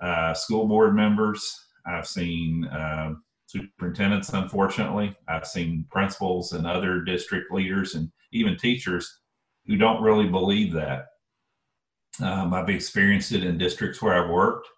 uh, 0.00 0.34
school 0.34 0.66
board 0.66 0.94
members, 0.94 1.66
I've 1.86 2.06
seen 2.06 2.64
uh, 2.66 3.14
superintendents, 3.46 4.30
unfortunately, 4.30 5.14
I've 5.28 5.46
seen 5.46 5.86
principals 5.90 6.52
and 6.52 6.66
other 6.66 7.00
district 7.00 7.52
leaders 7.52 7.94
and 7.94 8.10
even 8.32 8.56
teachers 8.56 9.20
who 9.66 9.76
don't 9.76 10.02
really 10.02 10.28
believe 10.28 10.72
that. 10.72 11.06
Um, 12.22 12.54
I've 12.54 12.68
experienced 12.68 13.32
it 13.32 13.44
in 13.44 13.58
districts 13.58 14.00
where 14.02 14.14
I've 14.14 14.30
worked. 14.30 14.68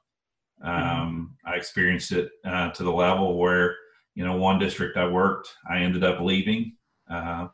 Mm-hmm. 0.64 1.01
Um, 1.01 1.36
I 1.45 1.57
experienced 1.57 2.12
it 2.12 2.30
uh, 2.45 2.70
to 2.70 2.82
the 2.82 2.93
level 2.93 3.38
where, 3.38 3.76
you 4.14 4.24
know, 4.24 4.36
one 4.36 4.59
district 4.59 4.97
I 4.97 5.09
worked, 5.09 5.53
I 5.68 5.78
ended 5.78 6.05
up 6.05 6.20
leaving. 6.20 6.76
Uh, 7.11 7.49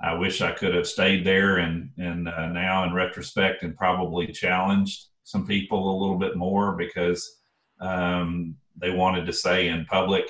I 0.00 0.14
wish 0.14 0.42
I 0.42 0.52
could 0.52 0.74
have 0.74 0.86
stayed 0.86 1.24
there 1.24 1.58
and, 1.58 1.90
and 1.96 2.28
uh, 2.28 2.48
now 2.48 2.84
in 2.84 2.92
retrospect 2.92 3.62
and 3.62 3.76
probably 3.76 4.26
challenged 4.28 5.06
some 5.24 5.46
people 5.46 5.90
a 5.90 5.98
little 6.00 6.18
bit 6.18 6.36
more 6.36 6.76
because 6.76 7.38
um, 7.80 8.56
they 8.76 8.90
wanted 8.90 9.26
to 9.26 9.32
say 9.32 9.68
in 9.68 9.84
public 9.86 10.28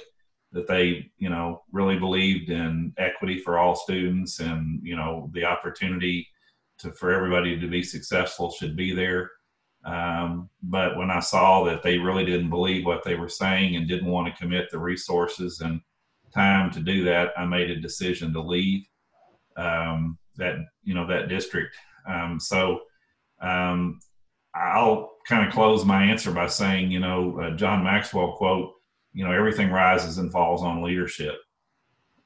that 0.52 0.66
they, 0.66 1.10
you 1.18 1.28
know, 1.28 1.62
really 1.72 1.98
believed 1.98 2.50
in 2.50 2.92
equity 2.96 3.38
for 3.38 3.58
all 3.58 3.74
students 3.74 4.40
and, 4.40 4.80
you 4.82 4.96
know, 4.96 5.30
the 5.34 5.44
opportunity 5.44 6.26
to 6.78 6.92
for 6.92 7.12
everybody 7.12 7.58
to 7.58 7.66
be 7.68 7.82
successful 7.82 8.50
should 8.50 8.76
be 8.76 8.94
there. 8.94 9.30
Um, 9.84 10.50
but 10.62 10.96
when 10.96 11.10
I 11.10 11.20
saw 11.20 11.64
that 11.64 11.82
they 11.82 11.96
really 11.96 12.24
didn't 12.24 12.50
believe 12.50 12.84
what 12.84 13.04
they 13.04 13.14
were 13.14 13.28
saying 13.28 13.76
and 13.76 13.88
didn't 13.88 14.10
want 14.10 14.26
to 14.26 14.42
commit 14.42 14.68
the 14.70 14.78
resources 14.78 15.60
and 15.60 15.80
time 16.34 16.70
to 16.72 16.80
do 16.80 17.04
that, 17.04 17.30
I 17.36 17.44
made 17.44 17.70
a 17.70 17.80
decision 17.80 18.32
to 18.32 18.40
leave 18.40 18.84
um, 19.56 20.18
that 20.36 20.56
you 20.82 20.94
know 20.94 21.06
that 21.06 21.28
district. 21.28 21.76
Um, 22.06 22.38
so 22.40 22.80
um, 23.40 24.00
I'll 24.54 25.12
kind 25.28 25.46
of 25.46 25.52
close 25.52 25.84
my 25.84 26.02
answer 26.04 26.30
by 26.30 26.46
saying, 26.46 26.90
you 26.90 27.00
know, 27.00 27.52
John 27.56 27.84
Maxwell 27.84 28.36
quote, 28.36 28.72
you 29.12 29.24
know, 29.24 29.32
everything 29.32 29.70
rises 29.70 30.18
and 30.18 30.32
falls 30.32 30.62
on 30.62 30.82
leadership. 30.82 31.36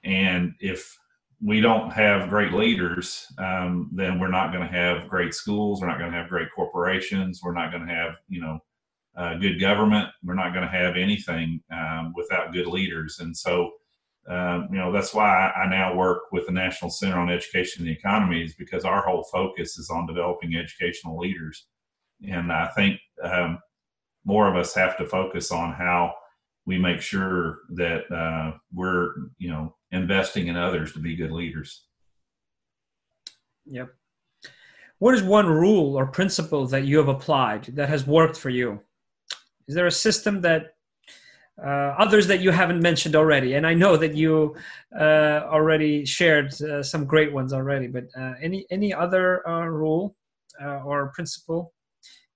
And 0.05 0.55
if 0.61 0.97
we 1.43 1.61
don't 1.61 1.91
have 1.91 2.29
great 2.29 2.53
leaders, 2.53 3.27
um, 3.39 3.89
then 3.93 4.19
we're 4.19 4.29
not 4.29 4.53
going 4.53 4.67
to 4.67 4.73
have 4.73 5.09
great 5.09 5.33
schools. 5.33 5.81
We're 5.81 5.89
not 5.89 5.99
going 5.99 6.11
to 6.13 6.17
have 6.19 6.29
great 6.29 6.49
corporations. 6.55 7.41
We're 7.43 7.55
not 7.55 7.73
going 7.73 7.87
to 7.87 7.95
have, 7.95 8.17
you 8.29 8.43
know, 8.43 8.59
uh, 9.17 9.35
good 9.35 9.59
government. 9.59 10.09
We're 10.23 10.35
not 10.35 10.53
going 10.53 10.67
to 10.67 10.73
have 10.73 10.97
anything 10.97 11.63
um, 11.73 12.13
without 12.15 12.53
good 12.53 12.67
leaders. 12.67 13.21
And 13.21 13.35
so, 13.35 13.73
um, 14.29 14.69
you 14.71 14.79
know, 14.79 14.93
that's 14.93 15.15
why 15.15 15.51
I 15.51 15.69
now 15.69 15.95
work 15.97 16.31
with 16.31 16.47
the 16.47 16.53
National 16.53 16.91
Center 16.91 17.19
on 17.19 17.31
Education 17.31 17.83
and 17.83 17.89
the 17.89 17.99
Economy 17.99 18.43
is 18.43 18.55
because 18.55 18.85
our 18.85 19.03
whole 19.03 19.25
focus 19.33 19.79
is 19.79 19.89
on 19.89 20.07
developing 20.07 20.55
educational 20.55 21.19
leaders. 21.19 21.67
And 22.29 22.53
I 22.53 22.69
think 22.69 23.01
um, 23.23 23.59
more 24.27 24.47
of 24.47 24.57
us 24.57 24.75
have 24.75 24.99
to 24.99 25.07
focus 25.07 25.51
on 25.51 25.73
how 25.73 26.15
we 26.67 26.79
make 26.79 27.01
sure 27.01 27.61
that 27.71 28.11
uh, 28.13 28.59
we're, 28.73 29.15
you 29.39 29.49
know, 29.51 29.75
investing 29.93 30.49
in 30.49 30.57
others 30.57 30.93
to 30.93 30.99
be 30.99 31.17
good 31.17 31.33
leaders. 31.33 31.87
Yep. 33.67 33.89
What 34.99 35.15
is 35.15 35.23
one 35.23 35.47
rule 35.47 35.97
or 35.97 36.07
principle 36.07 36.67
that 36.67 36.85
you 36.85 36.99
have 36.99 37.09
applied 37.09 37.65
that 37.77 37.89
has 37.89 38.07
worked 38.07 38.37
for 38.37 38.51
you? 38.51 38.81
Is 39.67 39.75
there 39.75 39.87
a 39.87 39.91
system 39.93 40.41
that 40.43 40.75
uh, 41.63 41.95
others 41.99 42.27
that 42.27 42.41
you 42.41 42.51
haven't 42.51 42.83
mentioned 42.83 43.17
already? 43.17 43.55
And 43.55 43.67
I 43.67 43.75
know 43.75 43.97
that 43.97 44.15
you 44.15 44.57
uh, 44.99 45.43
already 45.47 46.05
shared 46.05 46.61
uh, 46.61 46.83
some 46.83 47.07
great 47.07 47.33
ones 47.33 47.53
already, 47.53 47.87
but 47.87 48.05
uh, 48.19 48.35
any 48.43 48.67
any 48.71 48.93
other 48.93 49.47
uh, 49.49 49.67
rule 49.67 50.17
uh, 50.63 50.83
or 50.83 51.13
principle 51.15 51.73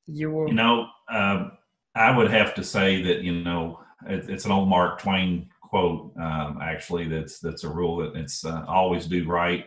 you 0.07 0.31
will? 0.31 0.49
You 0.49 0.55
know, 0.55 0.87
I 1.09 2.17
would 2.17 2.31
have 2.31 2.55
to 2.55 2.65
say 2.65 3.03
that 3.03 3.23
you 3.23 3.43
know 3.43 3.81
it, 4.07 4.29
it's 4.29 4.45
an 4.45 4.53
old 4.53 4.69
Mark 4.69 5.01
Twain 5.01 5.49
quote 5.75 6.13
um, 6.21 6.61
actually 6.63 7.09
that's 7.09 7.41
that's 7.41 7.65
a 7.65 7.69
rule 7.69 7.97
that 7.97 8.15
it's 8.15 8.45
uh, 8.45 8.65
always 8.69 9.07
do 9.07 9.27
right 9.27 9.67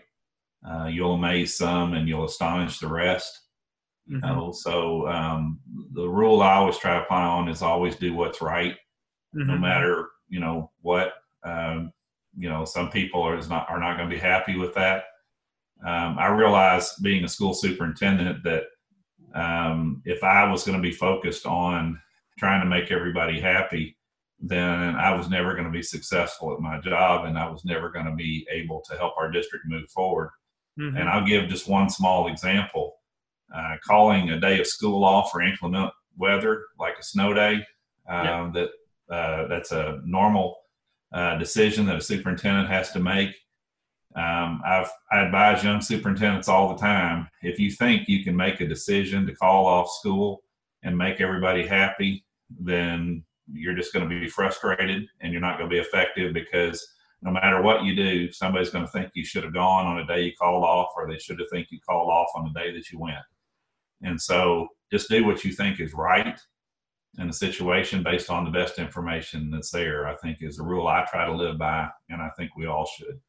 uh, 0.66 0.86
you'll 0.86 1.16
amaze 1.16 1.58
some 1.58 1.96
and 1.96 2.08
you'll 2.08 2.24
astonish 2.24 2.80
the 2.80 2.88
rest 2.88 3.42
mm-hmm. 4.10 4.26
you 4.26 4.34
know 4.34 4.54
so 4.54 5.06
um, 5.10 5.60
the 5.92 6.08
rule 6.08 6.42
i 6.42 6.54
always 6.54 6.78
try 6.78 6.94
to 6.94 7.04
apply 7.04 7.24
on 7.24 7.50
is 7.50 7.62
always 7.62 7.98
do 7.98 8.14
what's 8.14 8.42
right 8.42 8.76
mm-hmm. 9.36 9.48
no 9.50 9.58
matter 9.58 10.08
you 10.30 10.40
know 10.40 10.72
what 10.80 11.12
um, 11.44 11.92
you 12.38 12.48
know 12.48 12.64
some 12.64 12.90
people 12.90 13.22
are 13.22 13.36
not 13.50 13.70
are 13.70 13.80
not 13.80 13.98
going 13.98 14.10
to 14.10 14.16
be 14.16 14.22
happy 14.22 14.56
with 14.56 14.74
that 14.74 15.04
um, 15.86 16.18
i 16.18 16.28
realize 16.28 16.96
being 17.04 17.26
a 17.26 17.28
school 17.28 17.54
superintendent 17.54 18.42
that 18.46 18.64
um, 19.36 20.02
if 20.06 20.24
i 20.24 20.50
was 20.50 20.64
going 20.64 20.78
to 20.78 20.82
be 20.82 20.94
focused 20.94 21.46
on 21.46 22.00
trying 22.40 22.62
to 22.62 22.70
make 22.70 22.92
everybody 22.92 23.42
happy 23.42 23.97
then 24.40 24.96
I 24.96 25.16
was 25.16 25.30
never 25.30 25.54
going 25.54 25.66
to 25.66 25.72
be 25.72 25.84
successful 25.84 26.54
at 26.54 26.60
my 26.60 26.80
job 26.80 27.26
and 27.26 27.38
I 27.38 27.50
was 27.50 27.66
never 27.66 27.90
going 27.90 28.06
to 28.06 28.16
be 28.16 28.48
able 28.52 28.84
to 28.90 28.98
help 28.98 29.14
our 29.18 29.32
district 29.32 29.66
move 29.68 29.90
forward. 29.90 30.30
Mm-hmm. 30.80 30.98
And 30.98 31.10
I'll 31.10 31.26
give 31.26 31.50
just 31.50 31.68
one 31.68 31.90
small 31.90 32.28
example. 32.28 32.96
Uh, 33.56 33.78
calling 33.84 34.30
a 34.30 34.40
day 34.40 34.60
of 34.60 34.68
school 34.68 35.04
off 35.04 35.32
for 35.32 35.42
inclement 35.42 35.92
weather, 36.18 36.66
like 36.80 36.96
a 37.00 37.04
snow 37.04 37.34
day, 37.34 37.66
uh, 38.10 38.52
that 38.52 38.70
uh, 39.10 39.48
that's 39.48 39.72
a 39.72 40.02
normal 40.06 40.58
uh, 41.14 41.38
decision 41.38 41.86
that 41.86 41.96
a 41.96 42.02
superintendent 42.02 42.68
has 42.68 42.92
to 42.92 43.00
make. 43.00 43.34
um, 44.16 44.62
I've, 44.66 44.90
I 45.12 45.22
advise 45.22 45.64
young 45.64 45.80
superintendents 45.82 46.48
all 46.48 46.70
the 46.70 46.82
time 46.82 47.30
if 47.42 47.60
you 47.60 47.72
think 47.72 48.10
you 48.10 48.24
can 48.24 48.36
make 48.36 48.60
a 48.62 48.68
decision 48.68 49.26
to 49.26 49.36
call 49.36 49.66
off 49.66 49.90
school 49.90 50.44
and 50.84 50.98
make 50.98 51.22
everybody 51.22 51.66
happy, 51.66 52.26
then 52.60 53.24
you're 53.52 53.76
just 53.76 53.94
going 53.94 54.08
to 54.08 54.20
be 54.20 54.28
frustrated 54.28 55.08
and 55.22 55.32
you're 55.32 55.42
not 55.42 55.58
going 55.58 55.70
to 55.70 55.74
be 55.74 55.80
effective 55.80 56.34
because 56.34 56.86
no 57.22 57.32
matter 57.32 57.62
what 57.62 57.84
you 57.84 57.96
do, 57.96 58.32
somebody's 58.32 58.70
going 58.70 58.86
to 58.86 58.92
think 58.92 59.12
you 59.14 59.26
should 59.26 59.44
have 59.44 59.54
gone 59.54 59.88
on 59.88 60.00
a 60.00 60.06
day 60.06 60.24
you 60.24 60.34
called 60.40 60.64
off, 60.64 60.90
or 60.96 61.08
they 61.08 61.18
should 61.18 61.40
have 61.40 61.50
think 61.52 61.68
you 61.72 61.80
called 61.80 62.10
off 62.10 62.30
on 62.36 62.44
the 62.44 62.60
day 62.60 62.72
that 62.72 62.92
you 62.92 63.00
went. 63.00 63.18
And 64.04 64.22
so, 64.22 64.68
just 64.92 65.10
do 65.10 65.26
what 65.26 65.44
you 65.44 65.52
think 65.52 65.80
is 65.80 65.94
right 65.94 66.40
in 67.18 67.28
the 67.28 67.34
situation 67.34 68.04
based 68.04 68.30
on 68.30 68.46
the 68.46 68.52
best 68.52 68.78
information 68.78 69.50
that's 69.50 69.72
there. 69.72 70.08
I 70.08 70.16
think 70.18 70.38
is 70.42 70.60
a 70.60 70.64
rule 70.64 70.88
I 70.88 71.06
try 71.10 71.26
to 71.26 71.36
live 71.36 71.58
by, 71.58 71.88
and 72.10 72.22
I 72.22 72.30
think 72.38 72.56
we 72.56 72.68
all 72.68 72.86
should. 72.86 73.20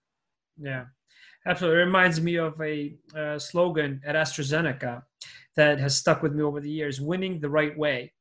Yeah, 0.59 0.85
absolutely. 1.47 1.81
It 1.81 1.85
reminds 1.87 2.21
me 2.21 2.37
of 2.37 2.61
a 2.61 2.95
uh, 3.17 3.39
slogan 3.39 4.03
at 4.05 4.15
AstraZeneca 4.15 5.03
that 5.57 5.79
has 5.79 5.97
stuck 5.97 6.23
with 6.23 6.35
me 6.35 6.43
over 6.43 6.61
the 6.61 6.71
years: 6.71 7.01
"Winning 7.01 7.41
the 7.41 7.49
right 7.49 7.77
way," 7.77 8.13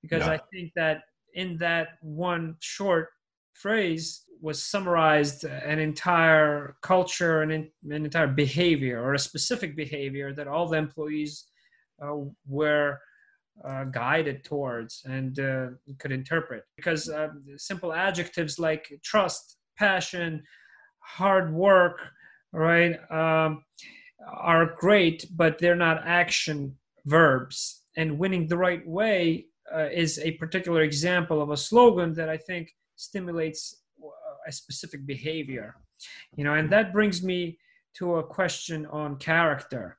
because 0.00 0.24
yeah. 0.24 0.32
I 0.32 0.40
think 0.50 0.72
that 0.74 1.02
in 1.34 1.56
that 1.58 1.98
one 2.00 2.56
short 2.60 3.08
phrase 3.54 4.24
was 4.40 4.60
summarized 4.62 5.44
an 5.44 5.78
entire 5.78 6.76
culture 6.82 7.42
and 7.42 7.52
an 7.52 7.70
entire 7.84 8.26
behavior 8.26 9.00
or 9.00 9.14
a 9.14 9.18
specific 9.18 9.76
behavior 9.76 10.34
that 10.34 10.48
all 10.48 10.68
the 10.68 10.76
employees 10.76 11.46
uh, 12.02 12.16
were 12.48 12.98
uh, 13.64 13.84
guided 13.84 14.42
towards 14.42 15.02
and 15.04 15.38
uh, 15.38 15.66
could 15.98 16.10
interpret. 16.10 16.64
Because 16.76 17.08
uh, 17.08 17.28
simple 17.56 17.92
adjectives 17.92 18.58
like 18.58 18.92
trust 19.04 19.58
passion 19.78 20.42
hard 20.98 21.52
work 21.54 21.98
right 22.52 22.98
um, 23.10 23.62
are 24.28 24.74
great 24.78 25.26
but 25.36 25.58
they're 25.58 25.76
not 25.76 26.02
action 26.04 26.76
verbs. 27.06 27.82
And 27.96 28.18
winning 28.18 28.48
the 28.48 28.56
right 28.56 28.86
way 28.86 29.46
uh, 29.74 29.88
is 29.92 30.18
a 30.18 30.32
particular 30.32 30.82
example 30.82 31.40
of 31.42 31.50
a 31.50 31.56
slogan 31.56 32.12
that 32.14 32.28
i 32.28 32.36
think 32.36 32.74
stimulates 32.96 33.82
uh, 34.02 34.08
a 34.46 34.52
specific 34.52 35.06
behavior. 35.06 35.74
You 36.36 36.44
know 36.44 36.54
and 36.54 36.70
that 36.70 36.92
brings 36.92 37.22
me 37.22 37.58
to 37.98 38.16
a 38.16 38.22
question 38.22 38.86
on 38.86 39.16
character. 39.16 39.98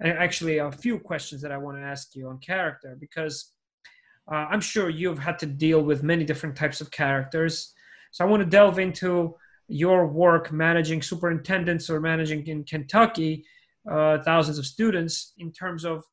And 0.00 0.12
actually 0.12 0.58
a 0.58 0.72
few 0.72 0.98
questions 0.98 1.42
that 1.42 1.52
i 1.52 1.58
want 1.58 1.76
to 1.76 1.82
ask 1.82 2.14
you 2.14 2.28
on 2.28 2.38
character 2.38 2.96
because 2.98 3.52
uh, 4.30 4.46
i'm 4.52 4.60
sure 4.60 4.88
you've 4.88 5.18
had 5.28 5.38
to 5.40 5.46
deal 5.46 5.82
with 5.82 6.02
many 6.02 6.24
different 6.24 6.56
types 6.56 6.80
of 6.80 6.90
characters. 6.90 7.74
So 8.12 8.24
i 8.24 8.28
want 8.28 8.42
to 8.42 8.48
delve 8.48 8.78
into 8.78 9.36
your 9.68 10.06
work 10.06 10.52
managing 10.52 11.02
superintendents 11.02 11.90
or 11.90 11.98
managing 12.00 12.46
in 12.46 12.62
kentucky 12.64 13.44
uh, 13.90 14.18
thousands 14.22 14.58
of 14.58 14.66
students 14.66 15.32
in 15.38 15.52
terms 15.52 15.84
of 15.84 16.04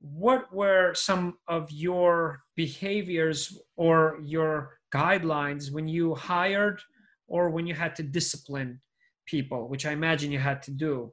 what 0.00 0.52
were 0.52 0.94
some 0.94 1.36
of 1.46 1.70
your 1.70 2.42
behaviors 2.56 3.58
or 3.76 4.18
your 4.22 4.78
guidelines 4.92 5.70
when 5.70 5.88
you 5.88 6.14
hired 6.14 6.80
or 7.28 7.50
when 7.50 7.66
you 7.66 7.74
had 7.74 7.94
to 7.96 8.02
discipline 8.02 8.80
people, 9.26 9.68
which 9.68 9.86
I 9.86 9.92
imagine 9.92 10.32
you 10.32 10.38
had 10.38 10.62
to 10.62 10.70
do? 10.70 11.12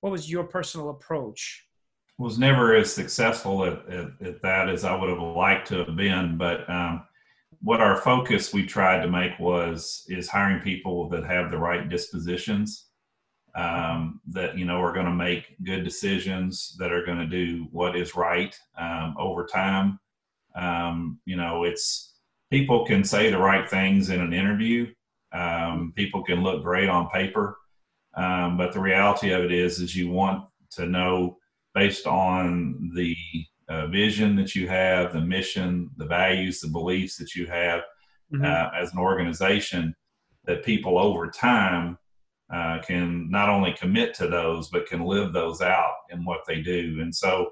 What 0.00 0.10
was 0.10 0.30
your 0.30 0.44
personal 0.44 0.90
approach? 0.90 1.64
Was 2.18 2.38
never 2.38 2.74
as 2.74 2.92
successful 2.92 3.64
at, 3.64 3.86
at, 3.88 4.06
at 4.24 4.42
that 4.42 4.68
as 4.68 4.84
I 4.84 4.94
would 4.94 5.10
have 5.10 5.20
liked 5.20 5.68
to 5.68 5.84
have 5.84 5.96
been, 5.96 6.36
but 6.38 6.68
um, 6.70 7.04
what 7.62 7.80
our 7.80 7.96
focus 7.96 8.52
we 8.52 8.64
tried 8.64 9.02
to 9.02 9.10
make 9.10 9.38
was 9.38 10.04
is 10.08 10.28
hiring 10.28 10.62
people 10.62 11.08
that 11.08 11.24
have 11.24 11.50
the 11.50 11.58
right 11.58 11.88
dispositions 11.88 12.85
um, 13.56 14.20
that 14.28 14.56
you 14.56 14.64
know 14.64 14.80
are 14.80 14.92
going 14.92 15.06
to 15.06 15.12
make 15.12 15.56
good 15.64 15.82
decisions 15.82 16.76
that 16.78 16.92
are 16.92 17.04
going 17.04 17.18
to 17.18 17.26
do 17.26 17.66
what 17.72 17.96
is 17.96 18.14
right 18.14 18.58
um, 18.78 19.14
over 19.18 19.46
time 19.46 19.98
um, 20.54 21.18
you 21.24 21.36
know 21.36 21.64
it's 21.64 22.16
people 22.50 22.84
can 22.86 23.04
say 23.04 23.30
the 23.30 23.38
right 23.38 23.68
things 23.68 24.10
in 24.10 24.20
an 24.20 24.32
interview. 24.32 24.92
Um, 25.32 25.92
people 25.96 26.22
can 26.22 26.42
look 26.42 26.62
great 26.62 26.88
on 26.88 27.10
paper, 27.10 27.58
um, 28.14 28.56
but 28.56 28.72
the 28.72 28.80
reality 28.80 29.32
of 29.32 29.44
it 29.44 29.52
is, 29.52 29.80
is 29.80 29.96
you 29.96 30.10
want 30.10 30.44
to 30.72 30.86
know 30.86 31.38
based 31.74 32.06
on 32.06 32.90
the 32.94 33.16
uh, 33.68 33.86
vision 33.88 34.36
that 34.36 34.54
you 34.54 34.68
have, 34.68 35.12
the 35.12 35.20
mission, 35.20 35.90
the 35.96 36.06
values, 36.06 36.60
the 36.60 36.68
beliefs 36.68 37.16
that 37.16 37.34
you 37.34 37.46
have 37.46 37.80
mm-hmm. 38.32 38.44
uh, 38.44 38.70
as 38.80 38.92
an 38.92 38.98
organization, 38.98 39.94
that 40.44 40.64
people 40.64 40.98
over 40.98 41.28
time 41.28 41.98
uh, 42.52 42.78
can 42.86 43.30
not 43.30 43.48
only 43.48 43.72
commit 43.72 44.14
to 44.14 44.28
those, 44.28 44.68
but 44.68 44.86
can 44.86 45.04
live 45.04 45.32
those 45.32 45.60
out 45.60 45.94
in 46.10 46.24
what 46.24 46.40
they 46.46 46.60
do. 46.60 46.98
And 47.00 47.14
so 47.14 47.50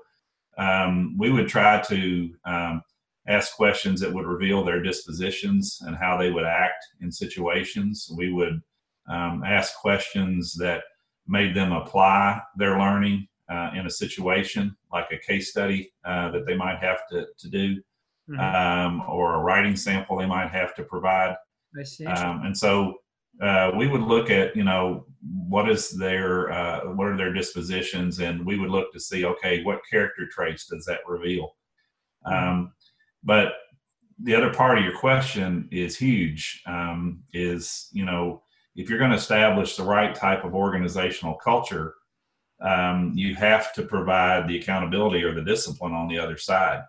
um, 0.56 1.16
we 1.18 1.30
would 1.30 1.48
try 1.48 1.80
to 1.82 2.34
um, 2.44 2.82
ask 3.26 3.56
questions 3.56 4.00
that 4.00 4.12
would 4.12 4.26
reveal 4.26 4.64
their 4.64 4.82
dispositions 4.82 5.78
and 5.86 5.96
how 5.96 6.16
they 6.16 6.30
would 6.30 6.44
act 6.44 6.84
in 7.00 7.10
situations. 7.10 8.10
We 8.16 8.32
would 8.32 8.60
um, 9.08 9.42
ask 9.44 9.76
questions 9.76 10.54
that 10.54 10.84
made 11.26 11.56
them 11.56 11.72
apply 11.72 12.40
their 12.56 12.78
learning 12.78 13.26
uh, 13.50 13.70
in 13.74 13.86
a 13.86 13.90
situation, 13.90 14.76
like 14.92 15.06
a 15.10 15.18
case 15.26 15.50
study 15.50 15.92
uh, 16.04 16.30
that 16.30 16.46
they 16.46 16.56
might 16.56 16.78
have 16.78 17.00
to, 17.10 17.26
to 17.38 17.48
do, 17.48 17.76
mm-hmm. 18.30 18.40
um, 18.40 19.02
or 19.08 19.34
a 19.34 19.38
writing 19.38 19.76
sample 19.76 20.18
they 20.18 20.26
might 20.26 20.50
have 20.50 20.74
to 20.76 20.84
provide. 20.84 21.34
I 21.78 21.82
see. 21.82 22.06
Um, 22.06 22.42
and 22.44 22.56
so 22.56 22.94
uh, 23.40 23.72
we 23.76 23.88
would 23.88 24.02
look 24.02 24.30
at, 24.30 24.54
you 24.54 24.64
know, 24.64 25.06
what 25.48 25.68
is 25.68 25.90
their, 25.90 26.52
uh, 26.52 26.80
what 26.92 27.08
are 27.08 27.16
their 27.16 27.32
dispositions, 27.32 28.20
and 28.20 28.44
we 28.44 28.58
would 28.58 28.70
look 28.70 28.92
to 28.92 29.00
see, 29.00 29.24
okay, 29.24 29.62
what 29.62 29.80
character 29.90 30.26
traits 30.30 30.66
does 30.66 30.84
that 30.84 31.00
reveal? 31.06 31.56
Um, 32.24 32.72
but 33.22 33.54
the 34.22 34.34
other 34.34 34.52
part 34.52 34.78
of 34.78 34.84
your 34.84 34.96
question 34.96 35.68
is 35.72 35.96
huge. 35.96 36.62
Um, 36.66 37.22
is 37.32 37.88
you 37.92 38.04
know 38.04 38.42
if 38.76 38.88
you're 38.88 38.98
going 38.98 39.10
to 39.10 39.16
establish 39.16 39.76
the 39.76 39.84
right 39.84 40.14
type 40.14 40.44
of 40.44 40.54
organizational 40.54 41.34
culture, 41.34 41.94
um, 42.60 43.12
you 43.14 43.34
have 43.34 43.72
to 43.74 43.82
provide 43.82 44.48
the 44.48 44.58
accountability 44.58 45.22
or 45.22 45.34
the 45.34 45.44
discipline 45.44 45.92
on 45.92 46.08
the 46.08 46.18
other 46.18 46.36
side. 46.36 46.82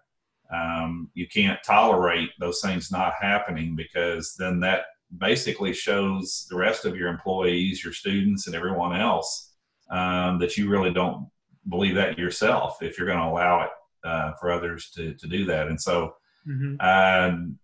Um, 0.53 1.09
you 1.13 1.27
can't 1.27 1.59
tolerate 1.63 2.29
those 2.39 2.61
things 2.61 2.91
not 2.91 3.13
happening 3.19 3.75
because 3.75 4.35
then 4.37 4.59
that 4.61 4.85
basically 5.17 5.73
shows 5.73 6.47
the 6.49 6.57
rest 6.57 6.85
of 6.85 6.95
your 6.95 7.09
employees, 7.09 7.83
your 7.83 7.93
students, 7.93 8.47
and 8.47 8.55
everyone 8.55 8.95
else 8.95 9.53
um, 9.91 10.39
that 10.39 10.57
you 10.57 10.69
really 10.69 10.91
don't 10.91 11.29
believe 11.69 11.95
that 11.95 12.17
yourself 12.17 12.77
if 12.81 12.97
you're 12.97 13.07
going 13.07 13.19
to 13.19 13.25
allow 13.25 13.63
it 13.63 13.69
uh, 14.03 14.31
for 14.39 14.51
others 14.51 14.91
to, 14.91 15.13
to 15.15 15.27
do 15.27 15.45
that. 15.45 15.67
And 15.67 15.81
so 15.81 16.15
Mm-hmm. 16.47 16.75
And 16.79 17.57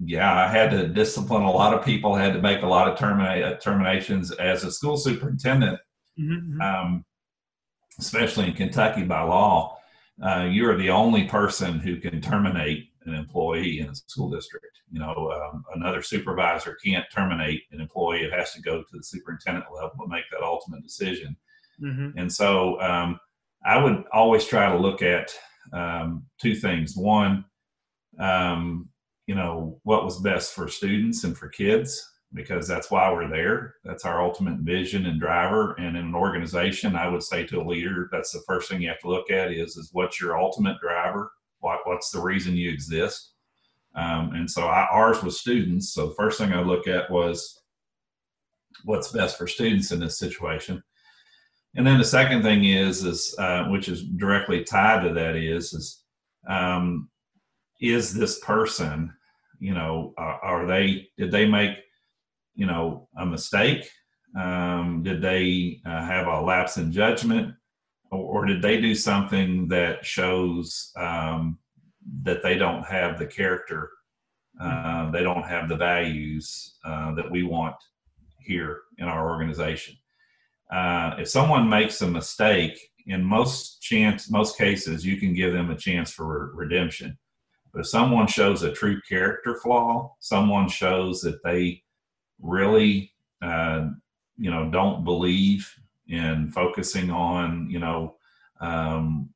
yeah, 0.00 0.44
I 0.44 0.48
had 0.48 0.70
to 0.72 0.88
discipline 0.88 1.42
a 1.42 1.50
lot 1.50 1.74
of 1.74 1.84
people. 1.84 2.14
had 2.14 2.34
to 2.34 2.42
make 2.42 2.62
a 2.62 2.66
lot 2.66 2.88
of 2.88 2.98
termina- 2.98 3.60
terminations 3.60 4.32
as 4.32 4.64
a 4.64 4.72
school 4.72 4.96
superintendent, 4.96 5.78
mm-hmm. 6.18 6.60
um, 6.60 7.04
especially 7.98 8.46
in 8.48 8.54
Kentucky 8.54 9.04
by 9.04 9.22
law. 9.22 9.78
Uh, 10.22 10.48
you 10.50 10.68
are 10.68 10.76
the 10.76 10.90
only 10.90 11.24
person 11.24 11.78
who 11.78 11.96
can 11.96 12.20
terminate 12.20 12.88
an 13.06 13.14
employee 13.14 13.80
in 13.80 13.88
a 13.88 13.94
school 13.94 14.30
district. 14.30 14.66
You 14.90 15.00
know, 15.00 15.32
um, 15.32 15.64
another 15.74 16.02
supervisor 16.02 16.76
can't 16.84 17.04
terminate 17.14 17.62
an 17.72 17.80
employee. 17.80 18.22
It 18.22 18.32
has 18.32 18.52
to 18.52 18.62
go 18.62 18.82
to 18.82 18.88
the 18.92 19.02
superintendent 19.02 19.66
level 19.74 19.96
to 20.00 20.08
make 20.08 20.24
that 20.30 20.42
ultimate 20.42 20.82
decision. 20.82 21.36
Mm-hmm. 21.82 22.18
And 22.18 22.32
so 22.32 22.80
um, 22.80 23.18
I 23.64 23.82
would 23.82 24.04
always 24.12 24.44
try 24.44 24.70
to 24.70 24.78
look 24.78 25.02
at 25.02 25.34
um, 25.72 26.24
two 26.40 26.54
things. 26.54 26.96
One, 26.96 27.44
um, 28.18 28.88
you 29.26 29.34
know 29.34 29.78
what 29.84 30.04
was 30.04 30.20
best 30.20 30.54
for 30.54 30.68
students 30.68 31.24
and 31.24 31.36
for 31.36 31.48
kids 31.48 32.12
because 32.32 32.66
that's 32.66 32.90
why 32.90 33.10
we're 33.10 33.28
there 33.28 33.76
that's 33.84 34.04
our 34.04 34.22
ultimate 34.22 34.58
vision 34.58 35.06
and 35.06 35.20
driver 35.20 35.74
and 35.74 35.96
in 35.96 36.04
an 36.06 36.14
organization 36.14 36.96
i 36.96 37.08
would 37.08 37.22
say 37.22 37.44
to 37.44 37.60
a 37.60 37.64
leader 37.64 38.08
that's 38.12 38.32
the 38.32 38.42
first 38.46 38.68
thing 38.68 38.82
you 38.82 38.88
have 38.88 39.00
to 39.00 39.08
look 39.08 39.30
at 39.30 39.52
is 39.52 39.76
is 39.76 39.90
what's 39.92 40.20
your 40.20 40.38
ultimate 40.38 40.78
driver 40.80 41.30
what, 41.64 41.80
what's 41.84 42.10
the 42.10 42.20
reason 42.20 42.54
you 42.54 42.70
exist? 42.70 43.32
Um, 43.94 44.34
and 44.34 44.50
so 44.50 44.66
I, 44.66 44.86
ours 44.90 45.22
was 45.22 45.40
students. 45.40 45.94
So 45.94 46.08
the 46.08 46.14
first 46.14 46.38
thing 46.38 46.52
i 46.52 46.60
look 46.60 46.86
at 46.86 47.10
was 47.10 47.62
what's 48.84 49.10
best 49.10 49.38
for 49.38 49.46
students 49.46 49.90
in 49.90 49.98
this 49.98 50.18
situation. 50.18 50.82
And 51.74 51.86
then 51.86 51.98
the 51.98 52.04
second 52.04 52.42
thing 52.42 52.64
is 52.64 53.02
is 53.04 53.34
uh, 53.38 53.64
which 53.64 53.88
is 53.88 54.04
directly 54.04 54.62
tied 54.62 55.02
to 55.04 55.14
that 55.14 55.36
is 55.36 55.72
is 55.72 56.04
um, 56.48 57.08
is 57.80 58.14
this 58.14 58.38
person 58.40 59.12
you 59.58 59.74
know 59.74 60.12
are, 60.18 60.38
are 60.44 60.66
they 60.66 61.08
did 61.16 61.32
they 61.32 61.46
make 61.46 61.78
you 62.54 62.66
know 62.66 63.08
a 63.16 63.26
mistake? 63.26 63.88
Um, 64.38 65.02
did 65.02 65.22
they 65.22 65.80
uh, 65.86 66.04
have 66.04 66.26
a 66.26 66.40
lapse 66.40 66.76
in 66.76 66.92
judgment 66.92 67.54
or, 68.16 68.44
did 68.44 68.62
they 68.62 68.80
do 68.80 68.94
something 68.94 69.68
that 69.68 70.04
shows 70.04 70.92
um, 70.96 71.58
that 72.22 72.42
they 72.42 72.56
don't 72.56 72.84
have 72.84 73.18
the 73.18 73.26
character 73.26 73.90
uh, 74.60 75.10
they 75.10 75.22
don't 75.22 75.42
have 75.42 75.68
the 75.68 75.76
values 75.76 76.76
uh, 76.84 77.12
that 77.14 77.28
we 77.28 77.42
want 77.42 77.74
here 78.38 78.82
in 78.98 79.08
our 79.08 79.30
organization 79.30 79.96
uh, 80.70 81.14
if 81.18 81.28
someone 81.28 81.68
makes 81.68 82.00
a 82.02 82.08
mistake, 82.08 82.78
in 83.06 83.22
most 83.22 83.82
chance, 83.82 84.30
most 84.30 84.56
cases, 84.56 85.04
you 85.04 85.18
can 85.18 85.34
give 85.34 85.52
them 85.52 85.70
a 85.70 85.76
chance 85.76 86.10
for 86.10 86.48
re- 86.48 86.66
redemption. 86.66 87.18
But 87.72 87.80
if 87.80 87.86
someone 87.86 88.26
shows 88.26 88.62
a 88.62 88.72
true 88.72 89.00
character 89.08 89.56
flaw, 89.56 90.14
someone 90.20 90.68
shows 90.68 91.20
that 91.20 91.42
they 91.44 91.82
really, 92.40 93.12
uh, 93.42 93.88
you 94.36 94.50
know, 94.50 94.70
don't 94.70 95.04
believe 95.04 95.70
in 96.08 96.50
focusing 96.50 97.10
on, 97.10 97.68
you 97.70 97.78
know, 97.78 98.16
um, 98.60 99.30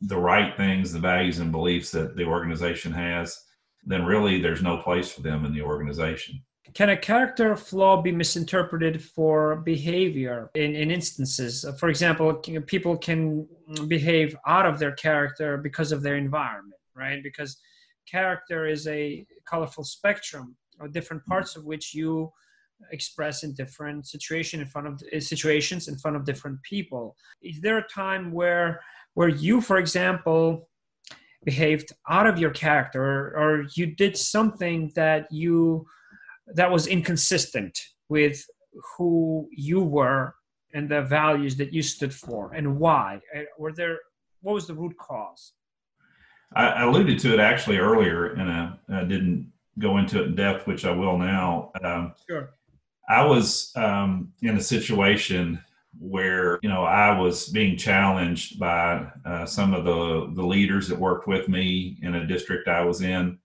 the 0.00 0.16
right 0.16 0.56
things, 0.56 0.92
the 0.92 0.98
values 0.98 1.38
and 1.38 1.50
beliefs 1.50 1.90
that 1.90 2.16
the 2.16 2.24
organization 2.24 2.92
has, 2.92 3.38
then 3.84 4.04
really 4.04 4.40
there's 4.40 4.62
no 4.62 4.78
place 4.78 5.10
for 5.10 5.22
them 5.22 5.44
in 5.44 5.52
the 5.52 5.62
organization. 5.62 6.40
Can 6.74 6.90
a 6.90 6.96
character 6.96 7.56
flaw 7.56 8.02
be 8.02 8.12
misinterpreted 8.12 9.02
for 9.02 9.56
behavior 9.56 10.50
in, 10.54 10.74
in 10.74 10.90
instances? 10.90 11.64
For 11.78 11.88
example, 11.88 12.34
people 12.66 12.96
can 12.96 13.48
behave 13.88 14.36
out 14.46 14.66
of 14.66 14.78
their 14.78 14.92
character 14.92 15.56
because 15.56 15.92
of 15.92 16.02
their 16.02 16.16
environment, 16.16 16.80
right? 16.94 17.22
Because 17.22 17.58
character 18.06 18.66
is 18.66 18.86
a 18.86 19.26
colorful 19.46 19.84
spectrum 19.84 20.56
of 20.80 20.92
different 20.92 21.24
parts 21.26 21.56
of 21.56 21.64
which 21.64 21.94
you 21.94 22.30
express 22.92 23.42
in 23.42 23.54
different 23.54 24.06
situation 24.06 24.60
in 24.60 24.66
front 24.66 24.86
of 24.86 25.02
uh, 25.14 25.20
situations 25.20 25.88
in 25.88 25.96
front 25.96 26.16
of 26.16 26.24
different 26.24 26.62
people. 26.62 27.16
Is 27.42 27.60
there 27.60 27.78
a 27.78 27.88
time 27.88 28.32
where 28.32 28.80
where 29.14 29.28
you, 29.28 29.60
for 29.60 29.78
example, 29.78 30.68
behaved 31.44 31.92
out 32.08 32.26
of 32.26 32.38
your 32.38 32.50
character 32.50 33.02
or, 33.02 33.36
or 33.36 33.66
you 33.74 33.86
did 33.86 34.16
something 34.16 34.92
that 34.94 35.30
you 35.30 35.86
that 36.54 36.70
was 36.70 36.86
inconsistent 36.86 37.78
with 38.08 38.42
who 38.96 39.48
you 39.52 39.80
were 39.82 40.34
and 40.74 40.88
the 40.88 41.02
values 41.02 41.56
that 41.56 41.72
you 41.72 41.82
stood 41.82 42.14
for 42.14 42.52
and 42.54 42.78
why? 42.78 43.20
Uh, 43.36 43.42
were 43.58 43.72
there 43.72 43.98
what 44.42 44.54
was 44.54 44.66
the 44.66 44.74
root 44.74 44.96
cause? 44.98 45.52
I, 46.54 46.84
alluded 46.84 47.18
to 47.18 47.34
it 47.34 47.40
actually 47.40 47.76
earlier 47.76 48.32
and 48.32 48.50
I, 48.50 48.72
I, 48.90 49.04
didn't 49.04 49.52
go 49.78 49.98
into 49.98 50.22
it 50.22 50.28
in 50.28 50.34
depth 50.34 50.66
which 50.66 50.86
i 50.86 50.90
will 50.90 51.18
now. 51.18 51.72
Um, 51.84 52.14
sure 52.26 52.54
i 53.08 53.24
was 53.24 53.72
um, 53.76 54.32
in 54.42 54.56
a 54.56 54.62
situation 54.62 55.58
where 55.98 56.58
you 56.62 56.68
know 56.68 56.84
I 56.84 57.18
was 57.18 57.48
being 57.48 57.76
challenged 57.76 58.58
by 58.58 59.06
uh, 59.24 59.46
some 59.46 59.74
of 59.74 59.84
the 59.84 60.32
the 60.34 60.46
leaders 60.46 60.88
that 60.88 60.98
worked 60.98 61.26
with 61.26 61.48
me 61.48 61.98
in 62.02 62.14
a 62.14 62.26
district 62.26 62.68
I 62.68 62.84
was 62.84 63.02
in, 63.02 63.38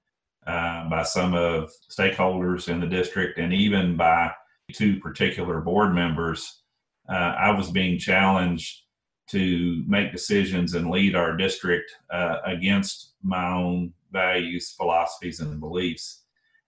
uh, 0.46 0.90
by 0.90 1.04
some 1.04 1.34
of 1.34 1.72
stakeholders 1.90 2.70
in 2.70 2.80
the 2.80 2.88
district, 2.88 3.40
and 3.40 3.54
even 3.54 3.98
by 3.98 4.32
two 4.72 5.00
particular 5.00 5.62
board 5.62 5.94
members. 5.94 6.62
Uh, 7.10 7.36
I 7.38 7.52
was 7.52 7.70
being 7.70 8.00
challenged 8.00 8.84
to 9.30 9.84
make 9.88 10.14
decisions 10.14 10.74
and 10.74 10.90
lead 10.90 11.16
our 11.16 11.36
district 11.36 11.92
uh, 12.10 12.38
against 12.46 13.14
my 13.22 13.52
own 13.54 13.94
values, 14.12 14.72
philosophies, 14.72 15.42
and 15.42 15.60
beliefs. 15.60 16.24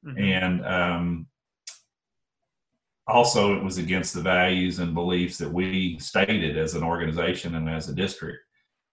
Mm-hmm. 0.05 0.19
And 0.19 0.65
um, 0.65 1.27
also 3.07 3.55
it 3.55 3.63
was 3.63 3.77
against 3.77 4.13
the 4.13 4.21
values 4.21 4.79
and 4.79 4.93
beliefs 4.93 5.37
that 5.37 5.51
we 5.51 5.97
stated 5.99 6.57
as 6.57 6.73
an 6.73 6.83
organization 6.83 7.55
and 7.55 7.69
as 7.69 7.89
a 7.89 7.95
district. 7.95 8.39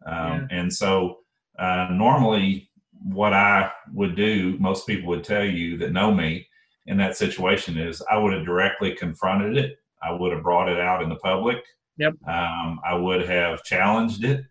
Um, 0.07 0.17
yeah. 0.17 0.59
and 0.59 0.73
so 0.73 1.19
uh, 1.59 1.89
normally 1.93 2.71
what 3.05 3.33
i 3.33 3.71
would 3.93 4.15
do 4.15 4.57
most 4.59 4.87
people 4.87 5.09
would 5.09 5.25
tell 5.25 5.45
you 5.45 5.77
that 5.77 5.93
know 5.93 6.13
me 6.13 6.47
in 6.87 6.97
that 6.97 7.17
situation 7.17 7.77
is 7.79 8.03
i 8.11 8.17
would 8.17 8.33
have 8.33 8.45
directly 8.45 8.95
confronted 8.95 9.57
it. 9.57 9.79
I 10.03 10.13
would 10.13 10.33
have 10.33 10.43
brought 10.43 10.69
it 10.69 10.81
out 10.81 11.03
in 11.03 11.09
the 11.09 11.17
public. 11.17 11.65
Yep. 11.99 12.15
Um, 12.27 12.81
i 12.85 12.95
would 12.95 13.29
have 13.29 13.63
challenged 13.65 14.25
it 14.25 14.45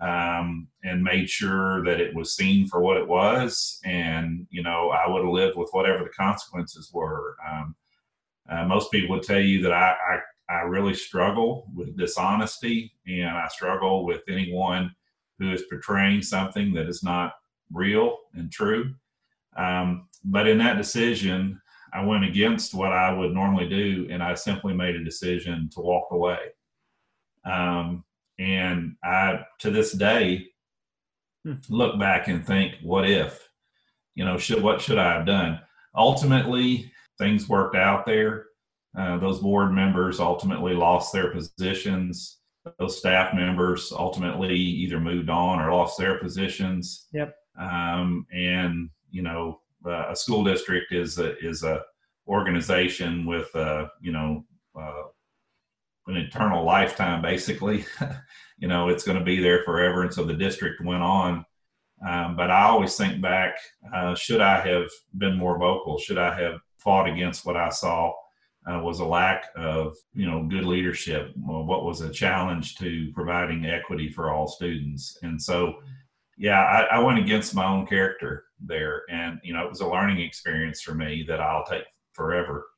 um, 0.00 0.68
and 0.84 1.02
made 1.02 1.28
sure 1.28 1.84
that 1.84 2.00
it 2.00 2.14
was 2.14 2.34
seen 2.34 2.66
for 2.66 2.80
what 2.80 2.96
it 2.96 3.06
was. 3.06 3.80
And 3.84 4.46
you 4.50 4.62
know 4.62 4.90
i 4.90 5.08
would 5.08 5.24
have 5.24 5.32
lived 5.32 5.56
with 5.56 5.70
whatever 5.72 6.04
the 6.04 6.10
consequences 6.10 6.90
were. 6.92 7.36
Um, 7.46 7.74
uh, 8.48 8.64
most 8.64 8.90
people 8.90 9.16
would 9.16 9.24
tell 9.24 9.40
you 9.40 9.62
that 9.62 9.72
I, 9.72 9.94
I, 10.48 10.54
I 10.54 10.60
really 10.62 10.94
struggle 10.94 11.68
with 11.74 11.96
dishonesty 11.96 12.92
and 13.06 13.28
I 13.28 13.48
struggle 13.48 14.04
with 14.04 14.22
anyone 14.28 14.94
who 15.38 15.52
is 15.52 15.62
portraying 15.62 16.22
something 16.22 16.72
that 16.74 16.88
is 16.88 17.02
not 17.02 17.34
real 17.72 18.18
and 18.34 18.50
true. 18.50 18.94
Um, 19.56 20.08
but 20.24 20.46
in 20.46 20.58
that 20.58 20.76
decision, 20.76 21.60
I 21.92 22.04
went 22.04 22.24
against 22.24 22.74
what 22.74 22.92
I 22.92 23.12
would 23.12 23.32
normally 23.32 23.68
do 23.68 24.06
and 24.10 24.22
I 24.22 24.34
simply 24.34 24.74
made 24.74 24.96
a 24.96 25.04
decision 25.04 25.68
to 25.72 25.80
walk 25.80 26.08
away. 26.10 26.38
Um, 27.44 28.04
and 28.38 28.96
I, 29.02 29.44
to 29.60 29.70
this 29.70 29.92
day, 29.92 30.48
hmm. 31.44 31.54
look 31.68 31.98
back 31.98 32.28
and 32.28 32.46
think, 32.46 32.74
what 32.82 33.08
if? 33.08 33.48
You 34.14 34.24
know, 34.24 34.38
should 34.38 34.62
what 34.62 34.80
should 34.80 34.98
I 34.98 35.12
have 35.12 35.26
done? 35.26 35.60
Ultimately, 35.94 36.90
things 37.18 37.48
worked 37.48 37.76
out 37.76 38.06
there. 38.06 38.46
Uh, 38.96 39.18
those 39.18 39.40
board 39.40 39.72
members 39.72 40.20
ultimately 40.20 40.74
lost 40.74 41.12
their 41.12 41.30
positions. 41.30 42.38
Those 42.78 42.98
staff 42.98 43.34
members 43.34 43.92
ultimately 43.92 44.56
either 44.56 44.98
moved 44.98 45.28
on 45.28 45.60
or 45.60 45.72
lost 45.72 45.98
their 45.98 46.18
positions. 46.18 47.06
Yep. 47.12 47.34
Um, 47.58 48.26
and 48.32 48.90
you 49.10 49.22
know, 49.22 49.60
uh, 49.84 50.06
a 50.10 50.16
school 50.16 50.42
district 50.42 50.92
is 50.92 51.18
a 51.18 51.38
is 51.38 51.62
a 51.62 51.82
organization 52.26 53.24
with 53.24 53.54
a 53.54 53.90
you 54.00 54.12
know 54.12 54.44
uh, 54.78 55.02
an 56.06 56.16
eternal 56.16 56.64
lifetime. 56.64 57.22
Basically, 57.22 57.84
you 58.58 58.68
know, 58.68 58.88
it's 58.88 59.04
going 59.04 59.18
to 59.18 59.24
be 59.24 59.40
there 59.40 59.62
forever. 59.64 60.02
And 60.02 60.12
so 60.12 60.24
the 60.24 60.34
district 60.34 60.82
went 60.84 61.02
on. 61.02 61.44
Um, 62.06 62.36
but 62.36 62.50
I 62.50 62.64
always 62.64 62.96
think 62.96 63.22
back: 63.22 63.56
uh, 63.94 64.14
should 64.14 64.40
I 64.40 64.66
have 64.66 64.88
been 65.16 65.36
more 65.36 65.58
vocal? 65.58 65.98
Should 65.98 66.18
I 66.18 66.38
have 66.40 66.60
fought 66.86 67.08
against 67.08 67.44
what 67.44 67.56
I 67.56 67.68
saw 67.68 68.14
uh, 68.70 68.78
was 68.78 69.00
a 69.00 69.04
lack 69.04 69.46
of 69.56 69.96
you 70.14 70.24
know 70.24 70.46
good 70.48 70.64
leadership. 70.64 71.32
What 71.36 71.84
was 71.84 72.00
a 72.00 72.10
challenge 72.10 72.76
to 72.76 73.10
providing 73.12 73.66
equity 73.66 74.08
for 74.08 74.32
all 74.32 74.46
students, 74.46 75.18
and 75.22 75.40
so 75.42 75.74
yeah, 76.38 76.60
I, 76.60 76.96
I 76.96 76.98
went 77.00 77.18
against 77.18 77.54
my 77.54 77.66
own 77.66 77.86
character 77.86 78.44
there, 78.64 79.02
and 79.10 79.40
you 79.42 79.52
know 79.52 79.64
it 79.64 79.68
was 79.68 79.80
a 79.80 79.88
learning 79.88 80.20
experience 80.20 80.80
for 80.80 80.94
me 80.94 81.24
that 81.28 81.40
I'll 81.40 81.64
take 81.64 81.84
forever. 82.12 82.68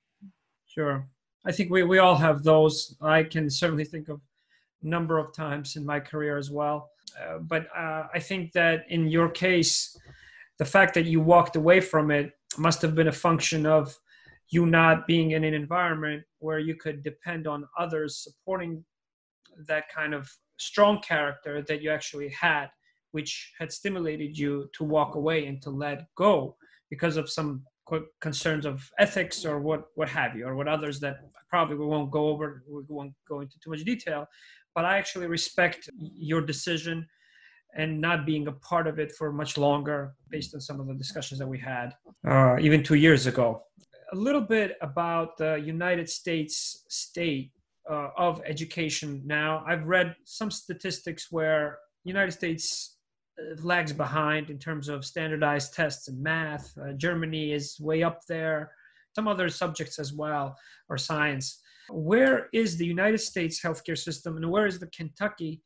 Sure, 0.66 1.06
I 1.44 1.52
think 1.52 1.70
we 1.70 1.82
we 1.82 1.98
all 1.98 2.16
have 2.16 2.42
those. 2.42 2.96
I 3.02 3.22
can 3.22 3.50
certainly 3.50 3.84
think 3.84 4.08
of 4.08 4.20
number 4.82 5.18
of 5.18 5.34
times 5.34 5.76
in 5.76 5.84
my 5.84 6.00
career 6.00 6.38
as 6.38 6.50
well. 6.50 6.90
Uh, 7.20 7.38
but 7.38 7.66
uh, 7.76 8.04
I 8.14 8.20
think 8.20 8.52
that 8.52 8.84
in 8.88 9.08
your 9.08 9.28
case, 9.28 9.98
the 10.58 10.64
fact 10.64 10.94
that 10.94 11.04
you 11.06 11.20
walked 11.20 11.56
away 11.56 11.80
from 11.80 12.10
it 12.10 12.37
must 12.56 12.80
have 12.82 12.94
been 12.94 13.08
a 13.08 13.12
function 13.12 13.66
of 13.66 13.96
you 14.50 14.64
not 14.64 15.06
being 15.06 15.32
in 15.32 15.44
an 15.44 15.54
environment 15.54 16.22
where 16.38 16.58
you 16.58 16.74
could 16.74 17.02
depend 17.02 17.46
on 17.46 17.68
others 17.78 18.16
supporting 18.22 18.84
that 19.66 19.84
kind 19.94 20.14
of 20.14 20.30
strong 20.58 21.00
character 21.02 21.62
that 21.62 21.82
you 21.82 21.90
actually 21.90 22.28
had 22.28 22.68
which 23.12 23.52
had 23.58 23.72
stimulated 23.72 24.36
you 24.36 24.68
to 24.74 24.84
walk 24.84 25.14
away 25.14 25.46
and 25.46 25.62
to 25.62 25.70
let 25.70 26.06
go 26.14 26.56
because 26.90 27.16
of 27.16 27.30
some 27.30 27.62
concerns 28.20 28.66
of 28.66 28.90
ethics 28.98 29.44
or 29.44 29.60
what 29.60 29.86
what 29.94 30.08
have 30.08 30.36
you 30.36 30.46
or 30.46 30.54
what 30.54 30.68
others 30.68 31.00
that 31.00 31.20
probably 31.48 31.76
we 31.76 31.86
won't 31.86 32.10
go 32.10 32.28
over 32.28 32.62
we 32.68 32.82
won't 32.88 33.14
go 33.26 33.40
into 33.40 33.58
too 33.60 33.70
much 33.70 33.82
detail. 33.84 34.26
But 34.74 34.84
i 34.84 34.98
actually 34.98 35.26
respect 35.26 35.88
your 35.98 36.42
decision 36.42 37.06
and 37.74 38.00
not 38.00 38.26
being 38.26 38.46
a 38.48 38.52
part 38.52 38.86
of 38.86 38.98
it 38.98 39.12
for 39.12 39.32
much 39.32 39.58
longer 39.58 40.14
based 40.30 40.54
on 40.54 40.60
some 40.60 40.80
of 40.80 40.86
the 40.86 40.94
discussions 40.94 41.38
that 41.38 41.46
we 41.46 41.58
had 41.58 41.94
uh, 42.26 42.56
even 42.58 42.82
two 42.82 42.94
years 42.94 43.26
ago. 43.26 43.62
A 44.12 44.16
little 44.16 44.40
bit 44.40 44.76
about 44.80 45.36
the 45.36 45.56
United 45.56 46.08
States 46.08 46.84
state 46.88 47.52
uh, 47.90 48.08
of 48.16 48.40
education 48.46 49.22
now. 49.24 49.62
I've 49.66 49.86
read 49.86 50.14
some 50.24 50.50
statistics 50.50 51.30
where 51.30 51.78
United 52.04 52.32
States 52.32 52.96
uh, 53.38 53.60
lags 53.62 53.92
behind 53.92 54.50
in 54.50 54.58
terms 54.58 54.88
of 54.88 55.04
standardized 55.04 55.74
tests 55.74 56.08
in 56.08 56.22
math. 56.22 56.72
Uh, 56.78 56.92
Germany 56.92 57.52
is 57.52 57.76
way 57.80 58.02
up 58.02 58.20
there. 58.28 58.72
Some 59.14 59.28
other 59.28 59.48
subjects 59.48 59.98
as 59.98 60.12
well, 60.12 60.56
or 60.88 60.96
science. 60.96 61.60
Where 61.90 62.48
is 62.52 62.76
the 62.76 62.86
United 62.86 63.18
States 63.18 63.60
healthcare 63.60 63.96
system, 63.96 64.36
and 64.36 64.50
where 64.50 64.66
is 64.66 64.78
the 64.78 64.88
Kentucky 64.88 65.62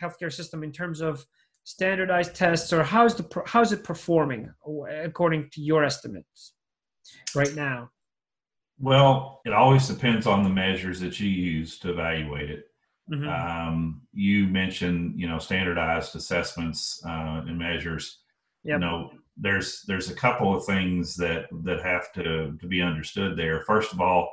healthcare 0.00 0.32
system 0.32 0.62
in 0.62 0.72
terms 0.72 1.00
of 1.00 1.24
standardized 1.64 2.34
tests, 2.34 2.72
or 2.72 2.82
how's 2.82 3.14
the 3.14 3.42
how's 3.46 3.72
it 3.72 3.84
performing 3.84 4.50
according 5.04 5.48
to 5.52 5.60
your 5.60 5.84
estimates 5.84 6.54
right 7.34 7.54
now? 7.54 7.90
Well, 8.78 9.40
it 9.44 9.52
always 9.52 9.86
depends 9.86 10.26
on 10.26 10.42
the 10.42 10.50
measures 10.50 11.00
that 11.00 11.20
you 11.20 11.28
use 11.28 11.78
to 11.80 11.90
evaluate 11.90 12.50
it. 12.50 12.64
Mm-hmm. 13.10 13.28
Um, 13.28 14.02
you 14.12 14.46
mentioned, 14.46 15.20
you 15.20 15.28
know, 15.28 15.38
standardized 15.38 16.16
assessments 16.16 17.02
uh, 17.06 17.42
and 17.46 17.58
measures. 17.58 18.18
Yep. 18.64 18.74
You 18.74 18.78
know, 18.78 19.10
there's 19.36 19.82
there's 19.86 20.10
a 20.10 20.14
couple 20.14 20.54
of 20.56 20.64
things 20.64 21.16
that 21.16 21.46
that 21.64 21.82
have 21.82 22.12
to 22.12 22.56
to 22.58 22.66
be 22.66 22.82
understood 22.82 23.36
there. 23.36 23.62
First 23.62 23.92
of 23.92 24.00
all, 24.00 24.30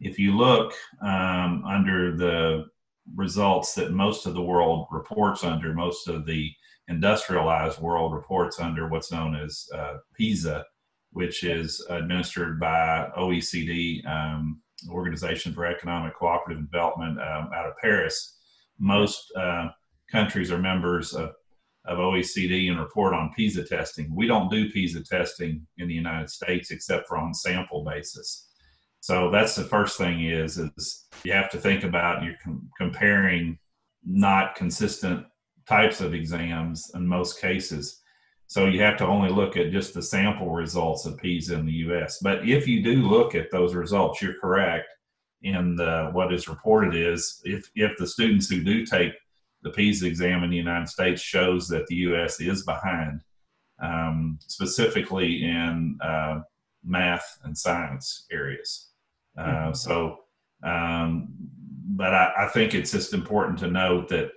if 0.00 0.18
you 0.18 0.36
look 0.36 0.74
um, 1.00 1.64
under 1.66 2.16
the 2.16 2.66
results 3.14 3.74
that 3.74 3.92
most 3.92 4.26
of 4.26 4.34
the 4.34 4.42
world 4.42 4.86
reports 4.90 5.44
under, 5.44 5.72
most 5.72 6.08
of 6.08 6.26
the 6.26 6.50
industrialized 6.88 7.80
world 7.80 8.14
reports 8.14 8.58
under 8.58 8.88
what's 8.88 9.12
known 9.12 9.34
as 9.34 9.68
uh, 9.74 9.98
PISA, 10.16 10.64
which 11.12 11.44
is 11.44 11.84
administered 11.90 12.58
by 12.58 13.08
OECD, 13.16 14.06
um, 14.06 14.60
Organization 14.90 15.52
for 15.52 15.66
Economic 15.66 16.14
Cooperative 16.14 16.62
Development 16.62 17.18
um, 17.18 17.50
out 17.54 17.66
of 17.66 17.76
Paris. 17.82 18.36
Most 18.78 19.32
uh, 19.36 19.68
countries 20.10 20.52
are 20.52 20.58
members 20.58 21.14
of, 21.14 21.30
of 21.84 21.98
OECD 21.98 22.70
and 22.70 22.78
report 22.78 23.12
on 23.12 23.32
PISA 23.36 23.64
testing. 23.64 24.14
We 24.14 24.26
don't 24.26 24.50
do 24.50 24.70
PISA 24.70 25.04
testing 25.04 25.66
in 25.78 25.88
the 25.88 25.94
United 25.94 26.30
States 26.30 26.70
except 26.70 27.08
for 27.08 27.18
on 27.18 27.34
sample 27.34 27.84
basis. 27.84 28.47
So 29.00 29.30
that's 29.30 29.54
the 29.54 29.64
first 29.64 29.96
thing 29.96 30.24
is 30.24 30.58
is 30.58 31.06
you 31.24 31.32
have 31.32 31.50
to 31.50 31.58
think 31.58 31.84
about 31.84 32.22
you're 32.22 32.38
com- 32.42 32.68
comparing 32.76 33.58
not 34.04 34.54
consistent 34.54 35.26
types 35.66 36.00
of 36.00 36.14
exams 36.14 36.90
in 36.94 37.06
most 37.06 37.40
cases. 37.40 38.00
So 38.46 38.64
you 38.64 38.80
have 38.80 38.96
to 38.98 39.06
only 39.06 39.28
look 39.28 39.56
at 39.56 39.70
just 39.70 39.92
the 39.92 40.02
sample 40.02 40.50
results 40.50 41.04
of 41.04 41.18
PISA 41.18 41.54
in 41.54 41.66
the 41.66 41.72
U.S. 41.72 42.18
But 42.22 42.48
if 42.48 42.66
you 42.66 42.82
do 42.82 43.02
look 43.02 43.34
at 43.34 43.50
those 43.50 43.74
results, 43.74 44.22
you're 44.22 44.40
correct 44.40 44.88
in 45.42 45.76
the, 45.76 46.08
what 46.12 46.32
is 46.32 46.48
reported 46.48 46.94
is 46.94 47.40
if 47.44 47.70
if 47.74 47.96
the 47.98 48.06
students 48.06 48.48
who 48.48 48.64
do 48.64 48.84
take 48.84 49.12
the 49.62 49.70
PISA 49.70 50.06
exam 50.06 50.42
in 50.42 50.50
the 50.50 50.56
United 50.56 50.88
States 50.88 51.20
shows 51.20 51.68
that 51.68 51.86
the 51.88 51.96
U.S. 51.96 52.40
is 52.40 52.64
behind, 52.64 53.22
um, 53.82 54.38
specifically 54.46 55.44
in 55.44 55.98
uh, 56.02 56.40
math 56.84 57.38
and 57.44 57.56
science 57.56 58.26
areas. 58.30 58.87
Uh, 59.38 59.44
mm-hmm. 59.44 59.74
So, 59.74 60.18
um, 60.64 61.28
but 61.90 62.14
I, 62.14 62.32
I 62.38 62.48
think 62.48 62.74
it's 62.74 62.92
just 62.92 63.14
important 63.14 63.58
to 63.60 63.70
note 63.70 64.08
that, 64.08 64.30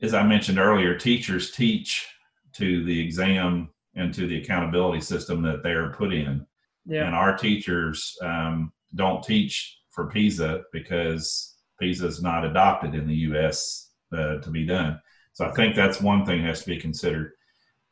as 0.00 0.14
I 0.14 0.22
mentioned 0.22 0.58
earlier, 0.58 0.96
teachers 0.96 1.50
teach 1.50 2.06
to 2.54 2.84
the 2.84 3.00
exam 3.00 3.70
and 3.94 4.14
to 4.14 4.26
the 4.26 4.40
accountability 4.40 5.00
system 5.00 5.42
that 5.42 5.62
they're 5.62 5.92
put 5.92 6.12
in. 6.12 6.46
Yeah. 6.86 7.06
And 7.06 7.14
our 7.14 7.36
teachers 7.36 8.16
um, 8.22 8.72
don't 8.94 9.22
teach 9.22 9.80
for 9.90 10.08
PISA 10.08 10.62
because 10.72 11.56
PISA 11.80 12.06
is 12.06 12.22
not 12.22 12.44
adopted 12.44 12.94
in 12.94 13.06
the 13.06 13.16
U.S. 13.16 13.90
Uh, 14.12 14.38
to 14.38 14.50
be 14.50 14.64
done. 14.64 15.00
So 15.32 15.44
I 15.46 15.52
think 15.52 15.74
that's 15.74 16.00
one 16.00 16.24
thing 16.24 16.42
that 16.42 16.48
has 16.48 16.60
to 16.62 16.68
be 16.68 16.78
considered. 16.78 17.32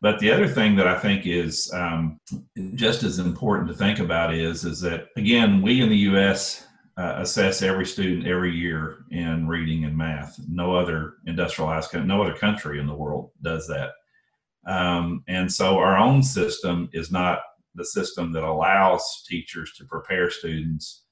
But 0.00 0.18
the 0.18 0.30
other 0.30 0.46
thing 0.46 0.76
that 0.76 0.86
I 0.86 0.98
think 0.98 1.26
is 1.26 1.70
um, 1.72 2.20
just 2.74 3.02
as 3.02 3.18
important 3.18 3.68
to 3.68 3.74
think 3.74 3.98
about 3.98 4.34
is 4.34 4.64
is 4.64 4.80
that 4.80 5.06
again 5.16 5.62
we 5.62 5.80
in 5.80 5.88
the 5.88 5.96
U.S. 6.10 6.64
Uh, 6.98 7.16
assess 7.18 7.60
every 7.60 7.84
student 7.84 8.26
every 8.26 8.54
year 8.54 9.04
in 9.10 9.46
reading 9.46 9.84
and 9.84 9.96
math. 9.96 10.38
No 10.48 10.74
other 10.74 11.14
industrialized 11.26 11.94
no 11.94 12.22
other 12.22 12.36
country 12.36 12.78
in 12.78 12.86
the 12.86 12.94
world 12.94 13.30
does 13.42 13.66
that. 13.68 13.90
Um, 14.66 15.22
and 15.28 15.50
so 15.52 15.78
our 15.78 15.96
own 15.96 16.22
system 16.22 16.88
is 16.92 17.10
not 17.10 17.40
the 17.74 17.84
system 17.84 18.32
that 18.32 18.42
allows 18.42 19.24
teachers 19.28 19.72
to 19.76 19.84
prepare 19.84 20.30
students 20.30 21.04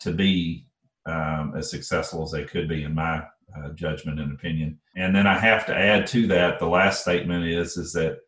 to 0.00 0.12
be 0.12 0.66
um, 1.06 1.54
as 1.56 1.70
successful 1.70 2.22
as 2.22 2.30
they 2.30 2.44
could 2.44 2.68
be, 2.68 2.84
in 2.84 2.94
my 2.94 3.22
uh, 3.56 3.70
judgment 3.74 4.20
and 4.20 4.32
opinion. 4.32 4.78
And 4.96 5.14
then 5.14 5.26
I 5.26 5.38
have 5.38 5.66
to 5.66 5.76
add 5.76 6.06
to 6.08 6.26
that 6.28 6.58
the 6.58 6.68
last 6.68 7.02
statement 7.02 7.46
is 7.46 7.76
is 7.76 7.92
that 7.92 8.18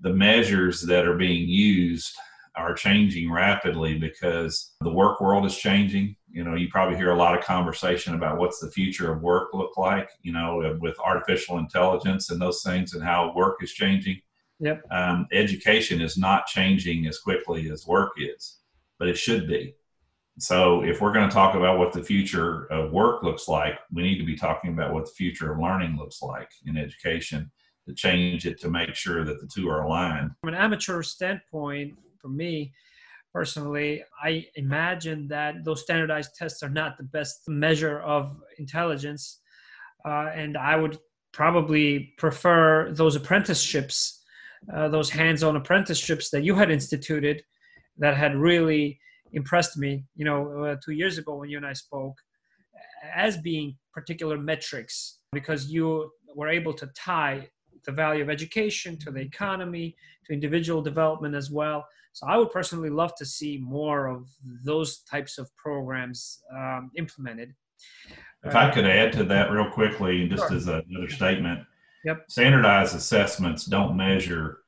the 0.00 0.12
measures 0.12 0.82
that 0.82 1.06
are 1.06 1.16
being 1.16 1.48
used 1.48 2.14
are 2.54 2.74
changing 2.74 3.30
rapidly 3.30 3.98
because 3.98 4.72
the 4.80 4.92
work 4.92 5.20
world 5.20 5.46
is 5.46 5.56
changing. 5.56 6.16
You 6.30 6.44
know, 6.44 6.54
you 6.54 6.68
probably 6.68 6.96
hear 6.96 7.10
a 7.10 7.16
lot 7.16 7.36
of 7.36 7.44
conversation 7.44 8.14
about 8.14 8.38
what's 8.38 8.60
the 8.60 8.70
future 8.70 9.12
of 9.12 9.22
work 9.22 9.54
look 9.54 9.76
like, 9.78 10.10
you 10.22 10.32
know, 10.32 10.76
with 10.80 10.98
artificial 10.98 11.58
intelligence 11.58 12.30
and 12.30 12.40
those 12.40 12.62
things 12.62 12.94
and 12.94 13.02
how 13.02 13.32
work 13.34 13.62
is 13.62 13.72
changing. 13.72 14.20
Yep. 14.60 14.84
Um, 14.90 15.26
education 15.32 16.00
is 16.00 16.18
not 16.18 16.46
changing 16.46 17.06
as 17.06 17.18
quickly 17.18 17.70
as 17.70 17.86
work 17.86 18.12
is, 18.18 18.58
but 18.98 19.08
it 19.08 19.16
should 19.16 19.48
be. 19.48 19.74
So, 20.38 20.82
if 20.82 21.00
we're 21.00 21.12
going 21.12 21.28
to 21.28 21.34
talk 21.34 21.54
about 21.54 21.78
what 21.78 21.92
the 21.92 22.02
future 22.02 22.64
of 22.72 22.90
work 22.90 23.22
looks 23.22 23.48
like, 23.48 23.78
we 23.92 24.02
need 24.02 24.18
to 24.18 24.24
be 24.24 24.36
talking 24.36 24.72
about 24.72 24.94
what 24.94 25.04
the 25.04 25.12
future 25.12 25.52
of 25.52 25.58
learning 25.58 25.96
looks 25.96 26.22
like 26.22 26.48
in 26.66 26.78
education 26.78 27.50
to 27.86 27.94
change 27.94 28.46
it 28.46 28.60
to 28.60 28.70
make 28.70 28.94
sure 28.94 29.24
that 29.24 29.40
the 29.40 29.46
two 29.46 29.68
are 29.68 29.82
aligned. 29.82 30.30
From 30.40 30.54
an 30.54 30.60
amateur 30.60 31.02
standpoint, 31.02 31.94
for 32.20 32.28
me 32.28 32.72
personally, 33.32 34.04
I 34.22 34.46
imagine 34.54 35.28
that 35.28 35.64
those 35.64 35.82
standardized 35.82 36.34
tests 36.36 36.62
are 36.62 36.70
not 36.70 36.96
the 36.96 37.04
best 37.04 37.42
measure 37.48 38.00
of 38.00 38.36
intelligence. 38.58 39.40
Uh, 40.04 40.30
and 40.34 40.56
I 40.56 40.76
would 40.76 40.98
probably 41.32 42.14
prefer 42.18 42.92
those 42.92 43.16
apprenticeships, 43.16 44.22
uh, 44.72 44.88
those 44.88 45.10
hands 45.10 45.42
on 45.42 45.56
apprenticeships 45.56 46.30
that 46.30 46.44
you 46.44 46.54
had 46.54 46.70
instituted 46.70 47.42
that 47.98 48.16
had 48.16 48.36
really 48.36 49.00
impressed 49.32 49.76
me, 49.78 50.04
you 50.14 50.24
know, 50.24 50.64
uh, 50.64 50.76
two 50.84 50.92
years 50.92 51.18
ago 51.18 51.36
when 51.36 51.48
you 51.48 51.56
and 51.56 51.66
I 51.66 51.72
spoke, 51.72 52.16
as 53.14 53.36
being 53.36 53.76
particular 53.92 54.38
metrics 54.38 55.18
because 55.32 55.70
you 55.70 56.10
were 56.34 56.48
able 56.48 56.72
to 56.72 56.86
tie 56.88 57.48
the 57.84 57.92
value 57.92 58.22
of 58.22 58.30
education 58.30 58.96
to 58.96 59.10
the 59.10 59.20
economy 59.20 59.96
to 60.26 60.32
individual 60.32 60.80
development 60.80 61.34
as 61.34 61.50
well 61.50 61.86
so 62.12 62.26
i 62.26 62.36
would 62.36 62.50
personally 62.50 62.90
love 62.90 63.14
to 63.16 63.24
see 63.24 63.58
more 63.58 64.06
of 64.06 64.28
those 64.64 65.00
types 65.00 65.38
of 65.38 65.54
programs 65.56 66.42
um, 66.56 66.90
implemented 66.96 67.52
if 68.44 68.54
i 68.54 68.70
could 68.70 68.86
add 68.86 69.12
to 69.12 69.24
that 69.24 69.50
real 69.50 69.70
quickly 69.70 70.28
just 70.28 70.46
sure. 70.48 70.56
as 70.56 70.68
another 70.68 71.08
statement 71.08 71.60
yep. 72.04 72.24
standardized 72.28 72.94
assessments 72.94 73.64
don't 73.64 73.96
measure 73.96 74.58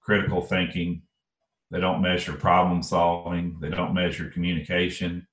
critical 0.00 0.40
thinking 0.40 1.02
they 1.70 1.80
don't 1.80 2.02
measure 2.02 2.34
problem 2.34 2.82
solving. 2.82 3.58
They 3.60 3.70
don't 3.70 3.94
measure 3.94 4.30
communication. 4.30 5.26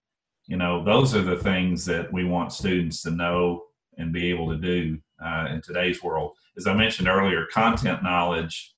You 0.47 0.57
know 0.57 0.83
those 0.83 1.15
are 1.15 1.21
the 1.21 1.37
things 1.37 1.85
that 1.85 2.11
we 2.11 2.25
want 2.25 2.51
students 2.51 3.01
to 3.03 3.11
know 3.11 3.63
and 3.97 4.13
be 4.13 4.29
able 4.29 4.49
to 4.49 4.57
do 4.57 4.97
uh, 5.23 5.47
in 5.51 5.61
today's 5.61 6.03
world. 6.03 6.35
As 6.57 6.67
i 6.67 6.73
mentioned 6.73 7.07
earlier 7.07 7.45
content 7.51 8.03
knowledge 8.03 8.73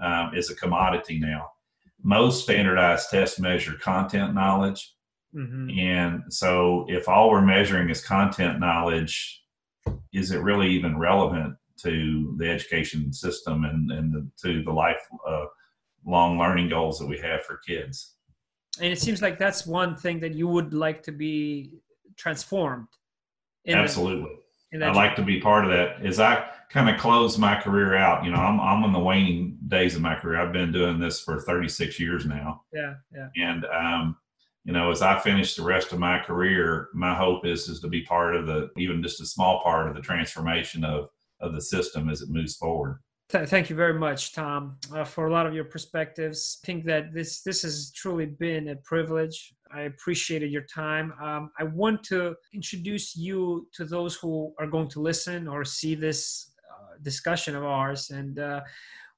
um, 0.00 0.32
is 0.34 0.50
a 0.50 0.54
commodity 0.54 1.18
now. 1.18 1.48
Most 2.02 2.44
standardized 2.44 3.10
tests 3.10 3.40
measure 3.40 3.74
content 3.74 4.34
knowledge. 4.34 4.94
Mm-hmm. 5.34 5.78
and 5.78 6.22
so 6.32 6.86
if 6.88 7.06
all 7.06 7.28
we're 7.28 7.42
measuring 7.42 7.90
is 7.90 8.02
content 8.02 8.58
knowledge 8.58 9.42
is 10.14 10.30
it 10.30 10.38
really 10.38 10.70
even 10.70 10.98
relevant 10.98 11.54
to 11.82 12.34
the 12.38 12.48
education 12.48 13.12
system 13.12 13.64
and, 13.64 13.90
and 13.92 14.10
the, 14.10 14.26
to 14.42 14.62
the 14.62 14.72
life 14.72 14.96
uh, 15.28 15.44
long 16.06 16.38
learning 16.38 16.68
goals 16.68 16.98
that 16.98 17.06
we 17.06 17.18
have 17.18 17.44
for 17.44 17.58
kids. 17.58 18.14
And 18.80 18.92
it 18.92 19.00
seems 19.00 19.22
like 19.22 19.38
that's 19.38 19.66
one 19.66 19.96
thing 19.96 20.20
that 20.20 20.34
you 20.34 20.48
would 20.48 20.72
like 20.72 21.02
to 21.04 21.12
be 21.12 21.80
transformed. 22.16 22.88
Absolutely. 23.66 24.36
The, 24.72 24.84
I'd 24.84 24.96
like 24.96 25.16
to 25.16 25.22
be 25.22 25.40
part 25.40 25.64
of 25.64 25.70
that. 25.70 26.04
As 26.04 26.20
I 26.20 26.46
kind 26.70 26.90
of 26.90 27.00
close 27.00 27.38
my 27.38 27.58
career 27.60 27.96
out, 27.96 28.24
you 28.24 28.30
know, 28.30 28.36
I'm 28.36 28.60
I'm 28.60 28.84
in 28.84 28.92
the 28.92 28.98
waning 28.98 29.58
days 29.68 29.94
of 29.94 30.02
my 30.02 30.14
career. 30.14 30.40
I've 30.40 30.52
been 30.52 30.72
doing 30.72 30.98
this 31.00 31.20
for 31.20 31.40
36 31.40 31.98
years 31.98 32.26
now. 32.26 32.62
Yeah, 32.72 32.94
yeah. 33.14 33.28
And 33.36 33.64
um, 33.66 34.16
you 34.64 34.72
know, 34.74 34.90
as 34.90 35.00
I 35.00 35.18
finish 35.18 35.54
the 35.54 35.62
rest 35.62 35.92
of 35.92 35.98
my 35.98 36.18
career, 36.18 36.88
my 36.92 37.14
hope 37.14 37.46
is 37.46 37.68
is 37.68 37.80
to 37.80 37.88
be 37.88 38.02
part 38.02 38.36
of 38.36 38.46
the 38.46 38.70
even 38.76 39.02
just 39.02 39.22
a 39.22 39.26
small 39.26 39.62
part 39.62 39.88
of 39.88 39.94
the 39.94 40.02
transformation 40.02 40.84
of 40.84 41.08
of 41.40 41.54
the 41.54 41.62
system 41.62 42.10
as 42.10 42.20
it 42.20 42.28
moves 42.28 42.56
forward. 42.56 43.00
Thank 43.30 43.68
you 43.68 43.76
very 43.76 43.92
much, 43.92 44.32
Tom, 44.32 44.78
uh, 44.94 45.04
for 45.04 45.26
a 45.26 45.30
lot 45.30 45.46
of 45.46 45.52
your 45.52 45.64
perspectives. 45.64 46.60
I 46.62 46.66
think 46.66 46.86
that 46.86 47.12
this 47.12 47.42
this 47.42 47.60
has 47.60 47.92
truly 47.94 48.24
been 48.24 48.68
a 48.68 48.76
privilege. 48.76 49.52
I 49.70 49.82
appreciated 49.82 50.50
your 50.50 50.62
time. 50.62 51.12
Um, 51.22 51.50
I 51.58 51.64
want 51.64 52.02
to 52.04 52.34
introduce 52.54 53.14
you 53.14 53.68
to 53.74 53.84
those 53.84 54.14
who 54.16 54.54
are 54.58 54.66
going 54.66 54.88
to 54.88 55.00
listen 55.00 55.46
or 55.46 55.62
see 55.62 55.94
this 55.94 56.52
uh, 56.72 56.96
discussion 57.02 57.54
of 57.54 57.64
ours, 57.64 58.08
and 58.08 58.38
uh, 58.38 58.62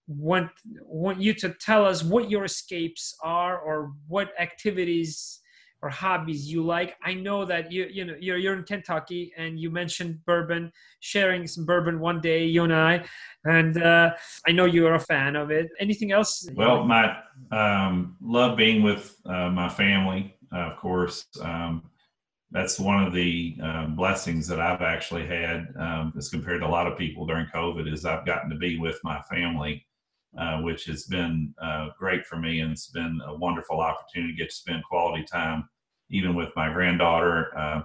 want 0.09 0.51
want 0.83 1.21
you 1.21 1.33
to 1.35 1.51
tell 1.61 1.85
us 1.87 2.03
what 2.03 2.29
your 2.29 2.45
escapes 2.45 3.15
are 3.23 3.61
or 3.61 3.93
what 4.09 4.33
activities 4.41 5.40
or 5.83 5.89
hobbies 5.89 6.51
you 6.51 6.63
like. 6.63 6.97
I 7.03 7.15
know 7.15 7.45
that 7.45 7.73
you 7.73 7.87
you 7.91 8.05
know 8.05 8.15
you're 8.21 8.39
you're 8.39 8.55
in 8.55 8.65
Kentucky 8.65 9.33
and 9.37 9.59
you 9.59 9.71
mentioned 9.71 10.25
bourbon, 10.25 10.73
sharing 11.01 11.47
some 11.47 11.65
bourbon 11.65 12.01
one 12.01 12.21
day, 12.21 12.45
you 12.45 12.65
and 12.65 12.75
I, 12.75 13.05
and 13.45 13.83
uh, 13.83 14.15
I 14.47 14.53
know 14.53 14.67
you're 14.67 14.95
a 14.95 15.01
fan 15.01 15.37
of 15.37 15.51
it. 15.51 15.69
Anything 15.79 16.13
else? 16.13 16.49
Well, 16.55 16.85
my 16.85 17.17
um, 17.51 18.17
love 18.21 18.57
being 18.57 18.83
with 18.83 19.17
uh, 19.27 19.51
my 19.51 19.69
family, 19.69 20.37
uh, 20.53 20.71
of 20.71 20.79
course. 20.79 21.27
Um, 21.41 21.85
that's 22.53 22.81
one 22.81 23.05
of 23.05 23.13
the 23.13 23.57
um, 23.63 23.95
blessings 23.95 24.49
that 24.49 24.61
I've 24.61 24.83
actually 24.83 25.25
had 25.25 25.69
um, 25.79 26.13
as 26.19 26.29
compared 26.29 26.63
to 26.63 26.67
a 26.67 26.69
lot 26.69 26.89
of 26.89 26.99
people 26.99 27.25
during 27.25 27.47
COVID 27.47 27.91
is 27.91 28.05
I've 28.05 28.27
gotten 28.27 28.51
to 28.51 28.57
be 28.57 28.77
with 28.77 28.99
my 29.05 29.23
family 29.23 29.87
uh, 30.39 30.61
which 30.61 30.85
has 30.85 31.05
been 31.05 31.53
uh, 31.61 31.89
great 31.99 32.25
for 32.25 32.37
me, 32.37 32.61
and 32.61 32.71
it's 32.71 32.89
been 32.89 33.21
a 33.27 33.35
wonderful 33.35 33.81
opportunity 33.81 34.33
to 34.33 34.39
get 34.39 34.51
to 34.51 34.55
spend 34.55 34.85
quality 34.85 35.25
time 35.25 35.69
even 36.11 36.35
with 36.35 36.51
my 36.57 36.73
granddaughter, 36.73 37.57
uh, 37.57 37.83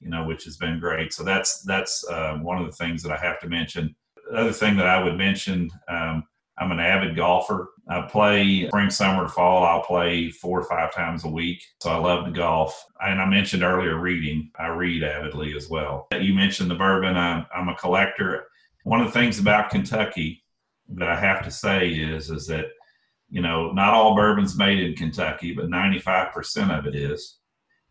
you 0.00 0.10
know, 0.10 0.24
which 0.24 0.44
has 0.44 0.56
been 0.56 0.80
great. 0.80 1.12
So 1.12 1.22
that's 1.22 1.62
that's 1.62 2.06
uh, 2.08 2.36
one 2.36 2.58
of 2.58 2.66
the 2.66 2.72
things 2.72 3.02
that 3.02 3.12
I 3.12 3.16
have 3.16 3.40
to 3.40 3.48
mention. 3.48 3.94
The 4.30 4.38
other 4.38 4.52
thing 4.52 4.76
that 4.76 4.86
I 4.86 5.02
would 5.02 5.16
mention, 5.16 5.70
um, 5.88 6.24
I'm 6.58 6.72
an 6.72 6.80
avid 6.80 7.16
golfer. 7.16 7.68
I 7.88 8.02
play 8.02 8.66
spring, 8.66 8.90
summer, 8.90 9.28
fall. 9.28 9.64
I'll 9.64 9.82
play 9.82 10.30
four 10.30 10.58
or 10.58 10.64
five 10.64 10.92
times 10.94 11.24
a 11.24 11.28
week. 11.28 11.62
So 11.80 11.90
I 11.90 11.96
love 11.96 12.24
to 12.24 12.30
golf. 12.30 12.84
And 13.00 13.20
I 13.20 13.26
mentioned 13.26 13.62
earlier 13.62 13.98
reading. 13.98 14.50
I 14.58 14.68
read 14.68 15.04
avidly 15.04 15.54
as 15.54 15.68
well. 15.68 16.08
You 16.12 16.34
mentioned 16.34 16.70
the 16.70 16.74
bourbon. 16.74 17.16
I'm, 17.16 17.46
I'm 17.54 17.68
a 17.68 17.76
collector. 17.76 18.46
One 18.84 19.00
of 19.00 19.06
the 19.06 19.12
things 19.12 19.38
about 19.38 19.70
Kentucky 19.70 20.42
that 20.94 21.08
I 21.08 21.18
have 21.18 21.44
to 21.44 21.50
say 21.50 21.90
is, 21.90 22.30
is 22.30 22.46
that, 22.46 22.66
you 23.28 23.42
know, 23.42 23.72
not 23.72 23.92
all 23.92 24.16
bourbon's 24.16 24.56
made 24.56 24.80
in 24.80 24.94
Kentucky, 24.94 25.52
but 25.52 25.66
95% 25.66 26.76
of 26.76 26.86
it 26.86 26.94
is. 26.94 27.38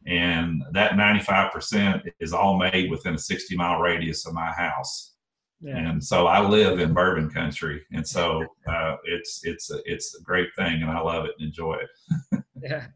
And 0.07 0.63
that 0.71 0.91
95% 0.91 2.03
is 2.19 2.33
all 2.33 2.57
made 2.57 2.91
within 2.91 3.15
a 3.15 3.17
60 3.17 3.55
mile 3.55 3.79
radius 3.79 4.25
of 4.27 4.33
my 4.33 4.51
house. 4.51 5.15
Yeah. 5.61 5.77
And 5.77 6.03
so 6.03 6.27
I 6.27 6.47
live 6.47 6.79
in 6.79 6.93
bourbon 6.93 7.29
country, 7.29 7.81
and 7.91 8.07
so 8.07 8.43
uh, 8.69 8.97
it's 9.05 9.41
it's 9.43 9.71
a, 9.71 9.79
it's 9.85 10.15
a 10.19 10.21
great 10.21 10.49
thing, 10.55 10.81
and 10.81 10.91
I 10.91 10.99
love 10.99 11.25
it 11.25 11.31
and 11.39 11.47
enjoy 11.47 11.75
it. 11.75 12.43
yeah. 12.61 12.87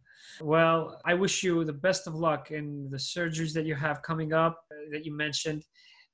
Well, 0.42 1.00
I 1.06 1.14
wish 1.16 1.44
you 1.44 1.64
the 1.64 1.74
best 1.74 2.08
of 2.08 2.16
luck 2.16 2.52
in 2.52 2.90
the 2.92 2.98
surgeries 2.98 3.54
that 3.54 3.66
you 3.66 3.76
have 3.76 4.02
coming 4.02 4.34
up 4.34 4.64
uh, 4.72 4.92
that 4.92 5.06
you 5.06 5.16
mentioned. 5.16 5.66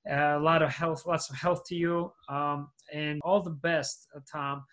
Uh, 0.10 0.38
a 0.38 0.40
lot 0.40 0.62
of 0.62 0.70
health, 0.70 1.06
lots 1.06 1.30
of 1.30 1.36
health 1.36 1.64
to 1.66 1.76
you, 1.76 2.12
um, 2.30 2.70
and 2.94 3.20
all 3.24 3.42
the 3.42 3.50
best, 3.50 4.08
uh, 4.16 4.20
Tom. 4.32 4.64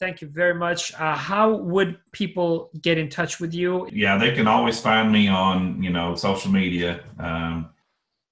Thank 0.00 0.20
you 0.22 0.28
very 0.28 0.54
much. 0.54 0.94
Uh, 0.94 1.14
how 1.14 1.52
would 1.52 1.98
people 2.12 2.70
get 2.80 2.96
in 2.96 3.10
touch 3.10 3.38
with 3.38 3.52
you? 3.52 3.86
Yeah, 3.92 4.16
they 4.16 4.32
can 4.32 4.48
always 4.48 4.80
find 4.80 5.12
me 5.12 5.28
on 5.28 5.82
you 5.82 5.90
know 5.90 6.14
social 6.14 6.50
media. 6.50 7.04
Um, 7.18 7.68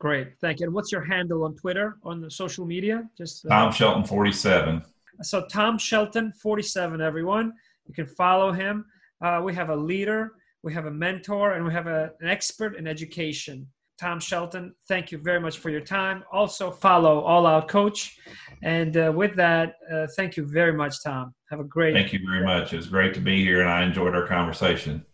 Great. 0.00 0.28
Thank 0.40 0.60
you. 0.60 0.66
And 0.66 0.74
what's 0.74 0.92
your 0.92 1.04
handle 1.04 1.44
on 1.44 1.56
Twitter 1.56 1.96
on 2.04 2.20
the 2.20 2.30
social 2.30 2.64
media? 2.64 3.08
Just 3.16 3.44
uh, 3.46 3.48
Tom 3.48 3.72
Shelton 3.72 4.04
47. 4.04 4.82
So 5.22 5.44
Tom 5.50 5.78
Shelton 5.78 6.32
47, 6.40 7.00
everyone. 7.00 7.52
You 7.86 7.94
can 7.94 8.06
follow 8.06 8.52
him. 8.52 8.84
Uh, 9.20 9.40
we 9.42 9.52
have 9.54 9.70
a 9.70 9.76
leader, 9.76 10.32
we 10.62 10.72
have 10.72 10.86
a 10.86 10.90
mentor, 10.90 11.54
and 11.54 11.64
we 11.64 11.72
have 11.72 11.88
a, 11.88 12.12
an 12.20 12.28
expert 12.28 12.76
in 12.76 12.86
education. 12.86 13.66
Tom 13.98 14.20
Shelton, 14.20 14.72
thank 14.86 15.10
you 15.10 15.18
very 15.18 15.40
much 15.40 15.58
for 15.58 15.70
your 15.70 15.80
time. 15.80 16.22
Also, 16.30 16.70
follow 16.70 17.20
All 17.20 17.46
Out 17.46 17.66
Coach. 17.66 18.16
And 18.62 18.96
uh, 18.96 19.12
with 19.12 19.34
that, 19.34 19.74
uh, 19.92 20.06
thank 20.16 20.36
you 20.36 20.46
very 20.46 20.72
much, 20.72 21.02
Tom. 21.02 21.34
Have 21.50 21.58
a 21.58 21.64
great. 21.64 21.94
Thank 21.94 22.12
you 22.12 22.20
very 22.24 22.44
much. 22.44 22.72
It 22.72 22.76
was 22.76 22.86
great 22.86 23.12
to 23.14 23.20
be 23.20 23.42
here, 23.42 23.60
and 23.60 23.68
I 23.68 23.82
enjoyed 23.82 24.14
our 24.14 24.26
conversation. 24.28 25.04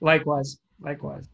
Likewise. 0.00 0.58
Likewise. 0.80 1.28